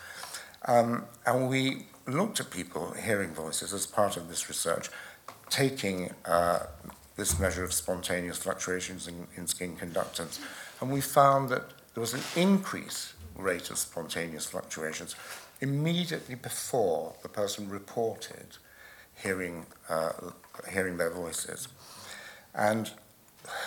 Um, 0.66 1.04
and 1.26 1.48
we 1.48 1.86
looked 2.06 2.40
at 2.40 2.50
people 2.50 2.92
hearing 2.92 3.30
voices 3.30 3.72
as 3.72 3.86
part 3.86 4.16
of 4.16 4.28
this 4.28 4.48
research, 4.48 4.88
taking 5.48 6.12
uh, 6.24 6.60
this 7.16 7.38
measure 7.38 7.64
of 7.64 7.72
spontaneous 7.72 8.38
fluctuations 8.38 9.08
in, 9.08 9.26
in 9.36 9.46
skin 9.46 9.76
conductance, 9.76 10.38
and 10.80 10.90
we 10.92 11.00
found 11.00 11.48
that 11.50 11.62
there 11.94 12.00
was 12.00 12.14
an 12.14 12.22
increase 12.36 13.14
rate 13.36 13.70
of 13.70 13.78
spontaneous 13.78 14.46
fluctuations 14.46 15.16
immediately 15.60 16.34
before 16.34 17.14
the 17.22 17.28
person 17.28 17.68
reported 17.68 18.58
hearing, 19.22 19.66
uh, 19.88 20.12
hearing 20.72 20.96
their 20.96 21.10
voices. 21.10 21.68
And 22.54 22.90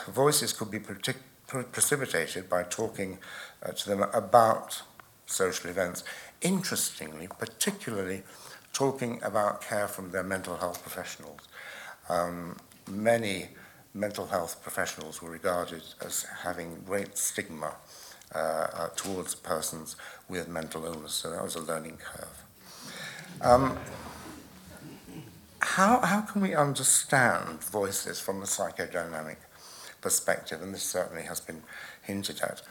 voices 0.07 0.53
could 0.53 0.71
be 0.71 0.79
precipitated 0.79 2.49
by 2.49 2.63
talking 2.63 3.19
uh, 3.63 3.71
to 3.71 3.89
them 3.89 4.03
about 4.13 4.81
social 5.25 5.69
events. 5.69 6.03
Interestingly, 6.41 7.27
particularly 7.39 8.23
talking 8.73 9.19
about 9.23 9.61
care 9.61 9.88
from 9.88 10.11
their 10.11 10.23
mental 10.23 10.57
health 10.57 10.81
professionals. 10.81 11.41
Um, 12.09 12.57
many 12.89 13.49
mental 13.93 14.27
health 14.27 14.61
professionals 14.61 15.21
were 15.21 15.31
regarded 15.31 15.81
as 16.05 16.25
having 16.43 16.83
great 16.85 17.17
stigma 17.17 17.73
uh, 18.35 18.38
uh, 18.38 18.89
towards 18.95 19.33
persons 19.33 19.95
with 20.29 20.47
mental 20.47 20.85
illness, 20.85 21.13
so 21.13 21.31
that 21.31 21.43
was 21.43 21.55
a 21.55 21.61
learning 21.61 21.97
curve. 21.97 22.43
Um, 23.41 23.77
how, 25.59 25.99
how 26.01 26.21
can 26.21 26.41
we 26.41 26.53
understand 26.53 27.63
voices 27.63 28.19
from 28.19 28.41
a 28.41 28.45
psychodynamic 28.45 29.38
perspective? 30.01 30.61
And 30.61 30.73
this 30.73 30.83
certainly 30.83 31.23
has 31.23 31.39
been 31.39 31.63
hinted 32.03 32.41
at. 32.41 32.61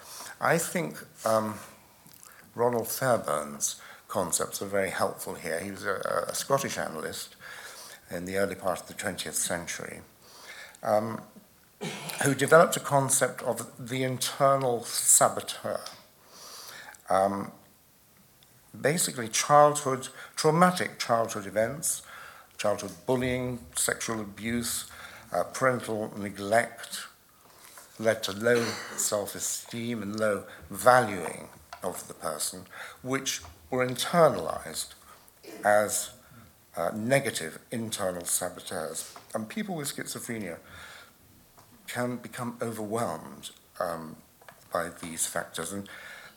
I 0.41 0.59
think 0.59 0.99
um, 1.25 1.55
Ronald 2.57 2.89
Fairbairn's 2.89 3.77
concepts 4.09 4.63
are 4.63 4.67
very 4.67 4.89
helpful 4.89 5.35
here. 5.35 5.61
He 5.61 5.71
was 5.71 5.85
a, 5.85 6.27
a 6.29 6.35
Scottish 6.35 6.79
analyst 6.79 7.37
in 8.11 8.25
the 8.25 8.39
early 8.39 8.55
part 8.55 8.81
of 8.81 8.89
the 8.89 8.95
20th 8.95 9.35
century, 9.35 10.01
um, 10.83 11.21
who 12.25 12.35
developed 12.35 12.77
a 12.77 12.81
concept 12.81 13.43
of 13.43 13.71
the 13.79 14.03
internal 14.03 14.83
saboteur. 14.85 15.81
Um, 17.11 17.53
basically, 18.79 19.29
childhood, 19.29 20.09
traumatic 20.35 20.99
childhood 20.99 21.47
events, 21.47 22.03
childhood 22.57 22.93
bullying, 23.05 23.59
sexual 23.75 24.19
abuse, 24.19 24.91
uh, 25.31 25.45
parental 25.45 26.11
neglect 26.17 27.01
led 27.99 28.23
to 28.23 28.33
low 28.33 28.65
self 28.97 29.35
esteem 29.35 30.01
and 30.01 30.19
low 30.19 30.45
valuing 30.71 31.49
of 31.89 32.07
the 32.09 32.14
person, 32.14 32.66
which 33.03 33.41
were 33.70 33.87
internalized 33.87 34.95
as 35.64 36.11
uh, 36.76 36.91
negative 36.95 37.59
internal 37.70 38.24
saboteurs. 38.24 39.14
And 39.34 39.49
people 39.49 39.74
with 39.74 39.95
schizophrenia 39.95 40.59
can 41.87 42.16
become 42.16 42.59
overwhelmed 42.61 43.51
um, 43.80 44.16
by 44.72 44.91
these 45.03 45.26
factors, 45.26 45.72
and 45.72 45.89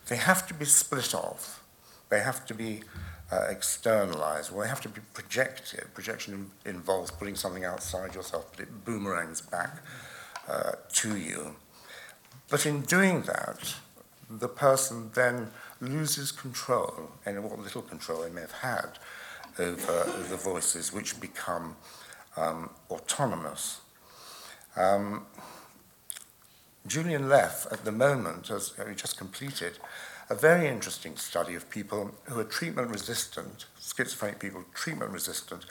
they 0.07 0.15
have 0.15 0.47
to 0.47 0.53
be 0.53 0.65
split 0.65 1.13
off. 1.13 1.63
They 2.09 2.21
have 2.21 2.45
to 2.47 2.53
be 2.53 2.83
uh, 3.31 3.45
externalized, 3.49 4.51
or 4.51 4.63
they 4.63 4.69
have 4.69 4.81
to 4.81 4.89
be 4.89 5.01
projected. 5.13 5.93
Projection 5.93 6.51
involves 6.65 7.11
putting 7.11 7.35
something 7.35 7.65
outside 7.65 8.15
yourself, 8.15 8.47
but 8.51 8.61
it 8.61 8.85
boomerangs 8.85 9.41
back 9.41 9.83
uh, 10.47 10.71
to 10.93 11.17
you. 11.17 11.55
But 12.49 12.65
in 12.65 12.81
doing 12.81 13.21
that, 13.23 13.75
the 14.29 14.47
person 14.47 15.11
then 15.13 15.51
loses 15.81 16.31
control, 16.31 17.11
and 17.25 17.43
what 17.43 17.59
little 17.59 17.81
control 17.81 18.21
they 18.21 18.29
may 18.29 18.41
have 18.41 18.51
had 18.51 18.99
over 19.57 20.05
the 20.29 20.37
voices, 20.37 20.93
which 20.93 21.19
become 21.19 21.75
um, 22.37 22.69
autonomous. 22.91 23.81
Um, 24.75 25.25
Julian 26.87 27.27
Leff, 27.27 27.67
at 27.71 27.85
the 27.85 27.91
moment, 27.91 28.47
has 28.47 28.73
just 28.95 29.17
completed 29.17 29.79
a 30.29 30.35
very 30.35 30.67
interesting 30.67 31.17
study 31.17 31.55
of 31.55 31.69
people 31.69 32.11
who 32.25 32.39
are 32.39 32.43
treatment 32.43 32.89
resistant, 32.89 33.65
schizophrenic 33.79 34.39
people, 34.39 34.63
treatment 34.73 35.11
resistant, 35.11 35.65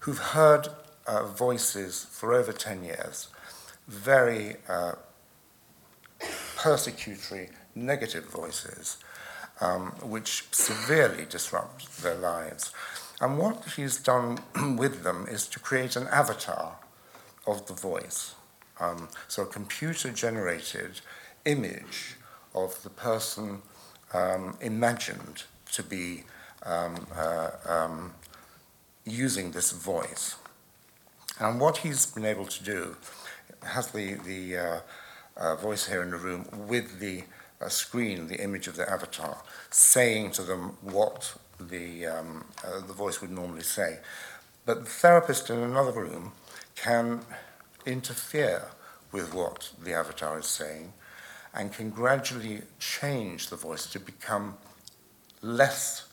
who've 0.00 0.18
heard 0.18 0.68
uh, 1.06 1.24
voices 1.24 2.06
for 2.10 2.32
over 2.32 2.52
10 2.52 2.84
years, 2.84 3.28
very 3.88 4.56
uh, 4.68 4.92
persecutory, 6.56 7.50
negative 7.76 8.24
voices, 8.24 8.96
um, 9.60 9.92
which 10.02 10.44
severely 10.50 11.26
disrupt 11.28 12.02
their 12.02 12.16
lives. 12.16 12.72
And 13.20 13.38
what 13.38 13.64
he's 13.76 13.98
done 13.98 14.38
with 14.76 15.04
them 15.04 15.26
is 15.28 15.46
to 15.48 15.60
create 15.60 15.94
an 15.94 16.08
avatar 16.08 16.76
of 17.46 17.66
the 17.66 17.74
voice. 17.74 18.34
Um, 18.80 19.08
so 19.28 19.42
a 19.42 19.46
computer 19.46 20.10
generated 20.10 21.00
image 21.44 22.16
of 22.54 22.82
the 22.82 22.90
person 22.90 23.62
um, 24.12 24.56
imagined 24.60 25.44
to 25.72 25.82
be 25.82 26.24
um, 26.64 27.06
uh, 27.14 27.50
um, 27.66 28.14
using 29.04 29.52
this 29.52 29.72
voice. 29.72 30.36
And 31.38 31.60
what 31.60 31.78
he's 31.78 32.06
been 32.06 32.24
able 32.24 32.46
to 32.46 32.64
do 32.64 32.96
has 33.62 33.88
the, 33.92 34.14
the 34.14 34.56
uh, 34.56 34.80
uh, 35.36 35.56
voice 35.56 35.86
here 35.86 36.02
in 36.02 36.10
the 36.10 36.16
room 36.16 36.46
with 36.66 36.98
the 36.98 37.24
uh, 37.60 37.68
screen, 37.68 38.28
the 38.28 38.42
image 38.42 38.66
of 38.68 38.76
the 38.76 38.88
avatar, 38.90 39.42
saying 39.70 40.30
to 40.32 40.42
them 40.42 40.76
what 40.82 41.36
the, 41.60 42.06
um, 42.06 42.44
uh, 42.64 42.80
the 42.86 42.92
voice 42.92 43.20
would 43.20 43.30
normally 43.30 43.62
say. 43.62 43.98
but 44.66 44.84
the 44.84 44.90
therapist 44.90 45.48
in 45.50 45.58
another 45.58 45.92
room 45.92 46.32
can 46.74 47.20
interfere 47.86 48.62
with 49.12 49.32
what 49.32 49.70
the 49.82 49.92
avatar 49.94 50.38
is 50.38 50.46
saying 50.46 50.92
and 51.54 51.72
can 51.72 51.90
gradually 51.90 52.62
change 52.78 53.48
the 53.48 53.56
voice 53.56 53.86
to 53.86 53.98
become 54.00 54.56
less 55.40 56.06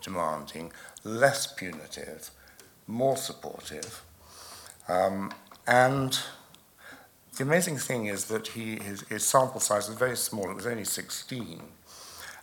demanding, 0.00 0.72
less 1.04 1.46
punitive, 1.52 2.30
more 2.86 3.16
supportive. 3.16 4.02
Um, 4.88 5.32
and 5.66 6.18
the 7.36 7.42
amazing 7.42 7.76
thing 7.76 8.06
is 8.06 8.26
that 8.26 8.48
he, 8.48 8.76
his, 8.76 9.02
his 9.02 9.24
sample 9.24 9.60
size 9.60 9.88
was 9.88 9.98
very 9.98 10.16
small, 10.16 10.50
it 10.50 10.56
was 10.56 10.66
only 10.66 10.84
16. 10.84 11.62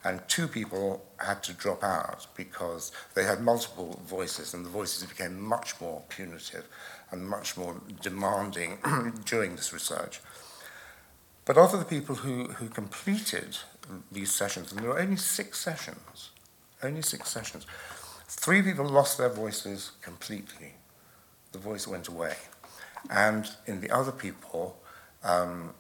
And 0.06 0.22
two 0.28 0.48
people 0.48 1.06
had 1.18 1.42
to 1.44 1.54
drop 1.54 1.84
out 1.84 2.28
because 2.36 2.92
they 3.16 3.24
had 3.24 3.42
multiple 3.42 4.02
voices, 4.06 4.54
and 4.54 4.66
the 4.66 4.70
voices 4.70 5.08
became 5.08 5.42
much 5.42 5.80
more 5.80 6.04
punitive 6.10 6.68
and 7.12 7.28
much 7.28 7.56
more 7.56 7.80
demanding 8.02 8.78
during 9.26 9.56
this 9.56 9.72
research. 9.72 10.20
But 11.46 11.58
of 11.58 11.72
the 11.72 11.86
people 11.86 12.16
who, 12.16 12.46
who 12.46 12.68
completed 12.68 13.58
these 14.12 14.34
sessions, 14.34 14.72
and 14.72 14.82
there 14.82 14.90
were 14.90 15.00
only 15.00 15.16
six 15.16 15.60
sessions, 15.60 16.32
only 16.84 17.02
six 17.02 17.30
sessions, 17.30 17.66
three 18.28 18.62
people 18.62 18.86
lost 18.86 19.18
their 19.18 19.30
voices 19.30 19.92
completely. 20.02 20.76
The 21.54 21.60
voice 21.60 21.88
went 21.88 22.08
away. 22.10 22.36
And 23.10 23.50
in 23.66 23.82
the 23.82 23.92
other 23.92 24.12
people, 24.12 24.83
um, 25.24 25.74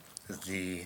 the 0.47 0.85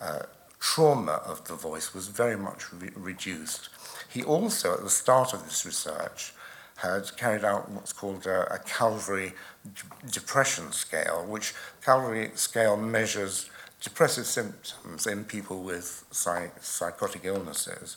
uh, 0.00 0.22
trauma 0.60 1.20
of 1.24 1.46
the 1.48 1.54
voice 1.54 1.94
was 1.94 2.08
very 2.08 2.36
much 2.36 2.72
re- 2.72 2.90
reduced. 2.94 3.68
He 4.08 4.22
also, 4.22 4.74
at 4.74 4.82
the 4.82 4.90
start 4.90 5.32
of 5.32 5.44
this 5.44 5.64
research, 5.66 6.32
had 6.76 7.16
carried 7.16 7.44
out 7.44 7.70
what's 7.70 7.92
called 7.92 8.26
a, 8.26 8.52
a 8.54 8.58
Calgary 8.58 9.32
d- 9.64 9.82
depression 10.10 10.72
scale, 10.72 11.24
which 11.26 11.54
Calgary 11.82 12.30
scale 12.34 12.76
measures 12.76 13.48
depressive 13.80 14.26
symptoms 14.26 15.06
in 15.06 15.24
people 15.24 15.62
with 15.62 16.04
psych- 16.10 16.62
psychotic 16.62 17.22
illnesses. 17.24 17.96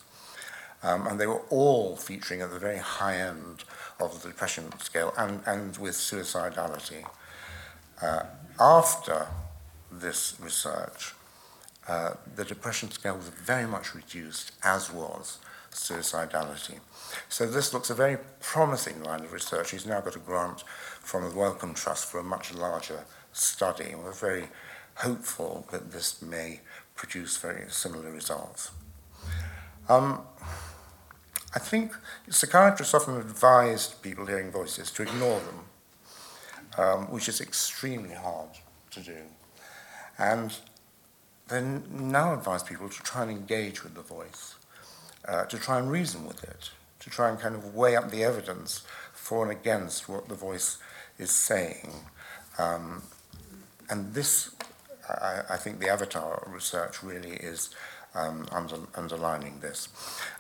Um, 0.82 1.08
and 1.08 1.20
they 1.20 1.28
were 1.28 1.42
all 1.50 1.98
featuring 1.98 2.42
at 2.42 2.52
the 2.52 2.60
very 2.60 2.78
high 2.78 3.18
end 3.18 3.66
of 4.00 4.22
the 4.22 4.30
depression 4.30 4.72
scale 4.80 5.14
and, 5.18 5.42
and 5.46 5.78
with 5.78 5.96
suicidality. 5.96 7.06
Uh, 8.02 8.24
after 8.60 9.28
this 9.92 10.36
research, 10.40 11.14
uh, 11.88 12.14
the 12.36 12.46
depression 12.46 12.92
scale 12.92 13.16
was 13.16 13.30
very 13.30 13.68
much 13.68 13.96
reduced, 13.96 14.52
as 14.64 14.92
was 14.92 15.40
suicidality. 15.72 16.80
So 17.30 17.46
this 17.46 17.74
looks 17.74 17.90
a 17.90 17.96
very 17.96 18.18
promising 18.40 19.04
line 19.04 19.22
of 19.22 19.34
research. 19.34 19.72
He's 19.72 19.86
now 19.86 20.02
got 20.02 20.16
a 20.16 20.20
grant 20.20 20.62
from 20.62 21.30
the 21.30 21.36
Wellcome 21.36 21.74
Trust 21.74 22.06
for 22.06 22.20
a 22.20 22.24
much 22.24 22.54
larger 22.54 23.06
study. 23.34 23.96
We're 23.96 24.12
very 24.12 24.50
hopeful 24.96 25.66
that 25.72 25.92
this 25.92 26.22
may 26.22 26.62
produce 26.96 27.38
very 27.38 27.66
similar 27.70 28.12
results. 28.12 28.72
Um, 29.88 30.22
I 31.56 31.60
think 31.60 31.94
psychiatrists 32.30 32.94
often 32.94 33.18
advise 33.18 33.88
people 33.88 34.26
hearing 34.26 34.52
voices 34.52 34.92
to 34.92 35.04
ignore 35.04 35.40
them, 35.40 35.60
um, 36.78 37.12
which 37.12 37.28
is 37.28 37.42
extremely 37.42 38.14
hard 38.14 38.50
to 38.92 39.00
do. 39.00 39.18
And 40.20 40.56
they 41.48 41.62
now 41.90 42.34
advise 42.34 42.62
people 42.62 42.90
to 42.90 43.04
try 43.04 43.24
and 43.24 43.32
engage 43.32 43.84
with 43.84 43.96
the 43.96 44.02
voice, 44.02 44.56
uh, 45.28 45.46
to 45.46 45.58
try 45.58 45.80
and 45.80 45.90
reason 45.92 46.26
with 46.26 46.44
it, 46.44 46.70
to 47.00 47.10
try 47.10 47.30
and 47.30 47.40
kind 47.40 47.56
of 47.56 47.74
weigh 47.74 47.96
up 47.96 48.12
the 48.12 48.24
evidence 48.24 48.84
for 49.14 49.44
and 49.44 49.52
against 49.52 50.10
what 50.10 50.28
the 50.28 50.36
voice 50.36 50.78
is 51.18 51.32
saying. 51.32 51.92
Um, 52.58 53.02
and 53.90 54.14
this, 54.14 54.52
I, 55.10 55.42
I 55.52 55.58
think 55.58 55.80
the 55.80 55.90
avatar 55.90 56.44
research 56.48 57.02
really 57.02 57.32
is 57.38 57.70
um, 58.14 58.48
under, 58.52 58.78
underlining 58.96 59.60
this. 59.62 59.90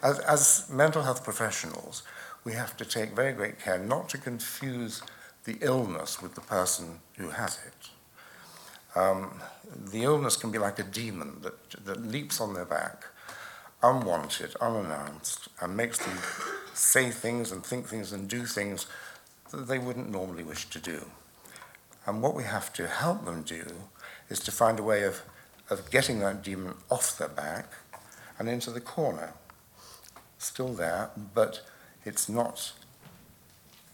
As, 0.03 0.19
as 0.19 0.69
mental 0.69 1.03
health 1.03 1.23
professionals, 1.23 2.03
we 2.43 2.53
have 2.53 2.75
to 2.77 2.85
take 2.85 3.15
very 3.15 3.33
great 3.33 3.59
care 3.59 3.77
not 3.77 4.09
to 4.09 4.17
confuse 4.17 5.01
the 5.45 5.57
illness 5.61 6.21
with 6.21 6.35
the 6.35 6.41
person 6.41 6.99
who 7.17 7.29
has 7.29 7.59
it. 7.65 7.89
Um, 8.95 9.39
the 9.91 10.03
illness 10.03 10.35
can 10.35 10.51
be 10.51 10.57
like 10.57 10.79
a 10.79 10.83
demon 10.83 11.41
that, 11.41 11.85
that 11.85 12.05
leaps 12.05 12.41
on 12.41 12.53
their 12.53 12.65
back, 12.65 13.05
unwanted, 13.83 14.55
unannounced, 14.59 15.47
and 15.61 15.77
makes 15.77 15.99
them 15.99 16.17
say 16.73 17.11
things 17.11 17.51
and 17.51 17.63
think 17.63 17.87
things 17.87 18.11
and 18.11 18.27
do 18.27 18.45
things 18.45 18.87
that 19.51 19.67
they 19.67 19.79
wouldn't 19.79 20.09
normally 20.09 20.43
wish 20.43 20.69
to 20.69 20.79
do. 20.79 21.05
And 22.05 22.21
what 22.21 22.35
we 22.35 22.43
have 22.43 22.73
to 22.73 22.87
help 22.87 23.25
them 23.25 23.43
do 23.43 23.65
is 24.29 24.39
to 24.41 24.51
find 24.51 24.79
a 24.79 24.83
way 24.83 25.03
of 25.03 25.21
of 25.69 25.91
getting 25.91 26.19
that 26.19 26.43
demon 26.43 26.73
off 26.89 27.17
their 27.17 27.27
back 27.27 27.73
and 28.37 28.49
into 28.49 28.71
the 28.71 28.81
corner. 28.81 29.33
Still 30.37 30.73
there, 30.73 31.11
but 31.33 31.61
it's 32.05 32.29
not 32.29 32.73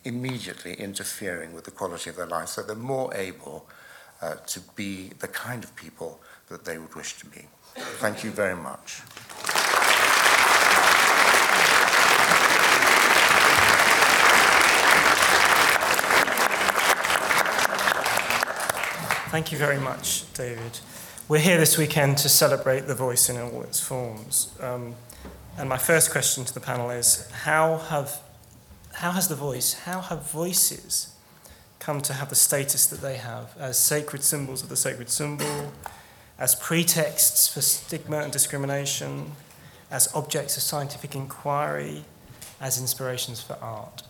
immediately 0.04 0.74
interfering 0.76 1.54
with 1.54 1.66
the 1.66 1.72
quality 1.72 2.10
of 2.10 2.16
their 2.16 2.28
life, 2.28 2.50
so 2.50 2.62
they're 2.62 2.76
more 2.76 3.14
able 3.16 3.68
uh, 4.26 4.36
to 4.48 4.60
be 4.76 5.12
the 5.20 5.28
kind 5.28 5.64
of 5.64 5.76
people 5.76 6.20
that 6.50 6.66
they 6.66 6.78
would 6.80 6.96
wish 6.96 7.18
to 7.20 7.28
be. 7.28 7.42
Thank 7.76 8.24
you 8.24 8.32
very 8.32 8.56
much. 8.56 9.02
Thank 19.30 19.52
you 19.52 19.58
very 19.58 19.80
much, 19.80 20.32
David. 20.34 20.80
We're 21.28 21.40
here 21.40 21.58
this 21.58 21.78
weekend 21.78 22.18
to 22.20 22.30
celebrate 22.30 22.88
the 22.88 22.96
voice 22.96 23.30
in 23.30 23.38
all 23.38 23.62
its 23.62 23.80
forms. 23.80 24.56
Um, 24.60 24.96
and 25.58 25.70
my 25.70 25.78
first 25.78 26.12
question 26.12 26.46
to 26.46 26.54
the 26.54 26.60
panel 26.60 26.90
is 26.90 27.30
how, 27.32 27.78
have, 27.78 28.22
how 28.94 29.12
has 29.12 29.28
the 29.28 29.36
voice, 29.36 29.74
how 29.74 30.02
have 30.02 30.32
voices 30.32 31.15
come 31.80 32.02
to 32.02 32.14
have 32.14 32.30
the 32.30 32.36
status 32.36 32.86
that 32.88 33.02
they 33.02 33.18
have 33.18 33.56
as 33.60 33.78
sacred 33.78 34.24
symbols 34.24 34.64
of 34.64 34.70
the 34.70 34.76
sacred 34.76 35.10
symbol, 35.10 35.72
as 36.38 36.56
pretexts 36.56 37.48
for 37.48 37.62
stigma 37.62 38.20
and 38.20 38.32
discrimination, 38.32 39.32
as 39.92 40.14
objects 40.14 40.58
of 40.58 40.64
scientific 40.64 41.16
inquiry, 41.16 42.04
as 42.60 42.80
inspirations 42.80 43.42
for 43.42 43.58
art? 43.62 44.04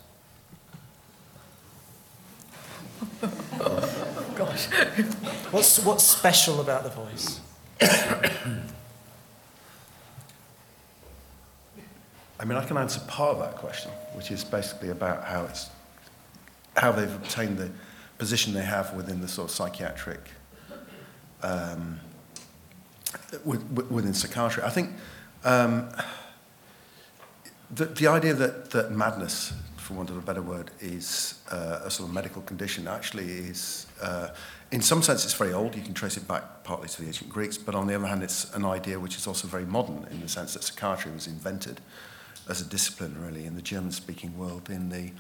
Gosh. 4.35 4.65
What's, 5.51 5.79
what's 5.83 6.03
special 6.03 6.61
about 6.61 6.83
the 6.83 6.89
voice? 6.89 7.39
I 12.39 12.43
mean, 12.43 12.57
I 12.57 12.65
can 12.65 12.77
answer 12.77 12.99
part 13.07 13.37
of 13.37 13.39
that 13.39 13.55
question, 13.55 13.91
which 14.13 14.31
is 14.31 14.43
basically 14.43 14.89
about 14.89 15.23
how 15.23 15.45
it's 15.45 15.69
how 16.77 16.91
they've 16.91 17.13
obtained 17.13 17.57
the 17.57 17.71
position 18.17 18.53
they 18.53 18.63
have 18.63 18.93
within 18.93 19.21
the 19.21 19.27
sort 19.27 19.49
of 19.49 19.55
psychiatric 19.55 20.31
um, 21.43 21.99
within 23.43 24.13
psychiatry. 24.13 24.63
I 24.63 24.69
think 24.69 24.91
um, 25.43 25.89
the, 27.69 27.85
the 27.85 28.07
idea 28.07 28.33
that, 28.33 28.71
that 28.71 28.91
madness 28.91 29.53
for 29.85 29.93
want 29.93 30.09
of 30.09 30.17
a 30.17 30.21
better 30.21 30.41
word, 30.41 30.71
is 30.81 31.35
uh, 31.51 31.81
a 31.83 31.91
sort 31.91 32.09
of 32.09 32.13
medical 32.13 32.41
condition 32.41 32.87
actually 32.87 33.25
is, 33.25 33.85
uh, 34.01 34.29
in 34.71 34.81
some 34.81 35.03
sense, 35.03 35.23
it's 35.23 35.35
very 35.35 35.53
old. 35.53 35.75
You 35.75 35.83
can 35.83 35.93
trace 35.93 36.17
it 36.17 36.27
back 36.27 36.63
partly 36.63 36.89
to 36.89 37.01
the 37.01 37.07
ancient 37.07 37.29
Greeks, 37.29 37.55
but 37.57 37.75
on 37.75 37.85
the 37.85 37.93
other 37.93 38.07
hand, 38.07 38.23
it's 38.23 38.51
an 38.55 38.65
idea 38.65 38.99
which 38.99 39.15
is 39.15 39.27
also 39.27 39.47
very 39.47 39.65
modern 39.65 40.07
in 40.09 40.21
the 40.21 40.27
sense 40.27 40.55
that 40.55 40.63
psychiatry 40.63 41.11
was 41.11 41.27
invented 41.27 41.81
as 42.49 42.61
a 42.61 42.65
discipline, 42.65 43.15
really, 43.23 43.45
in 43.45 43.55
the 43.55 43.61
German 43.61 43.91
speaking 43.91 44.35
world 44.37 44.71
in 44.71 44.89
the 44.89 45.11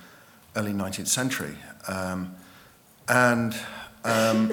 early 0.55 0.73
19th 0.73 1.07
century. 1.07 1.55
Um, 1.87 2.35
and 3.07 3.55
um, 4.03 4.51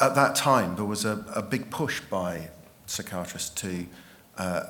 at 0.00 0.14
that 0.14 0.34
time, 0.34 0.76
there 0.76 0.84
was 0.84 1.04
a, 1.04 1.24
a 1.34 1.42
big 1.42 1.70
push 1.70 2.00
by 2.00 2.50
psychiatrists 2.86 3.50
to 3.62 3.86
uh, 4.38 4.62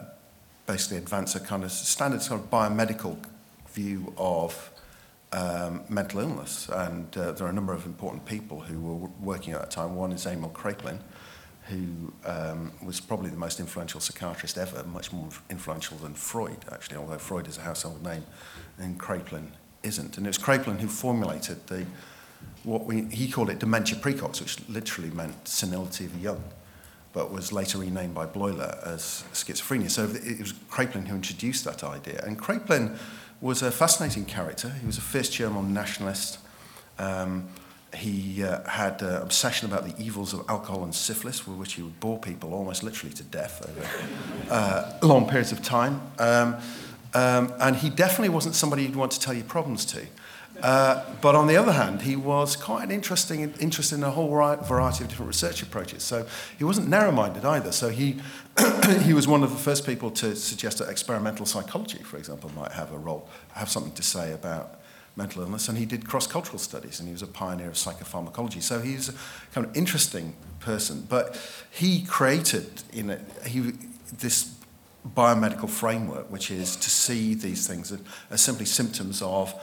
basically 0.67 0.99
advance 0.99 1.35
a 1.35 1.41
kind 1.41 1.65
of 1.65 1.73
standard 1.73 2.23
sort 2.23 2.41
of 2.41 2.51
biomedical 2.51 3.19
view 3.73 4.13
of 4.17 4.71
um, 5.33 5.83
mental 5.89 6.21
illness. 6.21 6.69
And 6.69 7.17
uh, 7.17 7.33
there 7.33 7.47
are 7.47 7.51
a 7.51 7.55
number 7.55 7.73
of 7.73 7.87
important 7.87 8.25
people 8.25 8.61
who 8.61 8.81
were 8.81 9.11
working 9.21 9.53
at 9.55 9.61
that 9.61 9.71
time. 9.71 9.97
One 9.97 10.13
is 10.13 10.27
Emil 10.27 10.51
Kraepelin, 10.51 11.01
who 11.69 12.13
um, 12.25 12.73
was 12.83 13.01
probably 13.01 13.31
the 13.31 13.37
most 13.37 13.59
influential 13.59 14.01
psychiatrist 14.01 14.57
ever, 14.59 14.85
much 14.85 15.13
more 15.13 15.29
influential 15.51 15.97
than 15.99 16.15
Freud, 16.15 16.65
actually, 16.71 16.97
although 16.97 17.19
Freud 17.19 17.49
is 17.49 17.59
a 17.59 17.63
household 17.63 18.03
name, 18.03 18.25
and 18.79 18.99
Kraepelin 18.99 19.49
isn't. 19.85 20.17
And 20.17 20.27
it 20.27 20.31
was 20.31 20.39
Kraepelin 20.39 20.81
who 20.81 20.89
formulated 20.89 21.67
the 21.69 21.87
what 22.63 22.87
we, 22.87 23.03
he 23.05 23.31
called 23.31 23.51
it 23.51 23.59
dementia 23.59 23.99
precox, 23.99 24.41
which 24.41 24.57
literally 24.69 25.11
meant 25.11 25.47
senility 25.47 26.07
of 26.07 26.13
the 26.15 26.19
young. 26.19 26.43
but 27.15 27.31
was 27.31 27.53
later 27.53 27.79
renamed 27.79 28.13
by 28.13 28.27
Bleuler 28.27 28.85
as 28.85 29.25
schizophrenia. 29.33 29.89
So 29.89 30.03
it 30.05 30.41
was 30.41 30.53
Kraepelin 30.69 31.07
who 31.07 31.15
introduced 31.15 31.65
that 31.65 31.85
idea. 31.85 32.21
And 32.27 32.39
Kraepelin 32.39 32.99
was 33.41 33.63
a 33.63 33.71
fascinating 33.71 34.25
character. 34.25 34.71
He 34.81 34.87
was 34.87 34.99
a 34.99 35.01
first 35.01 35.33
German 35.33 35.73
nationalist. 35.73 36.39
Um, 36.99 37.49
he 37.95 38.43
uh, 38.43 38.69
had 38.69 39.01
an 39.03 39.23
obsession 39.23 39.71
about 39.71 39.85
the 39.85 39.95
evils 40.03 40.35
of 40.35 40.45
alcohol 40.49 40.83
and 40.83 40.93
syphilis, 40.93 41.47
with 41.47 41.57
which 41.57 41.75
he 41.75 41.83
would 41.83 42.01
bore 42.01 42.19
people 42.19 42.53
almost 42.53 42.83
literally 42.83 43.15
to 43.15 43.23
death 43.23 43.65
over 43.69 44.53
uh, 44.53 44.99
long 45.07 45.29
periods 45.29 45.53
of 45.53 45.63
time. 45.63 46.03
Um, 46.19 46.57
um, 47.15 47.53
and 47.61 47.77
he 47.77 47.91
definitely 47.91 48.29
wasn't 48.29 48.55
somebody 48.55 48.83
you'd 48.83 48.97
want 48.97 49.13
to 49.13 49.21
tell 49.21 49.35
your 49.35 49.45
problems 49.45 49.85
to. 49.87 50.07
Uh, 50.63 51.05
but 51.21 51.35
on 51.35 51.47
the 51.47 51.57
other 51.57 51.73
hand, 51.73 52.03
he 52.03 52.15
was 52.17 52.55
quite 52.57 52.85
an 52.85 52.91
interesting, 52.91 53.53
interested 53.59 53.97
in 53.97 54.05
a 54.05 54.11
whole 54.11 54.29
variety 54.29 55.05
of 55.05 55.11
different 55.11 55.29
research 55.29 55.63
approaches. 55.63 56.03
So 56.03 56.27
he 56.57 56.65
wasn't 56.65 56.89
narrow-minded 56.89 57.45
either. 57.45 57.73
So 57.73 57.89
he, 57.89 58.21
he 59.03 59.13
was 59.13 59.27
one 59.27 59.43
of 59.43 59.51
the 59.51 59.59
first 59.59 59.85
people 59.85 60.11
to 60.13 60.37
suggest 60.37 60.79
that 60.79 60.89
experimental 60.89 61.47
psychology, 61.47 61.99
for 61.99 62.19
example, 62.19 62.51
might 62.55 62.73
have 62.73 62.93
a 62.93 62.99
role, 62.99 63.29
have 63.53 63.69
something 63.69 63.93
to 63.93 64.03
say 64.03 64.33
about 64.33 64.81
mental 65.17 65.43
illness. 65.43 65.69
And 65.69 65.77
he 65.77 65.87
did 65.87 66.07
cross-cultural 66.07 66.59
studies, 66.59 67.01
and 67.01 67.09
he 67.09 67.13
was 67.13 67.23
a 67.23 67.27
pioneer 67.27 67.69
of 67.69 67.75
psychopharmacology. 67.75 68.63
So 68.63 68.81
he's 68.81 69.09
a 69.09 69.15
kind 69.53 69.67
of 69.67 69.77
interesting 69.77 70.35
person. 70.61 71.07
But 71.09 71.37
he 71.71 72.05
created 72.05 72.83
in 72.93 73.11
a, 73.11 73.19
he, 73.47 73.73
this 74.19 74.54
biomedical 75.07 75.69
framework, 75.69 76.31
which 76.31 76.51
is 76.51 76.77
to 76.77 76.91
see 76.91 77.35
these 77.35 77.67
things 77.67 77.93
as 78.31 78.41
simply 78.41 78.65
symptoms 78.65 79.21
of 79.23 79.55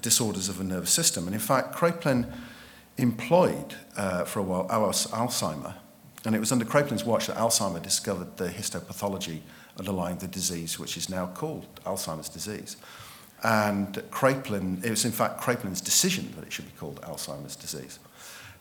disorders 0.00 0.48
of 0.48 0.58
the 0.58 0.64
nervous 0.64 0.90
system. 0.90 1.26
And 1.26 1.34
in 1.34 1.40
fact, 1.40 1.74
Kraepelin 1.74 2.32
employed 2.96 3.74
uh, 3.96 4.24
for 4.24 4.40
a 4.40 4.42
while 4.42 4.68
Alzheimer, 4.68 5.74
and 6.24 6.34
it 6.34 6.38
was 6.38 6.52
under 6.52 6.64
Kraepelin's 6.64 7.04
watch 7.04 7.26
that 7.26 7.36
Alzheimer 7.36 7.82
discovered 7.82 8.36
the 8.36 8.48
histopathology 8.48 9.40
underlying 9.78 10.18
the 10.18 10.28
disease, 10.28 10.78
which 10.78 10.96
is 10.96 11.08
now 11.08 11.26
called 11.26 11.66
Alzheimer's 11.84 12.28
disease. 12.28 12.76
And 13.42 13.94
Kraepelin, 14.10 14.82
it 14.84 14.90
was 14.90 15.04
in 15.04 15.12
fact 15.12 15.40
Kraepelin's 15.40 15.80
decision 15.80 16.32
that 16.36 16.46
it 16.46 16.52
should 16.52 16.66
be 16.66 16.72
called 16.78 17.00
Alzheimer's 17.02 17.56
disease. 17.56 17.98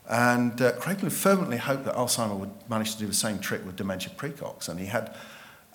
And 0.10 0.62
uh, 0.62 0.74
Kraepelin 0.74 1.12
fervently 1.12 1.58
hoped 1.58 1.86
that 1.86 1.96
Alzheimer 1.96 2.38
would 2.38 2.52
manage 2.70 2.94
to 2.94 3.00
do 3.00 3.08
the 3.08 3.14
same 3.14 3.40
trick 3.40 3.66
with 3.66 3.78
dementia 3.78 4.12
precox, 4.18 4.68
and 4.68 4.80
he 4.80 4.88
had 4.88 5.16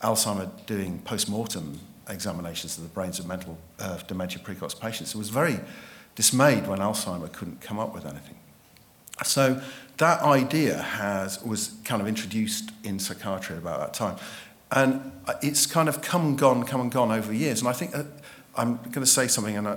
Alzheimer 0.02 0.50
doing 0.66 1.00
post-mortem 1.00 1.80
examinations 2.08 2.78
of 2.78 2.84
the 2.84 2.90
brains 2.90 3.18
of 3.18 3.26
mental 3.26 3.58
uh, 3.78 3.98
dementia 4.06 4.40
precox 4.42 4.78
patients. 4.78 5.14
It 5.14 5.18
was 5.18 5.28
very 5.28 5.60
dismayed 6.14 6.66
when 6.66 6.78
Alzheimer 6.78 7.30
couldn't 7.32 7.60
come 7.60 7.78
up 7.78 7.94
with 7.94 8.04
anything. 8.04 8.36
So 9.24 9.60
that 9.98 10.22
idea 10.22 10.78
has, 10.78 11.42
was 11.42 11.74
kind 11.84 12.00
of 12.00 12.08
introduced 12.08 12.70
in 12.84 12.98
psychiatry 12.98 13.56
about 13.56 13.80
that 13.80 13.94
time. 13.94 14.16
And 14.70 15.12
it's 15.42 15.66
kind 15.66 15.88
of 15.88 16.02
come 16.02 16.26
and 16.26 16.38
gone, 16.38 16.64
come 16.64 16.80
and 16.80 16.92
gone 16.92 17.10
over 17.10 17.32
years. 17.32 17.60
And 17.60 17.68
I 17.68 17.72
think 17.72 17.96
uh, 17.96 18.04
I'm 18.56 18.76
going 18.76 19.00
to 19.00 19.06
say 19.06 19.26
something, 19.26 19.56
and 19.56 19.68
I, 19.68 19.72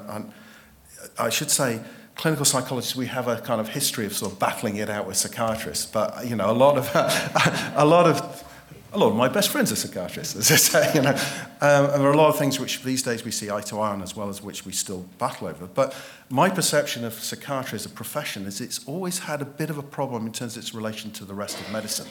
I, 1.17 1.25
I 1.25 1.29
should 1.29 1.49
say, 1.49 1.81
clinical 2.15 2.45
psychologists, 2.45 2.95
we 2.95 3.07
have 3.07 3.27
a 3.27 3.37
kind 3.37 3.61
of 3.61 3.69
history 3.69 4.05
of 4.05 4.13
sort 4.13 4.33
of 4.33 4.39
battling 4.39 4.75
it 4.75 4.89
out 4.89 5.07
with 5.07 5.17
psychiatrists. 5.17 5.85
But, 5.85 6.27
you 6.27 6.35
know, 6.35 6.51
a 6.51 6.53
lot 6.53 6.77
of, 6.77 6.89
a 7.75 7.85
lot 7.85 8.05
of 8.05 8.50
a 8.93 8.97
lot 8.97 9.07
of 9.07 9.15
my 9.15 9.29
best 9.29 9.49
friends 9.49 9.71
are 9.71 9.75
psychiatrists, 9.75 10.35
as 10.51 10.51
I 10.51 10.55
say, 10.55 10.93
you 10.95 11.01
know. 11.01 11.15
Um, 11.61 11.85
and 11.85 12.01
there 12.01 12.09
are 12.09 12.13
a 12.13 12.17
lot 12.17 12.29
of 12.29 12.37
things 12.37 12.59
which 12.59 12.83
these 12.83 13.03
days 13.03 13.23
we 13.23 13.31
see 13.31 13.49
eye 13.49 13.61
to 13.61 13.79
eye 13.79 13.89
on, 13.89 14.01
as 14.01 14.15
well 14.15 14.29
as 14.29 14.41
which 14.41 14.65
we 14.65 14.71
still 14.71 15.05
battle 15.17 15.47
over. 15.47 15.65
But 15.65 15.95
my 16.29 16.49
perception 16.49 17.05
of 17.05 17.13
psychiatry 17.13 17.77
as 17.77 17.85
a 17.85 17.89
profession 17.89 18.45
is 18.45 18.59
it's 18.59 18.85
always 18.85 19.19
had 19.19 19.41
a 19.41 19.45
bit 19.45 19.69
of 19.69 19.77
a 19.77 19.83
problem 19.83 20.25
in 20.25 20.33
terms 20.33 20.57
of 20.57 20.63
its 20.63 20.73
relation 20.73 21.11
to 21.11 21.25
the 21.25 21.33
rest 21.33 21.59
of 21.59 21.71
medicine. 21.71 22.07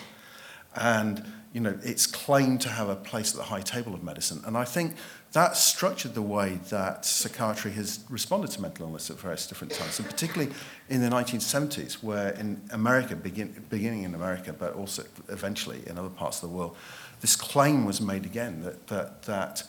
And, 0.75 1.25
you 1.53 1.61
know, 1.61 1.79
it's 1.83 2.07
claimed 2.07 2.61
to 2.63 2.69
have 2.69 2.89
a 2.89 2.97
place 2.97 3.33
at 3.33 3.39
the 3.39 3.45
high 3.45 3.61
table 3.61 3.93
of 3.93 4.03
medicine. 4.03 4.41
And 4.47 4.57
I 4.57 4.65
think 4.65 4.95
that 5.33 5.57
structured 5.57 6.15
the 6.15 6.23
way 6.23 6.59
that 6.71 7.05
psychiatry 7.05 7.71
has 7.73 8.05
responded 8.09 8.51
to 8.51 8.61
mental 8.61 8.87
illness 8.87 9.11
at 9.11 9.19
various 9.19 9.47
different 9.47 9.73
times, 9.73 9.99
and 10.01 10.09
particularly 10.09 10.53
in 10.89 11.01
the 11.01 11.09
1970s, 11.09 12.03
where 12.03 12.31
in 12.31 12.61
America, 12.73 13.15
begin, 13.15 13.65
beginning 13.71 14.03
in 14.03 14.15
America, 14.15 14.53
but 14.53 14.75
also 14.75 15.05
eventually 15.29 15.83
in 15.87 15.99
other 15.99 16.09
parts 16.09 16.43
of 16.43 16.51
the 16.51 16.57
world, 16.57 16.77
this 17.21 17.37
claim 17.37 17.85
was 17.85 18.01
made 18.01 18.25
again 18.25 18.63
that, 18.63 18.87
that, 18.89 19.23
that 19.23 19.63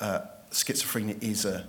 uh, 0.00 0.20
schizophrenia 0.50 1.22
is 1.22 1.44
a 1.44 1.64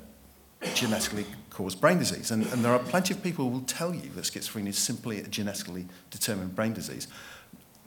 genetically 0.74 1.26
caused 1.52 1.80
brain 1.80 2.00
disease. 2.00 2.32
And, 2.32 2.48
and 2.48 2.66
there 2.66 2.74
are 2.74 2.80
plenty 2.80 3.14
of 3.14 3.22
people 3.22 3.46
who 3.46 3.52
will 3.52 3.62
tell 3.62 3.94
you 3.94 4.10
that 4.16 4.24
schizophrenia 4.24 4.70
is 4.70 4.80
simply 4.80 5.20
a 5.20 5.28
genetically 5.28 5.86
determined 6.10 6.56
brain 6.56 6.74
disease, 6.74 7.08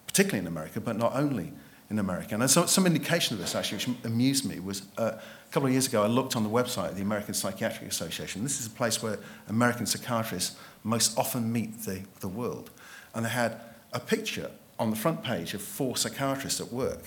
particularly 0.07 0.41
in 0.41 0.47
America, 0.47 0.81
but 0.81 0.97
not 0.97 1.17
only 1.17 1.53
in 1.91 1.99
America. 1.99 2.35
And 2.35 2.51
so, 2.51 2.67
some 2.67 2.87
indication 2.87 3.35
of 3.35 3.41
this, 3.41 3.55
actually, 3.55 3.79
which 3.79 4.05
amused 4.05 4.45
me, 4.45 4.61
was 4.61 4.83
uh, 4.99 5.19
a 5.49 5.53
couple 5.53 5.67
of 5.67 5.73
years 5.73 5.87
ago, 5.87 6.03
I 6.03 6.09
looked 6.09 6.37
on 6.37 6.43
the 6.43 6.51
website 6.51 6.91
of 6.91 6.97
the 6.97 7.03
American 7.03 7.33
Psychiatric 7.33 7.91
Association. 7.91 8.43
This 8.43 8.61
is 8.61 8.67
a 8.67 8.71
place 8.71 9.03
where 9.03 9.19
American 9.49 9.87
psychiatrists 9.87 10.57
most 10.85 11.17
often 11.19 11.51
meet 11.51 11.85
the, 11.85 12.03
the 12.21 12.29
world. 12.29 12.71
And 13.15 13.25
they 13.25 13.31
had 13.31 13.59
a 13.95 14.01
picture 14.01 14.51
on 14.79 14.91
the 14.91 14.97
front 14.97 15.23
page 15.23 15.55
of 15.55 15.63
four 15.63 15.97
psychiatrists 15.97 16.61
at 16.61 16.71
work. 16.71 17.03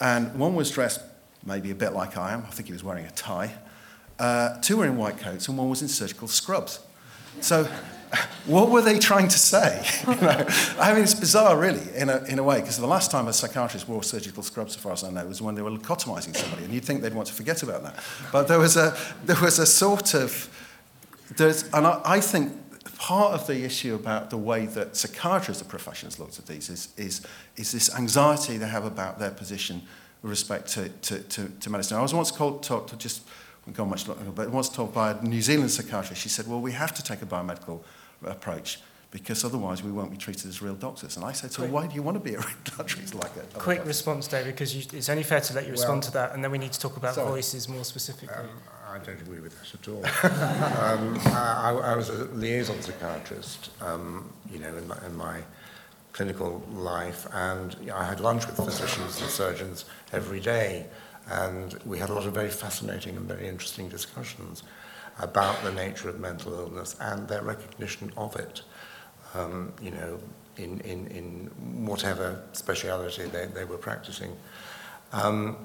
And 0.00 0.34
one 0.34 0.56
was 0.56 0.70
dressed 0.70 1.00
maybe 1.46 1.70
a 1.70 1.74
bit 1.76 1.92
like 1.92 2.16
I 2.16 2.32
am. 2.32 2.42
I 2.42 2.50
think 2.50 2.66
he 2.66 2.72
was 2.72 2.82
wearing 2.82 3.06
a 3.06 3.10
tie. 3.12 3.54
Uh, 4.18 4.58
two 4.60 4.78
were 4.78 4.86
in 4.86 4.96
white 4.96 5.18
coats 5.18 5.46
and 5.46 5.56
one 5.56 5.70
was 5.70 5.80
in 5.80 5.88
surgical 5.88 6.26
scrubs. 6.26 6.80
So 7.40 7.68
what 8.46 8.70
were 8.70 8.82
they 8.82 8.98
trying 8.98 9.28
to 9.28 9.38
say? 9.38 9.86
you 10.08 10.14
know, 10.16 10.46
I 10.78 10.92
mean, 10.92 11.02
it's 11.02 11.14
bizarre, 11.14 11.58
really, 11.58 11.82
in 11.94 12.08
a, 12.08 12.24
in 12.24 12.38
a 12.38 12.42
way, 12.42 12.60
because 12.60 12.78
the 12.78 12.86
last 12.86 13.10
time 13.10 13.28
a 13.28 13.32
psychiatrist 13.32 13.88
wore 13.88 14.02
surgical 14.02 14.42
scrubs, 14.42 14.74
so 14.74 14.80
far 14.80 14.92
as 14.92 15.04
I 15.04 15.10
know, 15.10 15.26
was 15.26 15.40
when 15.40 15.54
they 15.54 15.62
were 15.62 15.70
lobotomizing 15.70 16.36
somebody, 16.36 16.64
and 16.64 16.72
you'd 16.72 16.84
think 16.84 17.02
they'd 17.02 17.14
want 17.14 17.28
to 17.28 17.34
forget 17.34 17.62
about 17.62 17.82
that. 17.82 18.02
But 18.32 18.48
there 18.48 18.58
was 18.58 18.76
a, 18.76 18.96
there 19.24 19.40
was 19.40 19.58
a 19.58 19.66
sort 19.66 20.14
of, 20.14 20.48
there's, 21.36 21.64
and 21.72 21.86
I, 21.86 22.00
I 22.04 22.20
think 22.20 22.52
part 22.96 23.34
of 23.34 23.46
the 23.46 23.64
issue 23.64 23.94
about 23.94 24.30
the 24.30 24.36
way 24.38 24.66
that 24.66 24.96
psychiatrists, 24.96 25.62
the 25.62 25.68
professions, 25.68 26.18
looked 26.18 26.38
at 26.38 26.46
these 26.46 26.68
is, 26.68 26.88
is, 26.96 27.20
is 27.56 27.72
this 27.72 27.94
anxiety 27.94 28.56
they 28.56 28.68
have 28.68 28.84
about 28.84 29.18
their 29.18 29.30
position 29.30 29.82
with 30.22 30.30
respect 30.30 30.68
to, 30.68 30.88
to, 30.88 31.18
to, 31.24 31.48
to 31.60 31.70
medicine. 31.70 31.98
I 31.98 32.02
was 32.02 32.14
once 32.14 32.30
called, 32.30 32.62
talked 32.62 32.90
to 32.90 32.96
just, 32.96 33.22
we 33.66 33.72
go 33.72 33.84
much 33.84 34.08
longer, 34.08 34.30
but 34.30 34.50
once 34.50 34.68
told 34.68 34.94
by 34.94 35.10
a 35.12 35.22
New 35.22 35.42
Zealand 35.42 35.70
psychiatrist, 35.70 36.22
she 36.22 36.28
said, 36.28 36.46
well, 36.46 36.60
we 36.60 36.72
have 36.72 36.94
to 36.94 37.02
take 37.02 37.20
a 37.20 37.26
biomedical 37.26 37.82
approach 38.26 38.80
because 39.14 39.44
otherwise 39.44 39.80
we 39.80 39.92
won't 39.92 40.10
be 40.10 40.16
treated 40.16 40.48
as 40.48 40.60
real 40.60 40.74
doctors. 40.74 41.16
And 41.16 41.24
I 41.24 41.30
said, 41.30 41.52
so 41.52 41.62
Quick. 41.62 41.72
why 41.72 41.86
do 41.86 41.94
you 41.94 42.02
want 42.02 42.16
to 42.16 42.20
be 42.20 42.34
around 42.34 42.64
countries 42.64 43.14
like 43.14 43.32
that? 43.36 43.54
Quick 43.54 43.78
doctors? 43.78 43.86
response, 43.86 44.26
David, 44.26 44.54
because 44.54 44.74
you, 44.74 44.82
it's 44.92 45.08
only 45.08 45.22
fair 45.22 45.40
to 45.40 45.54
let 45.54 45.62
you 45.64 45.68
well, 45.68 45.80
respond 45.80 46.02
to 46.02 46.12
that, 46.14 46.34
and 46.34 46.42
then 46.42 46.50
we 46.50 46.58
need 46.58 46.72
to 46.72 46.80
talk 46.80 46.96
about 46.96 47.14
sorry. 47.14 47.30
voices 47.30 47.68
more 47.68 47.84
specifically. 47.84 48.34
Um, 48.34 48.48
I 48.90 48.98
don't 48.98 49.20
agree 49.20 49.38
with 49.38 49.54
that 49.60 49.72
at 49.72 49.88
all. 49.88 50.04
um, 50.84 51.20
I, 51.26 51.92
I, 51.92 51.96
was 51.96 52.08
a 52.08 52.24
liaison 52.24 52.82
psychiatrist, 52.82 53.70
um, 53.80 54.28
you 54.52 54.58
know, 54.58 54.76
in 54.76 54.88
my, 54.88 54.98
in 55.06 55.16
my, 55.16 55.40
clinical 56.12 56.62
life, 56.72 57.26
and 57.32 57.76
I 57.92 58.04
had 58.04 58.20
lunch 58.20 58.46
with 58.46 58.56
physicians 58.56 59.20
and 59.20 59.28
surgeons 59.28 59.84
every 60.12 60.38
day, 60.38 60.86
and 61.28 61.76
we 61.84 61.98
had 61.98 62.08
a 62.08 62.14
lot 62.14 62.24
of 62.24 62.32
very 62.32 62.50
fascinating 62.50 63.16
and 63.16 63.26
very 63.26 63.48
interesting 63.48 63.88
discussions. 63.88 64.62
About 65.20 65.62
the 65.62 65.72
nature 65.72 66.08
of 66.08 66.18
mental 66.18 66.54
illness 66.54 66.96
and 67.00 67.28
their 67.28 67.42
recognition 67.42 68.12
of 68.16 68.34
it, 68.36 68.62
um, 69.34 69.72
you 69.80 69.92
know, 69.92 70.18
in, 70.56 70.80
in, 70.80 71.06
in 71.08 71.86
whatever 71.86 72.42
speciality 72.52 73.24
they, 73.24 73.46
they 73.46 73.64
were 73.64 73.76
practicing. 73.76 74.36
Um, 75.12 75.56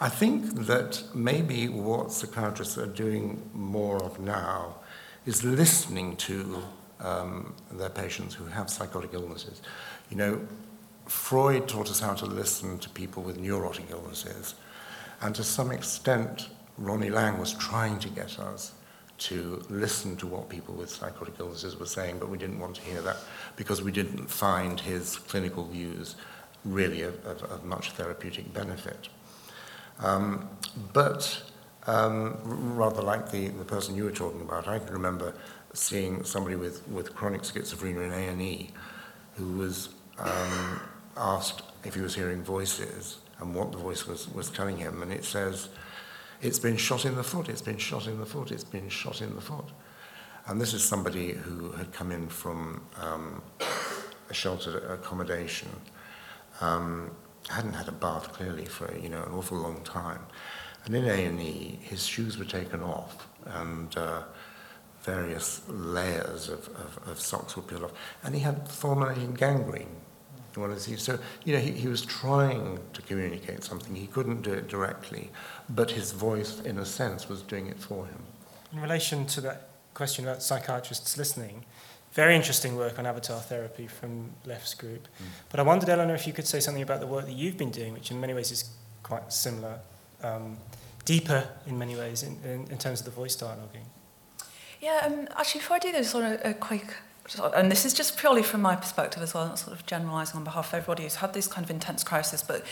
I 0.00 0.08
think 0.08 0.66
that 0.66 1.02
maybe 1.14 1.68
what 1.68 2.12
psychiatrists 2.12 2.76
are 2.76 2.86
doing 2.86 3.48
more 3.54 4.02
of 4.02 4.20
now 4.20 4.76
is 5.24 5.42
listening 5.42 6.16
to 6.16 6.62
um, 7.00 7.54
their 7.72 7.90
patients 7.90 8.34
who 8.34 8.44
have 8.46 8.68
psychotic 8.70 9.14
illnesses. 9.14 9.62
You 10.10 10.16
know, 10.16 10.48
Freud 11.06 11.68
taught 11.68 11.90
us 11.90 12.00
how 12.00 12.14
to 12.14 12.26
listen 12.26 12.78
to 12.80 12.90
people 12.90 13.22
with 13.22 13.38
neurotic 13.38 13.90
illnesses, 13.90 14.54
and 15.20 15.34
to 15.34 15.44
some 15.44 15.70
extent, 15.70 16.48
Ronnie 16.78 17.10
Laing 17.10 17.38
was 17.38 17.54
trying 17.54 17.98
to 18.00 18.08
get 18.08 18.38
us 18.38 18.72
to 19.18 19.64
listen 19.68 20.16
to 20.16 20.26
what 20.26 20.48
people 20.48 20.74
with 20.74 20.90
psychotic 20.90 21.34
illnesses 21.38 21.78
were 21.78 21.86
saying, 21.86 22.18
but 22.18 22.28
we 22.28 22.38
didn't 22.38 22.58
want 22.58 22.76
to 22.76 22.82
hear 22.82 23.00
that 23.02 23.16
because 23.56 23.82
we 23.82 23.90
didn't 23.90 24.28
find 24.28 24.80
his 24.80 25.16
clinical 25.16 25.64
views 25.64 26.16
really 26.64 27.02
of, 27.02 27.24
of, 27.24 27.42
of 27.44 27.64
much 27.64 27.92
therapeutic 27.92 28.52
benefit. 28.52 29.08
Um, 30.00 30.48
but 30.92 31.42
um, 31.86 32.36
rather 32.44 33.02
like 33.02 33.30
the, 33.30 33.48
the 33.48 33.64
person 33.64 33.96
you 33.96 34.04
were 34.04 34.10
talking 34.10 34.40
about, 34.40 34.68
I 34.68 34.78
can 34.78 34.92
remember 34.92 35.34
seeing 35.72 36.24
somebody 36.24 36.56
with, 36.56 36.86
with 36.88 37.14
chronic 37.14 37.42
schizophrenia 37.42 38.06
in 38.06 38.40
A&E 38.40 38.70
who 39.34 39.58
was 39.58 39.90
um, 40.18 40.80
asked 41.16 41.62
if 41.84 41.94
he 41.94 42.00
was 42.00 42.14
hearing 42.14 42.42
voices 42.42 43.18
and 43.38 43.54
what 43.54 43.72
the 43.72 43.78
voice 43.78 44.06
was, 44.06 44.28
was 44.32 44.50
telling 44.50 44.78
him, 44.78 45.02
and 45.02 45.12
it 45.12 45.24
says, 45.24 45.68
it's 46.42 46.58
been 46.58 46.76
shot 46.76 47.04
in 47.04 47.14
the 47.14 47.24
foot, 47.24 47.48
it's 47.48 47.62
been 47.62 47.78
shot 47.78 48.06
in 48.06 48.18
the 48.18 48.26
foot, 48.26 48.50
it's 48.50 48.64
been 48.64 48.88
shot 48.88 49.20
in 49.22 49.34
the 49.34 49.40
foot. 49.40 49.68
And 50.46 50.60
this 50.60 50.74
is 50.74 50.84
somebody 50.84 51.32
who 51.32 51.72
had 51.72 51.92
come 51.92 52.12
in 52.12 52.28
from 52.28 52.82
um, 53.00 53.42
a 54.30 54.34
sheltered 54.34 54.82
accommodation 54.90 55.68
Um, 56.60 57.10
hadn't 57.48 57.74
had 57.74 57.88
a 57.88 57.92
bath 57.92 58.32
clearly 58.32 58.64
for 58.64 58.92
you 58.96 59.08
know 59.08 59.22
an 59.22 59.32
awful 59.32 59.58
long 59.58 59.82
time, 59.84 60.22
and 60.84 60.94
in 60.94 61.04
A 61.04 61.24
and 61.26 61.40
E, 61.40 61.78
his 61.82 62.06
shoes 62.06 62.38
were 62.38 62.44
taken 62.46 62.82
off 62.82 63.28
and 63.44 63.96
uh, 63.96 64.22
various 65.02 65.62
layers 65.68 66.48
of, 66.48 66.68
of, 66.68 66.98
of 67.06 67.20
socks 67.20 67.56
were 67.56 67.62
peeled 67.62 67.84
off, 67.84 67.92
and 68.24 68.34
he 68.34 68.40
had 68.40 68.68
fulminating 68.68 69.34
gangrene. 69.34 69.94
So 70.96 71.18
you 71.44 71.52
know 71.52 71.60
he, 71.60 71.72
he 71.72 71.88
was 71.88 72.02
trying 72.02 72.80
to 72.94 73.02
communicate 73.02 73.62
something. 73.62 73.94
He 73.94 74.06
couldn't 74.06 74.40
do 74.42 74.52
it 74.52 74.68
directly, 74.68 75.30
but 75.68 75.90
his 75.90 76.12
voice, 76.12 76.60
in 76.60 76.78
a 76.78 76.84
sense, 76.84 77.28
was 77.28 77.42
doing 77.42 77.66
it 77.66 77.78
for 77.78 78.06
him. 78.06 78.22
In 78.72 78.80
relation 78.80 79.26
to 79.26 79.40
that 79.42 79.68
question 79.94 80.26
about 80.26 80.42
psychiatrists 80.42 81.16
listening, 81.16 81.64
very 82.12 82.34
interesting 82.34 82.76
work 82.76 82.98
on 82.98 83.06
avatar 83.06 83.40
therapy 83.40 83.86
from 83.86 84.30
Left's 84.44 84.74
group. 84.74 85.06
Mm. 85.06 85.26
But 85.50 85.60
I 85.60 85.62
wondered, 85.62 85.88
Eleanor, 85.88 86.14
if 86.14 86.26
you 86.26 86.32
could 86.32 86.46
say 86.46 86.60
something 86.60 86.82
about 86.82 87.00
the 87.00 87.06
work 87.06 87.26
that 87.26 87.34
you've 87.34 87.58
been 87.58 87.70
doing, 87.70 87.92
which 87.92 88.10
in 88.10 88.20
many 88.20 88.32
ways 88.32 88.50
is 88.50 88.70
quite 89.02 89.32
similar, 89.32 89.80
um, 90.22 90.56
deeper 91.04 91.46
in 91.66 91.78
many 91.78 91.94
ways 91.94 92.22
in, 92.22 92.38
in, 92.44 92.70
in 92.70 92.78
terms 92.78 93.00
of 93.00 93.04
the 93.04 93.12
voice 93.12 93.36
dialoguing. 93.36 93.86
Yeah, 94.80 95.02
um, 95.04 95.28
actually, 95.36 95.60
before 95.60 95.76
I 95.76 95.78
do 95.78 95.92
this, 95.92 96.14
I 96.14 96.20
want 96.20 96.40
to 96.40 96.48
uh, 96.48 96.52
quick 96.54 96.94
and 97.54 97.70
this 97.70 97.84
is 97.84 97.92
just 97.92 98.16
purely 98.16 98.42
from 98.42 98.62
my 98.62 98.76
perspective 98.76 99.22
as 99.22 99.34
well, 99.34 99.46
not 99.46 99.58
sort 99.58 99.76
of 99.76 99.84
generalizing 99.86 100.36
on 100.36 100.44
behalf 100.44 100.68
of 100.68 100.74
everybody 100.74 101.02
who's 101.02 101.16
had 101.16 101.32
this 101.32 101.46
kind 101.46 101.64
of 101.64 101.70
intense 101.70 102.04
crisis, 102.04 102.42
but 102.42 102.64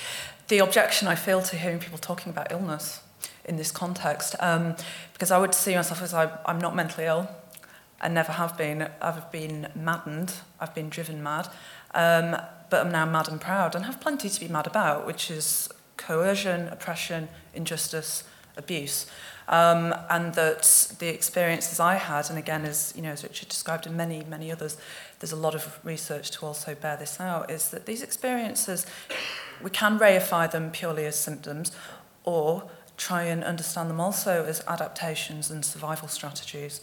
the 0.48 0.58
objection 0.58 1.08
I 1.08 1.16
feel 1.16 1.42
to 1.42 1.56
hearing 1.56 1.78
people 1.78 1.98
talking 1.98 2.30
about 2.30 2.52
illness 2.52 3.00
in 3.44 3.56
this 3.56 3.70
context, 3.70 4.36
um, 4.40 4.76
because 5.12 5.30
I 5.30 5.38
would 5.38 5.54
see 5.54 5.74
myself 5.74 6.02
as 6.02 6.14
I, 6.14 6.30
I'm 6.46 6.58
not 6.58 6.74
mentally 6.76 7.06
ill. 7.06 7.28
I 8.00 8.08
never 8.08 8.32
have 8.32 8.56
been. 8.56 8.88
I've 9.00 9.30
been 9.32 9.68
maddened. 9.74 10.34
I've 10.60 10.74
been 10.74 10.88
driven 10.88 11.22
mad. 11.22 11.48
Um, 11.94 12.36
but 12.70 12.86
I'm 12.86 12.92
now 12.92 13.06
mad 13.06 13.28
and 13.28 13.40
proud 13.40 13.74
and 13.74 13.84
have 13.84 14.00
plenty 14.00 14.28
to 14.28 14.40
be 14.40 14.48
mad 14.48 14.66
about, 14.66 15.06
which 15.06 15.30
is 15.30 15.68
coercion, 15.96 16.68
oppression, 16.68 17.28
injustice, 17.54 18.24
abuse. 18.56 19.06
Um, 19.46 19.94
and 20.08 20.34
that 20.34 20.94
the 20.98 21.08
experiences 21.08 21.78
I 21.78 21.96
had, 21.96 22.30
and 22.30 22.38
again, 22.38 22.64
as 22.64 22.94
you 22.96 23.02
know, 23.02 23.10
as 23.10 23.22
Richard 23.22 23.50
described, 23.50 23.86
and 23.86 23.96
many, 23.96 24.24
many 24.24 24.50
others, 24.50 24.78
there's 25.20 25.32
a 25.32 25.36
lot 25.36 25.54
of 25.54 25.78
research 25.84 26.30
to 26.32 26.46
also 26.46 26.74
bear 26.74 26.96
this 26.96 27.20
out, 27.20 27.50
is 27.50 27.68
that 27.68 27.84
these 27.84 28.02
experiences, 28.02 28.86
we 29.62 29.70
can 29.70 29.98
reify 29.98 30.50
them 30.50 30.70
purely 30.70 31.04
as 31.04 31.18
symptoms, 31.18 31.72
or 32.24 32.70
try 32.96 33.24
and 33.24 33.42
understand 33.42 33.90
them 33.90 34.00
also 34.00 34.44
as 34.44 34.62
adaptations 34.68 35.50
and 35.50 35.64
survival 35.64 36.08
strategies. 36.08 36.80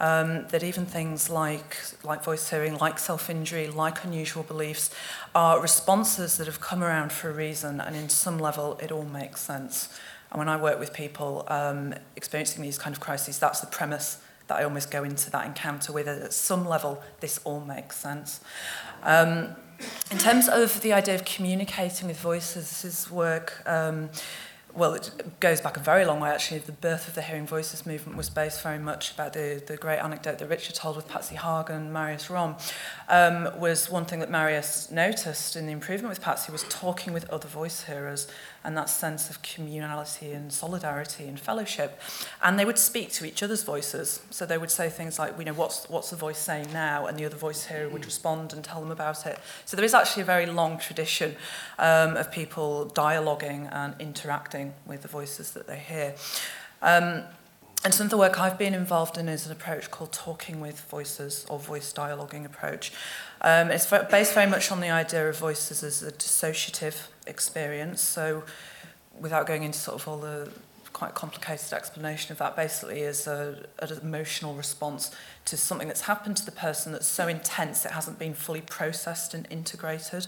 Um, 0.00 0.46
that 0.48 0.62
even 0.62 0.86
things 0.86 1.30
like, 1.30 1.76
like 2.02 2.22
voice 2.24 2.50
hearing, 2.50 2.76
like 2.78 2.98
self-injury, 2.98 3.68
like 3.68 4.04
unusual 4.04 4.42
beliefs 4.42 4.90
are 5.34 5.60
responses 5.60 6.36
that 6.36 6.46
have 6.46 6.60
come 6.60 6.82
around 6.82 7.12
for 7.12 7.30
a 7.30 7.32
reason 7.32 7.80
and 7.80 7.94
in 7.94 8.08
some 8.08 8.38
level 8.38 8.76
it 8.82 8.90
all 8.90 9.04
makes 9.04 9.40
sense. 9.40 9.88
And 10.34 10.40
when 10.40 10.48
I 10.48 10.56
work 10.56 10.80
with 10.80 10.92
people 10.92 11.44
um, 11.46 11.94
experiencing 12.16 12.60
these 12.60 12.76
kind 12.76 12.92
of 12.92 12.98
crises, 12.98 13.38
that's 13.38 13.60
the 13.60 13.68
premise 13.68 14.18
that 14.48 14.58
I 14.58 14.64
almost 14.64 14.90
go 14.90 15.04
into 15.04 15.30
that 15.30 15.46
encounter 15.46 15.92
with. 15.92 16.08
At 16.08 16.32
some 16.32 16.66
level, 16.66 17.00
this 17.20 17.38
all 17.44 17.60
makes 17.60 17.96
sense. 17.96 18.40
Um, 19.04 19.54
in 20.10 20.18
terms 20.18 20.48
of 20.48 20.80
the 20.80 20.92
idea 20.92 21.14
of 21.14 21.24
communicating 21.24 22.08
with 22.08 22.18
voices, 22.18 22.68
this 22.68 22.84
is 22.84 23.10
work. 23.12 23.62
Um, 23.64 24.10
well, 24.74 24.94
it 24.94 25.38
goes 25.38 25.60
back 25.60 25.76
a 25.76 25.80
very 25.80 26.04
long 26.04 26.18
way 26.18 26.30
actually. 26.30 26.58
The 26.58 26.72
birth 26.72 27.06
of 27.06 27.14
the 27.14 27.22
Hearing 27.22 27.46
Voices 27.46 27.86
movement 27.86 28.16
was 28.16 28.28
based 28.28 28.60
very 28.60 28.80
much 28.80 29.12
about 29.12 29.32
the, 29.34 29.62
the 29.64 29.76
great 29.76 29.98
anecdote 29.98 30.38
that 30.38 30.48
Richard 30.48 30.74
told 30.74 30.96
with 30.96 31.06
Patsy 31.06 31.36
Hagen 31.36 31.76
and 31.76 31.92
Marius 31.92 32.28
Rom. 32.28 32.56
Um, 33.08 33.48
was 33.60 33.88
one 33.88 34.04
thing 34.04 34.18
that 34.18 34.30
Marius 34.30 34.90
noticed 34.90 35.54
in 35.54 35.66
the 35.66 35.72
improvement 35.72 36.10
with 36.10 36.20
Patsy 36.20 36.50
was 36.50 36.64
talking 36.68 37.12
with 37.12 37.30
other 37.30 37.46
voice 37.46 37.84
hearers 37.84 38.26
and 38.64 38.76
that 38.76 38.88
sense 38.88 39.28
of 39.28 39.42
communality 39.42 40.34
and 40.34 40.52
solidarity 40.52 41.24
and 41.24 41.38
fellowship. 41.38 42.00
And 42.42 42.58
they 42.58 42.64
would 42.64 42.78
speak 42.78 43.12
to 43.12 43.24
each 43.24 43.42
other's 43.42 43.62
voices. 43.62 44.22
So 44.30 44.46
they 44.46 44.58
would 44.58 44.70
say 44.70 44.88
things 44.88 45.18
like, 45.18 45.38
you 45.38 45.44
know, 45.44 45.52
what's, 45.52 45.88
what's 45.90 46.10
the 46.10 46.16
voice 46.16 46.38
saying 46.38 46.68
now? 46.72 47.06
And 47.06 47.18
the 47.18 47.26
other 47.26 47.36
voice 47.36 47.66
here 47.66 47.88
would 47.88 48.04
respond 48.04 48.52
and 48.52 48.64
tell 48.64 48.80
them 48.80 48.90
about 48.90 49.26
it. 49.26 49.38
So 49.66 49.76
there 49.76 49.84
is 49.84 49.94
actually 49.94 50.22
a 50.22 50.26
very 50.26 50.46
long 50.46 50.78
tradition 50.78 51.36
um, 51.78 52.16
of 52.16 52.32
people 52.32 52.90
dialoguing 52.94 53.72
and 53.72 53.94
interacting 53.98 54.74
with 54.86 55.02
the 55.02 55.08
voices 55.08 55.50
that 55.52 55.66
they 55.66 55.78
hear. 55.78 56.14
Um, 56.80 57.24
And 57.84 57.92
some 57.92 58.06
of 58.06 58.10
the 58.10 58.16
work 58.16 58.40
I've 58.40 58.56
been 58.56 58.72
involved 58.72 59.18
in 59.18 59.28
is 59.28 59.44
an 59.44 59.52
approach 59.52 59.90
called 59.90 60.10
talking 60.10 60.58
with 60.58 60.80
voices 60.80 61.44
or 61.50 61.58
voice 61.58 61.92
dialoguing 61.92 62.46
approach. 62.46 62.92
Um, 63.42 63.70
it's 63.70 63.90
based 64.10 64.32
very 64.32 64.50
much 64.50 64.72
on 64.72 64.80
the 64.80 64.88
idea 64.88 65.28
of 65.28 65.36
voices 65.36 65.82
as 65.82 66.02
a 66.02 66.10
dissociative 66.10 67.08
experience. 67.26 68.00
So, 68.00 68.44
without 69.20 69.46
going 69.46 69.64
into 69.64 69.78
sort 69.78 70.00
of 70.00 70.08
all 70.08 70.16
the 70.16 70.50
quite 70.94 71.14
complicated 71.14 71.74
explanation 71.74 72.32
of 72.32 72.38
that, 72.38 72.56
basically 72.56 73.00
is 73.00 73.26
a, 73.26 73.66
an 73.80 73.98
emotional 74.00 74.54
response 74.54 75.10
to 75.44 75.56
something 75.58 75.86
that's 75.86 76.02
happened 76.02 76.38
to 76.38 76.46
the 76.46 76.52
person 76.52 76.92
that's 76.92 77.06
so 77.06 77.28
intense 77.28 77.84
it 77.84 77.92
hasn't 77.92 78.18
been 78.18 78.32
fully 78.32 78.62
processed 78.62 79.34
and 79.34 79.46
integrated 79.50 80.26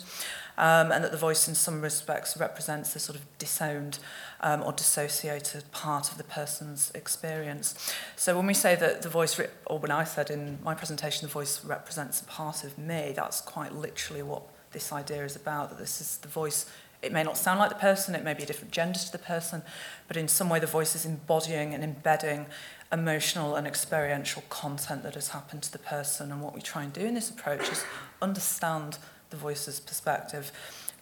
um, 0.58 0.90
and 0.92 1.04
that 1.04 1.12
the 1.12 1.18
voice 1.18 1.48
in 1.48 1.54
some 1.54 1.80
respects 1.80 2.36
represents 2.36 2.94
a 2.96 2.98
sort 2.98 3.18
of 3.18 3.38
disowned 3.38 3.98
um, 4.40 4.62
or 4.62 4.72
dissociated 4.72 5.70
part 5.72 6.10
of 6.10 6.18
the 6.18 6.24
person's 6.24 6.90
experience. 6.94 7.92
So 8.16 8.36
when 8.36 8.46
we 8.46 8.54
say 8.54 8.74
that 8.76 9.02
the 9.02 9.08
voice, 9.08 9.40
or 9.66 9.78
when 9.78 9.90
I 9.90 10.04
said 10.04 10.30
in 10.30 10.58
my 10.62 10.74
presentation, 10.74 11.26
the 11.26 11.32
voice 11.32 11.64
represents 11.64 12.20
a 12.20 12.24
part 12.24 12.64
of 12.64 12.78
me, 12.78 13.12
that's 13.14 13.40
quite 13.40 13.72
literally 13.72 14.22
what 14.22 14.42
this 14.72 14.92
idea 14.92 15.24
is 15.24 15.36
about, 15.36 15.70
that 15.70 15.78
this 15.78 16.00
is 16.00 16.18
the 16.18 16.28
voice 16.28 16.66
it 17.02 17.12
may 17.12 17.22
not 17.22 17.36
sound 17.36 17.60
like 17.60 17.68
the 17.68 17.76
person, 17.76 18.14
it 18.14 18.24
may 18.24 18.34
be 18.34 18.42
a 18.42 18.46
different 18.46 18.72
gender 18.72 18.98
to 18.98 19.12
the 19.12 19.18
person, 19.18 19.62
but 20.08 20.16
in 20.16 20.28
some 20.28 20.48
way 20.48 20.58
the 20.58 20.66
voice 20.66 20.94
is 20.94 21.04
embodying 21.04 21.74
and 21.74 21.84
embedding 21.84 22.46
emotional 22.92 23.56
and 23.56 23.66
experiential 23.66 24.42
content 24.48 25.02
that 25.02 25.14
has 25.14 25.28
happened 25.28 25.62
to 25.62 25.72
the 25.72 25.78
person. 25.78 26.32
And 26.32 26.42
what 26.42 26.54
we 26.54 26.60
try 26.60 26.82
and 26.82 26.92
do 26.92 27.02
in 27.02 27.14
this 27.14 27.30
approach 27.30 27.68
is 27.70 27.84
understand 28.22 28.98
the 29.30 29.36
voice's 29.36 29.80
perspective. 29.80 30.52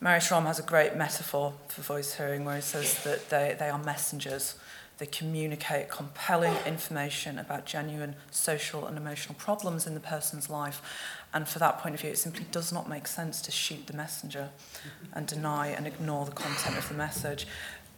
Mary 0.01 0.20
Schramm 0.20 0.45
has 0.47 0.59
a 0.59 0.62
great 0.62 0.97
metaphor 0.97 1.55
for 1.68 1.83
voice 1.83 2.14
hearing 2.14 2.45
where 2.45 2.57
he 2.57 2.62
says 2.62 3.03
that 3.05 3.31
they, 3.31 3.57
they 3.59 3.68
are 3.68 3.79
messengers. 3.79 4.57
They 4.99 5.07
communicate 5.07 5.89
compelling 5.89 6.55
information 6.66 7.39
about 7.39 7.66
genuine 7.66 8.14
social 8.31 8.87
and 8.87 8.97
emotional 8.97 9.35
problems 9.35 9.87
in 9.87 9.95
the 9.95 10.01
person's 10.01 10.49
life. 10.49 10.83
And 11.33 11.49
for 11.49 11.59
that 11.59 11.79
point 11.79 11.95
of 11.95 12.01
view, 12.01 12.11
it 12.11 12.18
simply 12.18 12.47
does 12.53 12.72
not 12.72 12.89
make 12.89 13.07
sense 13.07 13.41
to 13.43 13.51
shoot 13.51 13.87
the 13.87 13.93
messenger 13.93 14.51
and 15.12 15.27
deny 15.27 15.68
and 15.68 15.87
ignore 15.87 16.27
the 16.27 16.33
content 16.33 16.79
of 16.79 16.89
the 16.89 16.95
message. 16.95 17.47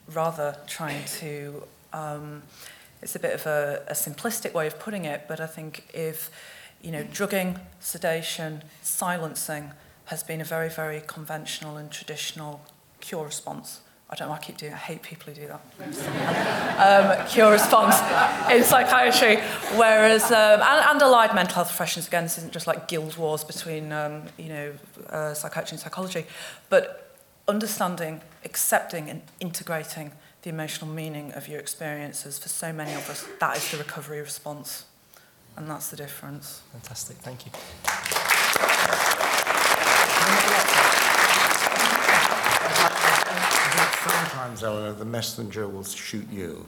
Rather, 0.09 0.57
trying 0.66 1.05
to. 1.05 1.64
Um, 1.93 2.43
it's 3.03 3.14
a 3.14 3.18
bit 3.18 3.35
of 3.35 3.47
a, 3.47 3.83
a 3.89 3.93
simplistic 3.93 4.55
way 4.55 4.66
of 4.66 4.79
putting 4.79 5.05
it, 5.05 5.27
but 5.29 5.39
I 5.39 5.47
think 5.47 5.89
if, 5.93 6.31
you 6.81 6.91
know, 6.91 7.03
drugging, 7.03 7.59
sedation, 7.79 8.62
silencing, 8.83 9.72
has 10.07 10.22
been 10.22 10.40
a 10.40 10.44
very, 10.44 10.68
very 10.68 11.02
conventional 11.07 11.76
and 11.76 11.90
traditional 11.90 12.61
cure 13.00 13.24
response 13.24 13.80
I 14.09 14.14
don't 14.14 14.28
know, 14.28 14.34
I 14.34 14.38
keep 14.38 14.57
doing 14.57 14.70
it. 14.70 14.76
I 14.76 14.78
hate 14.78 15.02
people 15.02 15.32
who 15.32 15.40
do 15.40 15.48
that. 15.48 17.18
um, 17.20 17.26
cure 17.26 17.50
response 17.50 17.96
in 18.52 18.62
psychiatry. 18.62 19.42
Whereas, 19.76 20.30
um, 20.30 20.61
and, 20.62 20.62
and 20.62 21.02
allied 21.02 21.34
mental 21.34 21.57
health 21.57 21.68
professions, 21.68 22.07
again, 22.07 22.22
this 22.22 22.38
isn't 22.38 22.52
just 22.52 22.68
like 22.68 22.86
guild 22.86 23.16
wars 23.16 23.42
between, 23.42 23.90
um, 23.90 24.22
you 24.38 24.48
know, 24.48 24.72
uh, 25.09 25.34
psychiatry 25.34 25.72
and 25.72 25.80
psychology, 25.80 26.24
but 26.68 27.16
understanding, 27.48 28.20
accepting 28.44 29.11
and 29.11 29.22
integrating 29.40 30.12
the 30.42 30.50
emotional 30.50 30.88
meaning 30.88 31.32
of 31.32 31.48
your 31.48 31.59
experiences 31.59 32.38
for 32.38 32.48
so 32.48 32.72
many 32.72 32.92
of 32.92 33.11
us, 33.11 33.26
that 33.40 33.57
is 33.57 33.68
the 33.72 33.78
recovery 33.78 34.20
response. 34.20 34.84
And 35.57 35.68
that's 35.68 35.90
the 35.90 35.96
difference. 35.96 36.62
Fantastic, 36.72 37.16
thank 37.16 37.46
you. 37.46 37.50
Sometimes, 44.57 44.62
Eleanor, 44.62 44.93
the 44.93 45.05
messenger 45.05 45.68
will 45.68 45.85
shoot 45.85 46.29
you. 46.31 46.66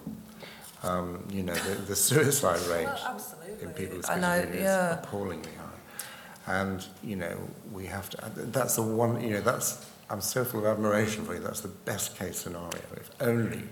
Um, 0.83 1.27
you 1.31 1.43
know, 1.43 1.55
the, 1.55 1.75
the 1.75 1.97
suicide 1.97 2.61
rate 2.71 2.85
well, 2.85 3.21
in 3.61 3.71
people 3.71 3.97
with 3.97 4.07
schizophrenia 4.07 4.55
yeah. 4.55 4.93
is 4.93 5.05
appallingly 5.05 5.51
high. 5.53 6.61
And, 6.61 6.87
you 7.03 7.17
know, 7.17 7.37
we 7.73 7.87
have 7.87 8.09
to, 8.11 8.31
that's 8.37 8.77
the 8.77 8.83
one, 8.83 9.21
you 9.21 9.31
know, 9.31 9.41
that's, 9.41 9.85
I'm 10.09 10.21
so 10.21 10.45
full 10.45 10.61
of 10.61 10.67
admiration 10.67 11.25
for 11.25 11.35
you. 11.35 11.41
That's 11.41 11.61
the 11.61 11.69
best 11.69 12.17
case 12.17 12.39
scenario. 12.39 12.81
If 12.97 13.11
only, 13.21 13.65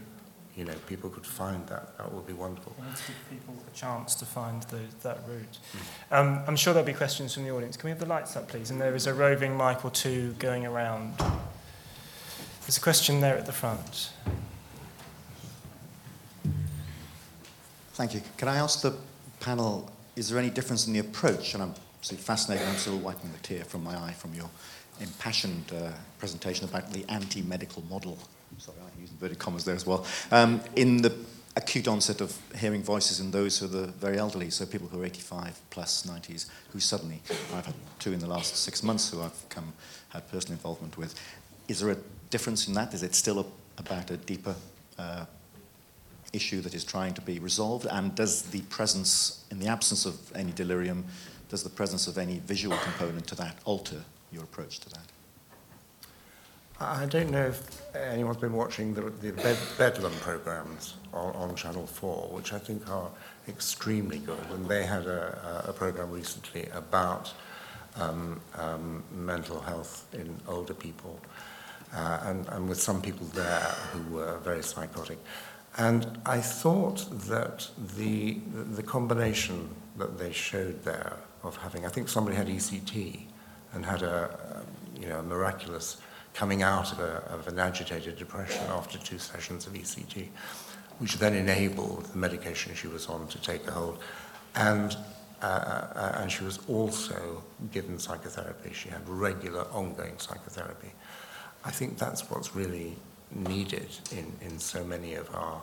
you 0.56 0.64
know, 0.64 0.74
people 0.86 1.10
could 1.10 1.26
find 1.26 1.66
that, 1.68 1.96
that 1.98 2.10
would 2.12 2.26
be 2.26 2.32
wonderful. 2.32 2.74
Let's 2.88 3.06
give 3.06 3.16
people 3.28 3.54
a 3.66 3.76
chance 3.76 4.14
to 4.16 4.24
find 4.24 4.62
the, 4.64 4.80
that 5.02 5.18
route. 5.28 5.58
Mm. 6.10 6.18
Um, 6.18 6.42
I'm 6.46 6.56
sure 6.56 6.72
there'll 6.72 6.86
be 6.86 6.94
questions 6.94 7.34
from 7.34 7.44
the 7.44 7.50
audience. 7.50 7.76
Can 7.76 7.88
we 7.88 7.90
have 7.90 8.00
the 8.00 8.06
lights 8.06 8.36
up, 8.36 8.48
please? 8.48 8.70
And 8.70 8.80
there 8.80 8.94
is 8.94 9.06
a 9.06 9.12
roving 9.12 9.56
mic 9.56 9.84
or 9.84 9.90
two 9.90 10.34
going 10.38 10.64
around. 10.64 11.14
There's 12.62 12.78
a 12.78 12.80
question 12.80 13.20
there 13.20 13.36
at 13.36 13.44
the 13.44 13.52
front. 13.52 14.10
Thank 17.92 18.14
you. 18.14 18.22
Can 18.36 18.48
I 18.48 18.56
ask 18.56 18.80
the 18.80 18.96
panel, 19.40 19.90
is 20.16 20.30
there 20.30 20.38
any 20.38 20.50
difference 20.50 20.86
in 20.86 20.92
the 20.94 20.98
approach? 21.00 21.54
And 21.54 21.62
I'm 21.62 21.74
fascinated, 22.02 22.66
I'm 22.66 22.76
still 22.76 22.98
wiping 22.98 23.30
the 23.32 23.38
tear 23.38 23.64
from 23.64 23.84
my 23.84 23.96
eye 23.96 24.12
from 24.12 24.34
your 24.34 24.48
impassioned 25.00 25.70
uh, 25.72 25.90
presentation 26.18 26.64
about 26.64 26.92
the 26.92 27.04
anti-medical 27.10 27.82
model. 27.90 28.18
Sorry, 28.58 28.78
I 28.80 28.84
use 28.84 28.85
inverted 29.16 29.38
commas 29.38 29.64
there 29.64 29.74
as 29.74 29.86
well. 29.86 30.04
Um, 30.30 30.60
in 30.74 31.02
the 31.02 31.14
acute 31.56 31.88
onset 31.88 32.20
of 32.20 32.38
hearing 32.54 32.82
voices 32.82 33.18
in 33.18 33.30
those 33.30 33.58
who 33.58 33.64
are 33.64 33.68
the 33.68 33.86
very 33.86 34.18
elderly, 34.18 34.50
so 34.50 34.66
people 34.66 34.88
who 34.88 35.00
are 35.00 35.06
85 35.06 35.58
plus 35.70 36.06
90s, 36.06 36.46
who 36.72 36.80
suddenly, 36.80 37.22
I've 37.54 37.64
had 37.64 37.74
two 37.98 38.12
in 38.12 38.20
the 38.20 38.26
last 38.26 38.56
six 38.56 38.82
months 38.82 39.10
who 39.10 39.22
I've 39.22 39.48
come 39.48 39.72
had 40.10 40.30
personal 40.30 40.54
involvement 40.54 40.98
with. 40.98 41.18
Is 41.68 41.80
there 41.80 41.90
a 41.90 41.96
difference 42.30 42.68
in 42.68 42.74
that? 42.74 42.92
Is 42.92 43.02
it 43.02 43.14
still 43.14 43.40
a, 43.40 43.44
about 43.78 44.10
a 44.10 44.18
deeper 44.18 44.54
uh, 44.98 45.24
issue 46.32 46.60
that 46.60 46.74
is 46.74 46.84
trying 46.84 47.14
to 47.14 47.22
be 47.22 47.38
resolved? 47.38 47.86
And 47.86 48.14
does 48.14 48.42
the 48.42 48.60
presence, 48.62 49.44
in 49.50 49.58
the 49.58 49.66
absence 49.66 50.04
of 50.04 50.18
any 50.36 50.52
delirium, 50.52 51.06
does 51.48 51.62
the 51.62 51.70
presence 51.70 52.06
of 52.06 52.18
any 52.18 52.38
visual 52.40 52.76
component 52.78 53.26
to 53.28 53.34
that 53.36 53.56
alter 53.64 54.02
your 54.30 54.44
approach 54.44 54.80
to 54.80 54.90
that? 54.90 55.15
I 56.78 57.06
don't 57.06 57.30
know 57.30 57.46
if 57.46 57.94
anyone's 57.96 58.36
been 58.36 58.52
watching 58.52 58.92
the, 58.92 59.00
the 59.00 59.32
Bed, 59.32 59.56
Bedlam 59.78 60.12
programs 60.20 60.96
on, 61.14 61.34
on 61.34 61.54
Channel 61.56 61.86
4, 61.86 62.28
which 62.32 62.52
I 62.52 62.58
think 62.58 62.90
are 62.90 63.08
extremely 63.48 64.18
good. 64.18 64.44
And 64.50 64.68
they 64.68 64.84
had 64.84 65.06
a, 65.06 65.64
a 65.68 65.72
program 65.72 66.10
recently 66.10 66.68
about 66.74 67.32
um, 67.96 68.42
um, 68.56 69.02
mental 69.10 69.58
health 69.58 70.06
in 70.12 70.36
older 70.46 70.74
people, 70.74 71.18
uh, 71.94 72.20
and, 72.24 72.46
and 72.48 72.68
with 72.68 72.80
some 72.80 73.00
people 73.00 73.26
there 73.28 73.74
who 73.92 74.14
were 74.14 74.36
very 74.40 74.62
psychotic. 74.62 75.18
And 75.78 76.18
I 76.26 76.42
thought 76.42 77.06
that 77.28 77.70
the, 77.96 78.38
the 78.74 78.82
combination 78.82 79.70
that 79.96 80.18
they 80.18 80.32
showed 80.32 80.84
there 80.84 81.16
of 81.42 81.56
having, 81.56 81.86
I 81.86 81.88
think 81.88 82.10
somebody 82.10 82.36
had 82.36 82.48
ECT 82.48 83.22
and 83.72 83.86
had 83.86 84.02
a, 84.02 84.62
you 84.98 85.08
know, 85.08 85.20
a 85.20 85.22
miraculous 85.22 85.96
coming 86.36 86.62
out 86.62 86.92
of, 86.92 87.00
a, 87.00 87.24
of 87.30 87.48
an 87.48 87.58
agitated 87.58 88.18
depression 88.18 88.62
after 88.68 88.98
two 88.98 89.18
sessions 89.18 89.66
of 89.66 89.72
ECT, 89.72 90.28
which 90.98 91.18
then 91.18 91.34
enabled 91.34 92.04
the 92.04 92.18
medication 92.18 92.74
she 92.74 92.86
was 92.86 93.06
on 93.06 93.26
to 93.26 93.40
take 93.40 93.66
a 93.66 93.70
hold. 93.70 93.98
And, 94.54 94.94
uh, 95.42 95.46
uh, 95.46 96.18
and 96.20 96.30
she 96.30 96.44
was 96.44 96.58
also 96.68 97.42
given 97.72 97.98
psychotherapy. 97.98 98.74
She 98.74 98.90
had 98.90 99.08
regular 99.08 99.62
ongoing 99.72 100.18
psychotherapy. 100.18 100.92
I 101.64 101.70
think 101.70 101.96
that's 101.96 102.30
what's 102.30 102.54
really 102.54 102.96
needed 103.30 103.88
in, 104.12 104.30
in 104.42 104.58
so 104.58 104.84
many 104.84 105.14
of 105.14 105.34
our 105.34 105.62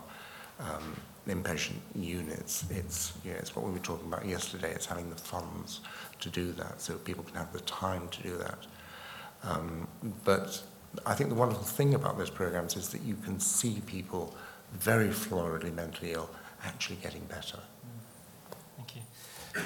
um, 0.59 0.95
inpatient 1.27 1.77
units. 1.93 2.65
It's, 2.71 3.13
you 3.23 3.31
know, 3.31 3.37
it's 3.37 3.55
what 3.55 3.63
we 3.63 3.71
were 3.71 3.79
talking 3.79 4.07
about 4.07 4.25
yesterday. 4.25 4.71
It's 4.71 4.87
having 4.87 5.11
the 5.11 5.15
funds 5.15 5.81
to 6.19 6.29
do 6.29 6.51
that 6.53 6.81
so 6.81 6.95
people 6.95 7.23
can 7.23 7.35
have 7.35 7.53
the 7.53 7.61
time 7.61 8.07
to 8.09 8.23
do 8.23 8.37
that. 8.37 8.65
Um, 9.43 9.87
but 10.23 10.61
I 11.05 11.13
think 11.13 11.29
the 11.29 11.35
wonderful 11.35 11.63
thing 11.63 11.93
about 11.93 12.17
those 12.17 12.29
programs 12.29 12.75
is 12.75 12.89
that 12.89 13.01
you 13.01 13.15
can 13.15 13.39
see 13.39 13.81
people 13.85 14.35
very 14.71 15.09
floridly 15.09 15.73
mentally 15.73 16.13
ill 16.13 16.29
actually 16.63 16.97
getting 16.97 17.23
better. 17.25 17.59
Thank 18.77 18.95
you. 18.95 19.01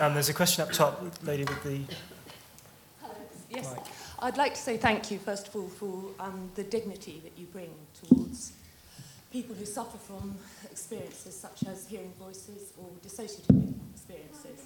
Um, 0.02 0.14
there's 0.14 0.30
a 0.30 0.34
question 0.34 0.64
up 0.64 0.72
top, 0.72 1.04
lady 1.24 1.44
with 1.44 1.64
the. 1.64 1.82
Hello. 3.02 3.14
Yes. 3.50 3.72
Mike. 3.76 3.86
I'd 4.20 4.38
like 4.38 4.56
to 4.56 4.60
say 4.60 4.78
thank 4.78 5.12
you, 5.12 5.20
first 5.20 5.48
of 5.48 5.56
all, 5.56 5.68
for 5.68 6.04
um, 6.20 6.50
the 6.56 6.64
dignity 6.64 7.22
that 7.24 7.38
you 7.38 7.46
bring 7.46 7.70
towards 8.02 8.54
people 9.32 9.54
who 9.54 9.66
suffer 9.66 9.98
from 9.98 10.36
experiences 10.72 11.36
such 11.36 11.68
as 11.70 11.88
hearing 11.88 12.12
voices 12.20 12.74
or 12.78 12.90
dissociative 13.06 13.74
experiences. 13.94 14.66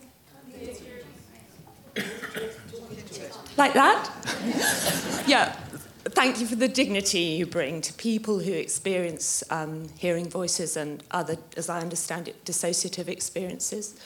Like 3.58 3.74
that? 3.74 5.24
yeah. 5.28 5.56
Thank 6.04 6.40
you 6.40 6.48
for 6.48 6.56
the 6.56 6.68
dignity 6.68 7.20
you 7.20 7.46
bring 7.46 7.82
to 7.82 7.94
people 7.94 8.40
who 8.40 8.52
experience 8.52 9.44
um, 9.50 9.90
hearing 9.98 10.30
voices 10.30 10.76
and 10.76 11.04
other, 11.12 11.38
as 11.56 11.70
I 11.70 11.80
understand 11.80 12.28
it, 12.28 12.44
dissociative 12.44 13.08
experiences. 13.08 14.00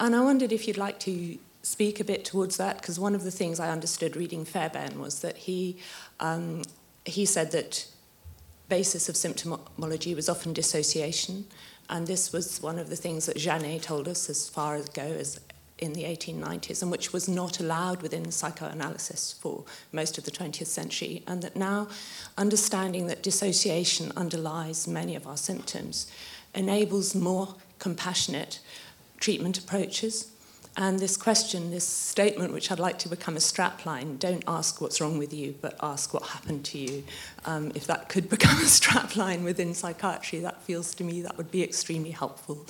And 0.00 0.16
I 0.16 0.22
wondered 0.22 0.50
if 0.50 0.66
you'd 0.66 0.78
like 0.78 0.98
to 1.00 1.38
speak 1.62 2.00
a 2.00 2.04
bit 2.04 2.24
towards 2.24 2.56
that, 2.56 2.80
because 2.80 2.98
one 2.98 3.14
of 3.14 3.24
the 3.24 3.30
things 3.30 3.58
I 3.60 3.70
understood 3.70 4.16
reading 4.16 4.44
Fairbairn 4.44 5.00
was 5.00 5.20
that 5.20 5.36
he, 5.36 5.78
um, 6.20 6.62
he 7.04 7.26
said 7.26 7.52
that 7.52 7.86
basis 8.68 9.08
of 9.08 9.14
symptomology 9.14 10.14
was 10.14 10.28
often 10.28 10.52
dissociation, 10.52 11.46
and 11.88 12.06
this 12.06 12.32
was 12.32 12.62
one 12.62 12.78
of 12.78 12.88
the 12.88 12.96
things 12.96 13.26
that 13.26 13.36
Janet 13.36 13.82
told 13.82 14.08
us 14.08 14.30
as 14.30 14.48
far 14.48 14.76
as 14.76 14.88
go 14.88 15.02
as 15.02 15.40
in 15.78 15.92
the 15.92 16.04
1890s 16.04 16.82
and 16.82 16.90
which 16.90 17.12
was 17.12 17.28
not 17.28 17.60
allowed 17.60 18.00
within 18.00 18.30
psychoanalysis 18.30 19.32
for 19.32 19.64
most 19.92 20.16
of 20.16 20.24
the 20.24 20.30
20th 20.30 20.66
century, 20.66 21.22
and 21.26 21.42
that 21.42 21.56
now 21.56 21.88
understanding 22.38 23.06
that 23.06 23.22
dissociation 23.22 24.12
underlies 24.16 24.88
many 24.88 25.14
of 25.14 25.26
our 25.26 25.36
symptoms 25.36 26.10
enables 26.54 27.14
more 27.14 27.54
compassionate 27.78 28.60
treatment 29.20 29.58
approaches. 29.58 30.30
And 30.78 30.98
this 30.98 31.16
question, 31.16 31.70
this 31.70 31.86
statement, 31.86 32.52
which 32.52 32.70
I'd 32.70 32.78
like 32.78 32.98
to 33.00 33.08
become 33.08 33.36
a 33.36 33.40
strapline 33.40 34.18
don't 34.18 34.44
ask 34.46 34.80
what's 34.80 35.00
wrong 35.00 35.16
with 35.16 35.32
you, 35.32 35.54
but 35.62 35.74
ask 35.82 36.12
what 36.12 36.22
happened 36.22 36.66
to 36.66 36.78
you. 36.78 37.04
Um, 37.46 37.72
if 37.74 37.86
that 37.86 38.10
could 38.10 38.28
become 38.36 38.58
a 38.58 38.64
strapline 38.64 39.42
within 39.42 39.72
psychiatry, 39.72 40.38
that 40.40 40.62
feels 40.62 40.94
to 40.96 41.04
me 41.04 41.22
that 41.22 41.38
would 41.38 41.50
be 41.50 41.62
extremely 41.62 42.10
helpful 42.10 42.66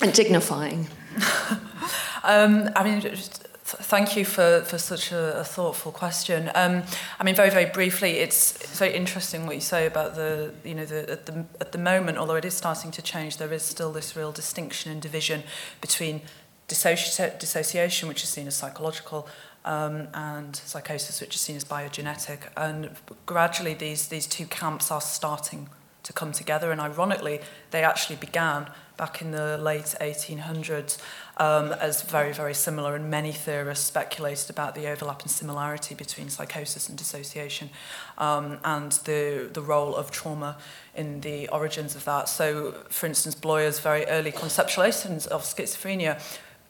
and 0.00 0.12
dignifying. 0.12 0.88
um, 2.24 2.70
I 2.76 2.84
mean, 2.84 3.00
just, 3.00 3.46
thank 3.64 4.16
you 4.16 4.24
for, 4.24 4.62
for 4.62 4.78
such 4.78 5.12
a, 5.12 5.40
a 5.40 5.44
thoughtful 5.44 5.92
question. 5.92 6.50
Um, 6.54 6.82
I 7.18 7.24
mean, 7.24 7.34
very, 7.34 7.50
very 7.50 7.66
briefly, 7.66 8.18
it's, 8.18 8.56
it's 8.56 8.78
very 8.78 8.94
interesting 8.94 9.46
what 9.46 9.54
you 9.54 9.60
say 9.60 9.86
about 9.86 10.14
the, 10.14 10.52
you 10.64 10.74
know, 10.74 10.84
the, 10.84 11.10
at, 11.10 11.26
the, 11.26 11.44
at 11.60 11.72
the 11.72 11.78
moment, 11.78 12.18
although 12.18 12.34
it 12.34 12.44
is 12.44 12.54
starting 12.54 12.90
to 12.92 13.02
change, 13.02 13.36
there 13.36 13.52
is 13.52 13.62
still 13.62 13.92
this 13.92 14.16
real 14.16 14.32
distinction 14.32 14.90
and 14.90 15.00
division 15.00 15.42
between 15.80 16.22
dissoci 16.68 17.38
dissociation, 17.38 18.08
which 18.08 18.22
is 18.22 18.28
seen 18.28 18.46
as 18.46 18.56
psychological, 18.56 19.28
um, 19.64 20.08
and 20.14 20.56
psychosis, 20.56 21.20
which 21.20 21.34
is 21.34 21.40
seen 21.40 21.56
as 21.56 21.64
biogenetic. 21.64 22.40
And 22.56 22.90
gradually, 23.26 23.74
these, 23.74 24.08
these 24.08 24.26
two 24.26 24.46
camps 24.46 24.90
are 24.90 25.00
starting 25.00 25.68
to 26.10 26.14
come 26.14 26.32
together. 26.32 26.72
And 26.72 26.80
ironically, 26.80 27.40
they 27.70 27.84
actually 27.84 28.16
began 28.16 28.68
back 28.96 29.22
in 29.22 29.30
the 29.30 29.56
late 29.56 29.94
1800s 30.00 30.98
um, 31.38 31.72
as 31.72 32.02
very, 32.02 32.32
very 32.32 32.52
similar. 32.52 32.96
And 32.96 33.08
many 33.08 33.32
theorists 33.32 33.86
speculated 33.86 34.50
about 34.50 34.74
the 34.74 34.88
overlap 34.88 35.22
and 35.22 35.30
similarity 35.30 35.94
between 35.94 36.28
psychosis 36.28 36.88
and 36.88 36.98
dissociation 36.98 37.70
um, 38.18 38.58
and 38.64 38.92
the, 39.04 39.48
the 39.52 39.62
role 39.62 39.94
of 39.94 40.10
trauma 40.10 40.58
in 40.94 41.20
the 41.20 41.48
origins 41.48 41.94
of 41.94 42.04
that. 42.04 42.28
So, 42.28 42.72
for 42.90 43.06
instance, 43.06 43.34
Bloyer's 43.34 43.78
very 43.78 44.04
early 44.06 44.32
conceptualizations 44.32 45.26
of 45.28 45.42
schizophrenia, 45.42 46.20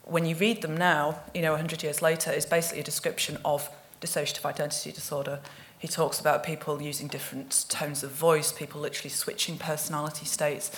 when 0.03 0.25
you 0.25 0.35
read 0.35 0.61
them 0.61 0.77
now, 0.77 1.19
you 1.33 1.41
know, 1.41 1.51
100 1.51 1.83
years 1.83 2.01
later, 2.01 2.31
is 2.31 2.45
basically 2.45 2.81
a 2.81 2.83
description 2.83 3.37
of 3.43 3.69
dissociative 4.01 4.45
identity 4.45 4.91
disorder 4.91 5.39
He 5.81 5.87
talks 5.87 6.19
about 6.19 6.43
people 6.43 6.79
using 6.79 7.07
different 7.07 7.65
tones 7.67 8.03
of 8.03 8.11
voice, 8.11 8.51
people 8.51 8.79
literally 8.79 9.09
switching 9.09 9.57
personality 9.57 10.27
states. 10.27 10.69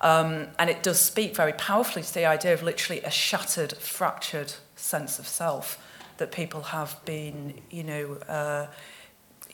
Um, 0.00 0.48
and 0.58 0.70
it 0.70 0.82
does 0.82 0.98
speak 0.98 1.36
very 1.36 1.52
powerfully 1.52 2.02
to 2.02 2.14
the 2.14 2.24
idea 2.24 2.54
of 2.54 2.62
literally 2.62 3.02
a 3.02 3.10
shattered, 3.10 3.74
fractured 3.76 4.54
sense 4.74 5.18
of 5.18 5.28
self 5.28 5.78
that 6.16 6.32
people 6.32 6.62
have 6.62 6.96
been, 7.04 7.60
you 7.70 7.84
know, 7.84 8.14
uh, 8.28 8.66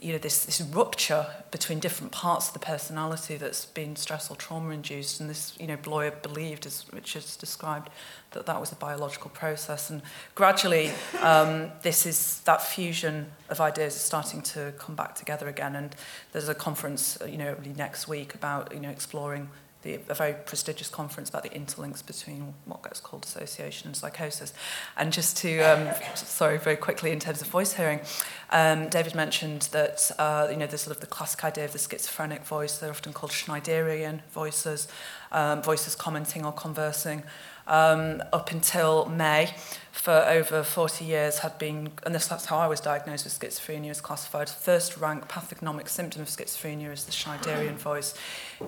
you 0.02 0.12
know, 0.12 0.18
this, 0.18 0.44
this 0.44 0.60
rupture 0.60 1.26
between 1.52 1.78
different 1.78 2.10
parts 2.10 2.48
of 2.48 2.54
the 2.54 2.58
personality 2.58 3.36
that's 3.36 3.66
been 3.66 3.94
stress 3.94 4.30
or 4.30 4.36
trauma 4.36 4.70
induced. 4.70 5.20
And 5.20 5.30
this, 5.30 5.54
you 5.60 5.68
know, 5.68 5.76
Bloyer 5.76 6.20
believed, 6.22 6.66
as 6.66 6.84
Richard's 6.92 7.36
described, 7.36 7.88
that 8.32 8.44
that 8.46 8.58
was 8.58 8.72
a 8.72 8.74
biological 8.74 9.30
process. 9.30 9.90
And 9.90 10.02
gradually, 10.34 10.90
um, 11.20 11.70
this 11.82 12.04
is 12.04 12.40
that 12.40 12.62
fusion 12.62 13.30
of 13.48 13.60
ideas 13.60 13.94
is 13.94 14.00
starting 14.00 14.42
to 14.42 14.72
come 14.76 14.96
back 14.96 15.14
together 15.14 15.48
again. 15.48 15.76
And 15.76 15.94
there's 16.32 16.48
a 16.48 16.54
conference, 16.54 17.16
you 17.28 17.38
know, 17.38 17.56
next 17.76 18.08
week 18.08 18.34
about, 18.34 18.74
you 18.74 18.80
know, 18.80 18.90
exploring 18.90 19.50
the, 19.82 20.00
a 20.08 20.14
very 20.14 20.34
prestigious 20.34 20.88
conference 20.88 21.28
about 21.28 21.42
the 21.42 21.50
interlinks 21.50 22.04
between 22.04 22.54
what 22.64 22.82
gets 22.82 23.00
called 23.00 23.24
association 23.24 23.88
and 23.88 23.96
psychosis. 23.96 24.52
And 24.96 25.12
just 25.12 25.36
to, 25.38 25.60
um, 25.60 25.88
sorry, 26.14 26.58
very 26.58 26.76
quickly 26.76 27.10
in 27.10 27.20
terms 27.20 27.42
of 27.42 27.48
voice 27.48 27.74
hearing, 27.74 28.00
um, 28.50 28.88
David 28.88 29.14
mentioned 29.14 29.68
that, 29.72 30.10
uh, 30.18 30.48
you 30.50 30.56
know, 30.56 30.66
the 30.66 30.78
sort 30.78 30.96
of 30.96 31.00
the 31.00 31.06
classic 31.06 31.44
idea 31.44 31.64
of 31.64 31.72
the 31.72 31.78
schizophrenic 31.78 32.44
voice, 32.44 32.78
they're 32.78 32.90
often 32.90 33.12
called 33.12 33.32
Schneiderian 33.32 34.20
voices, 34.32 34.88
um, 35.32 35.62
voices 35.62 35.94
commenting 35.94 36.44
or 36.44 36.52
conversing 36.52 37.22
um, 37.66 38.22
up 38.32 38.50
until 38.50 39.06
May. 39.06 39.54
For 40.02 40.24
over 40.26 40.64
40 40.64 41.04
years, 41.04 41.38
had 41.38 41.56
been, 41.58 41.92
and 42.04 42.12
this, 42.12 42.26
that's 42.26 42.46
how 42.46 42.58
I 42.58 42.66
was 42.66 42.80
diagnosed 42.80 43.22
with 43.22 43.38
schizophrenia, 43.38 43.88
is 43.88 44.00
classified 44.00 44.48
first 44.48 44.96
rank 44.96 45.28
pathognomic 45.28 45.88
symptom 45.88 46.22
of 46.22 46.26
schizophrenia 46.26 46.92
is 46.92 47.04
the 47.04 47.12
Schneiderian 47.12 47.76
voice. 47.76 48.12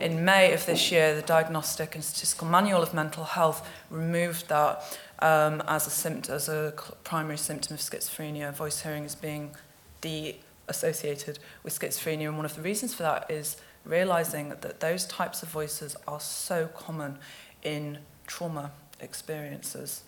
In 0.01 0.25
May 0.25 0.53
of 0.53 0.65
this 0.65 0.93
year, 0.93 1.13
the 1.17 1.23
Diagnostic 1.23 1.97
and 1.97 2.05
Statistical 2.05 2.47
Manual 2.47 2.85
of 2.85 2.95
Mental 2.95 3.25
Health 3.25 3.69
removed 3.91 4.49
that 4.49 4.97
um, 5.19 5.61
as 5.67 5.89
a 5.89 5.91
symptom, 5.91 6.37
as 6.37 6.49
a 6.49 6.73
primary 7.03 7.37
symptom 7.37 7.75
of 7.75 7.81
schizophrenia. 7.81 8.55
Voice 8.55 8.83
hearing 8.83 9.03
is 9.03 9.17
being 9.17 9.57
de 10.03 10.39
associated 10.69 11.41
with 11.65 11.77
schizophrenia. 11.77 12.29
And 12.29 12.37
one 12.37 12.47
of 12.47 12.55
the 12.55 12.63
reasons 12.63 12.95
for 12.95 13.03
that 13.03 13.29
is 13.29 13.57
realizing 13.85 14.51
that 14.51 14.79
those 14.79 15.05
types 15.05 15.43
of 15.43 15.49
voices 15.49 15.97
are 16.07 16.21
so 16.21 16.69
common 16.69 17.19
in 17.65 17.99
trauma 18.29 18.71
experiences. 19.01 20.05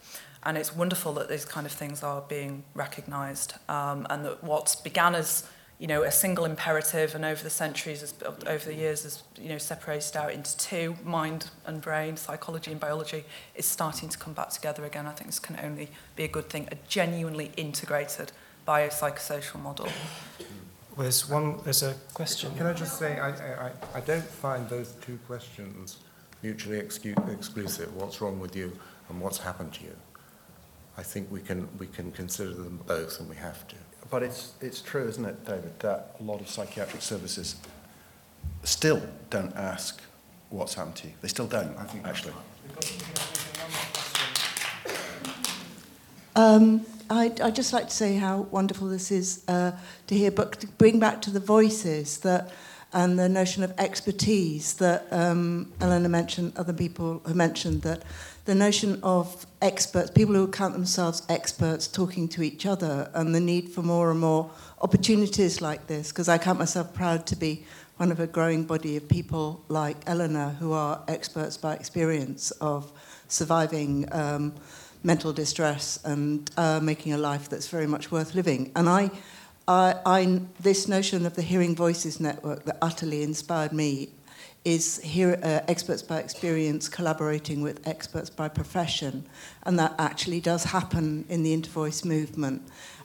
And 0.47 0.57
it's 0.57 0.75
wonderful 0.75 1.13
that 1.15 1.29
these 1.29 1.45
kind 1.45 1.67
of 1.67 1.73
things 1.73 2.05
are 2.05 2.23
being 2.23 2.63
recognized 2.73 3.55
um, 3.69 4.07
and 4.09 4.25
that 4.25 4.45
what 4.45 4.77
began 4.85 5.17
as 5.17 5.47
you 5.79 5.87
know, 5.87 6.05
a 6.05 6.11
single 6.11 6.47
imperative 6.47 7.15
and 7.15 7.25
over 7.25 7.43
the 7.43 7.51
centuries, 7.51 8.03
as, 8.03 8.15
over 8.47 8.65
the 8.65 8.75
years, 8.75 9.03
has 9.03 9.23
you 9.39 9.49
know, 9.51 9.59
separated 9.59 10.17
out 10.17 10.33
into 10.33 10.57
two, 10.57 10.97
mind 11.05 11.51
and 11.67 11.83
brain, 11.83 12.17
psychology 12.17 12.71
and 12.71 12.81
biology, 12.81 13.25
is 13.55 13.67
starting 13.67 14.09
to 14.09 14.17
come 14.17 14.33
back 14.33 14.49
together 14.49 14.87
again. 14.87 15.07
I 15.07 15.11
think 15.11 15.29
this 15.29 15.39
can 15.39 15.59
only 15.63 15.91
be 16.15 16.25
a 16.25 16.29
good 16.29 16.49
thing, 16.49 16.67
a 16.73 16.77
genuinely 16.89 17.51
integrated 17.59 18.33
biopsychosocial 18.67 19.61
model. 19.61 19.89
Well, 20.97 21.03
there's 21.03 21.29
one, 21.29 21.59
there's 21.65 21.83
a 21.83 21.93
question. 22.15 22.55
Can 22.57 22.67
I 22.67 22.73
just 22.73 22.99
say, 22.99 23.19
I, 23.19 23.67
I, 23.67 23.71
I 23.97 24.01
don't 24.01 24.25
find 24.25 24.67
those 24.71 24.93
two 25.03 25.19
questions 25.27 25.99
mutually 26.43 26.81
excu- 26.81 27.35
exclusive. 27.35 27.95
What's 27.95 28.23
wrong 28.23 28.41
with 28.41 28.57
you 28.57 28.73
and 29.11 29.21
what's 29.21 29.39
happened 29.39 29.75
to 29.75 29.85
you? 29.85 29.97
I 30.99 31.03
think 31.03 31.31
we 31.31 31.41
can, 31.41 31.69
we 31.79 31.87
can 31.87 32.11
consider 32.13 32.55
them 32.55 32.81
both 32.87 33.21
and 33.21 33.29
we 33.29 33.37
have 33.37 33.67
to. 33.69 33.77
But 34.11 34.23
it's, 34.23 34.53
it's 34.61 34.81
true, 34.81 35.07
isn't 35.09 35.25
it, 35.25 35.45
David, 35.45 35.79
that 35.81 36.17
a 36.21 36.23
lot 36.23 36.41
of 36.41 36.49
psychiatric 36.49 37.03
services 37.03 37.57
still 38.63 39.03
don't 39.31 39.55
ask 39.57 40.01
what's 40.51 40.75
happened 40.75 40.97
to 40.97 41.09
you. 41.09 41.15
They 41.21 41.29
still 41.29 41.47
don't, 41.47 41.77
I 41.77 41.85
think, 41.85 42.07
actually. 42.07 42.35
Um, 46.35 46.87
I'd, 47.11 47.41
I'd 47.41 47.57
just 47.57 47.73
like 47.73 47.89
to 47.89 47.95
say 47.95 48.17
how 48.17 48.43
wonderful 48.51 48.89
this 48.89 49.11
is 49.11 49.43
uh, 49.49 49.73
to 50.07 50.15
hear, 50.15 50.31
but 50.31 50.61
to 50.61 50.67
bring 50.67 50.99
back 50.99 51.21
to 51.23 51.31
the 51.31 51.41
voices 51.41 52.19
that 52.19 52.53
and 52.93 53.19
the 53.19 53.29
notion 53.29 53.63
of 53.63 53.73
expertise 53.79 54.75
that 54.75 55.07
um, 55.11 55.73
Eleanor 55.81 56.09
mentioned, 56.09 56.53
other 56.57 56.73
people 56.73 57.21
have 57.27 57.37
mentioned 57.37 57.83
that 57.83 58.03
the 58.47 58.55
notion 58.55 59.01
of 59.03 59.45
experts, 59.61 60.11
people 60.11 60.35
who 60.35 60.47
count 60.47 60.73
themselves 60.73 61.23
experts 61.29 61.89
talking 61.89 62.29
to 62.29 62.43
each 62.43 62.65
other, 62.65 63.11
and 63.13 63.35
the 63.35 63.41
need 63.41 63.69
for 63.69 63.83
more 63.83 64.11
and 64.11 64.21
more 64.21 64.51
opportunities 64.81 65.61
like 65.61 65.89
this, 65.89 66.11
because 66.11 66.29
I 66.29 66.39
count 66.39 66.59
myself 66.59 66.95
proud 66.95 67.27
to 67.27 67.37
be 67.37 67.65
one 67.97 68.13
of 68.13 68.21
a 68.21 68.27
growing 68.27 68.65
body 68.65 68.97
of 68.97 69.09
people 69.09 69.65
like 69.69 69.97
Eleanor 70.07 70.51
who 70.61 70.73
are 70.73 71.03
experts 71.09 71.57
by 71.57 71.75
experience 71.75 72.53
of 72.61 72.93
surviving 73.27 74.07
um, 74.13 74.55
mental 75.03 75.33
distress 75.33 75.99
and 76.05 76.49
uh, 76.57 76.79
making 76.81 77.13
a 77.15 77.19
life 77.19 77.49
that's 77.49 77.69
very 77.69 77.87
much 77.87 78.13
worth 78.13 78.35
living. 78.35 78.71
And 78.77 78.89
I, 78.89 79.11
I, 79.67 79.95
I, 80.07 80.41
this 80.61 80.87
notion 80.87 81.27
of 81.27 81.35
the 81.35 81.43
Hearing 81.43 81.75
Voices 81.75 82.21
Network 82.21 82.65
that 82.67 82.79
utterly 82.81 83.23
inspired 83.23 83.73
me 83.73 84.11
is 84.67 85.01
here, 85.03 85.39
uh, 85.45 85.61
experts 85.69 86.03
by 86.03 86.19
experience 86.19 86.89
collaborating 86.89 87.63
with 87.63 87.87
experts 87.87 88.29
by 88.29 88.49
profession, 88.49 89.25
and 89.63 89.79
that 89.79 89.95
actually 89.97 90.41
does 90.41 90.65
happen 90.65 91.25
in 91.29 91.45
the 91.45 91.57
intervoice 91.57 92.05
movement. 92.05 92.61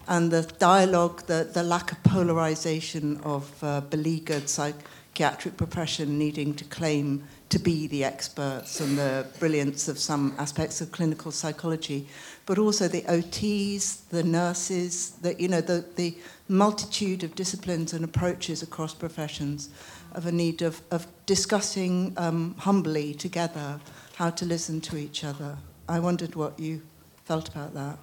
And 0.08 0.32
the 0.32 0.42
dialogue, 0.58 1.28
the, 1.28 1.48
the 1.54 1.62
lack 1.62 1.92
of 1.92 2.02
polarization 2.02 3.18
of 3.18 3.64
uh, 3.64 3.82
beleaguered 3.82 4.50
psychiatric 4.50 5.56
profession 5.56 6.18
needing 6.18 6.56
to 6.56 6.64
claim 6.66 7.26
to 7.50 7.60
be 7.60 7.86
the 7.86 8.06
experts 8.06 8.80
and 8.80 8.98
the 8.98 9.28
brilliance 9.38 9.88
of 9.88 10.00
some 10.00 10.34
aspects 10.40 10.82
of 10.82 10.92
clinical 10.92 11.32
psychology, 11.32 12.08
but 12.48 12.58
also 12.58 12.88
the 12.88 13.04
OTs, 13.04 14.08
the 14.10 14.24
nurses, 14.24 15.12
the, 15.22 15.40
you 15.40 15.48
know, 15.48 15.62
the, 15.62 15.86
the 15.96 16.18
multitude 16.48 17.24
of 17.24 17.36
disciplines 17.36 17.94
and 17.94 18.04
approaches 18.04 18.64
across 18.64 18.96
professions 18.96 19.70
of 20.14 20.26
a 20.26 20.32
need 20.32 20.62
of, 20.62 20.82
of 20.92 21.08
discussing 21.26 22.14
um, 22.18 22.56
humbly 22.60 23.14
together 23.14 23.80
how 24.16 24.30
to 24.30 24.46
listen 24.46 24.82
to 24.82 24.98
each 24.98 25.24
other. 25.24 25.58
I 25.88 26.00
wondered 26.00 26.36
what 26.36 26.60
you 26.60 26.82
felt 27.26 27.50
about 27.50 27.74
that. 27.74 27.98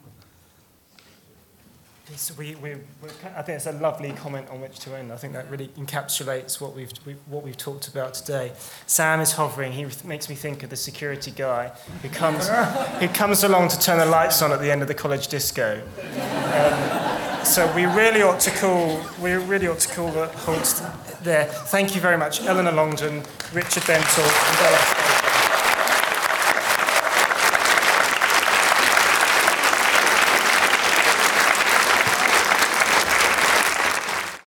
So 2.17 2.35
we, 2.39 2.55
we, 2.57 2.73
I 3.37 3.43
think 3.43 3.57
it's 3.57 3.67
a 3.67 3.73
lovely 3.73 4.13
comment 4.13 4.49
on 4.49 4.61
which 4.61 4.79
to 4.81 4.97
end. 4.97 5.13
I 5.13 5.17
think 5.17 5.35
that 5.35 5.51
really 5.51 5.69
encapsulates 5.69 6.61
what 6.61 6.75
we've, 6.75 6.91
we, 7.05 7.15
what 7.27 7.45
we've 7.45 7.57
talked 7.57 7.89
about 7.89 8.15
today. 8.15 8.53
Sam 8.87 9.21
is 9.21 9.33
hovering. 9.33 9.73
He 9.73 9.87
makes 10.05 10.29
me 10.29 10.35
think 10.35 10.63
of 10.63 10.71
the 10.71 10.77
security 10.77 11.31
guy 11.31 11.69
who 12.03 12.09
comes, 12.09 12.49
who 12.49 13.09
comes 13.09 13.45
along 13.45 13.69
to 13.69 13.79
turn 13.79 13.99
the 13.99 14.07
lights 14.07 14.41
on 14.43 14.53
at 14.53 14.61
the 14.61 14.71
end 14.71 14.83
of 14.83 14.89
the 14.89 14.95
college 14.95 15.29
disco. 15.29 15.83
Um, 16.55 17.45
so 17.45 17.71
we 17.75 17.85
really 17.85 18.23
ought 18.23 18.41
to 18.41 18.51
call, 18.53 19.01
we 19.21 19.33
really 19.33 19.69
ought 19.69 19.81
to 19.81 19.95
call 19.95 20.11
the 20.11 20.29
halt 20.29 20.83
there. 21.23 21.45
Thank 21.45 21.95
you 21.95 22.01
very 22.01 22.17
much, 22.17 22.43
Eleanor 22.43 22.73
Longden, 22.73 23.23
Richard 23.53 23.83
Bentall, 23.85 24.25
and 24.25 24.59
Bella. 24.59 25.08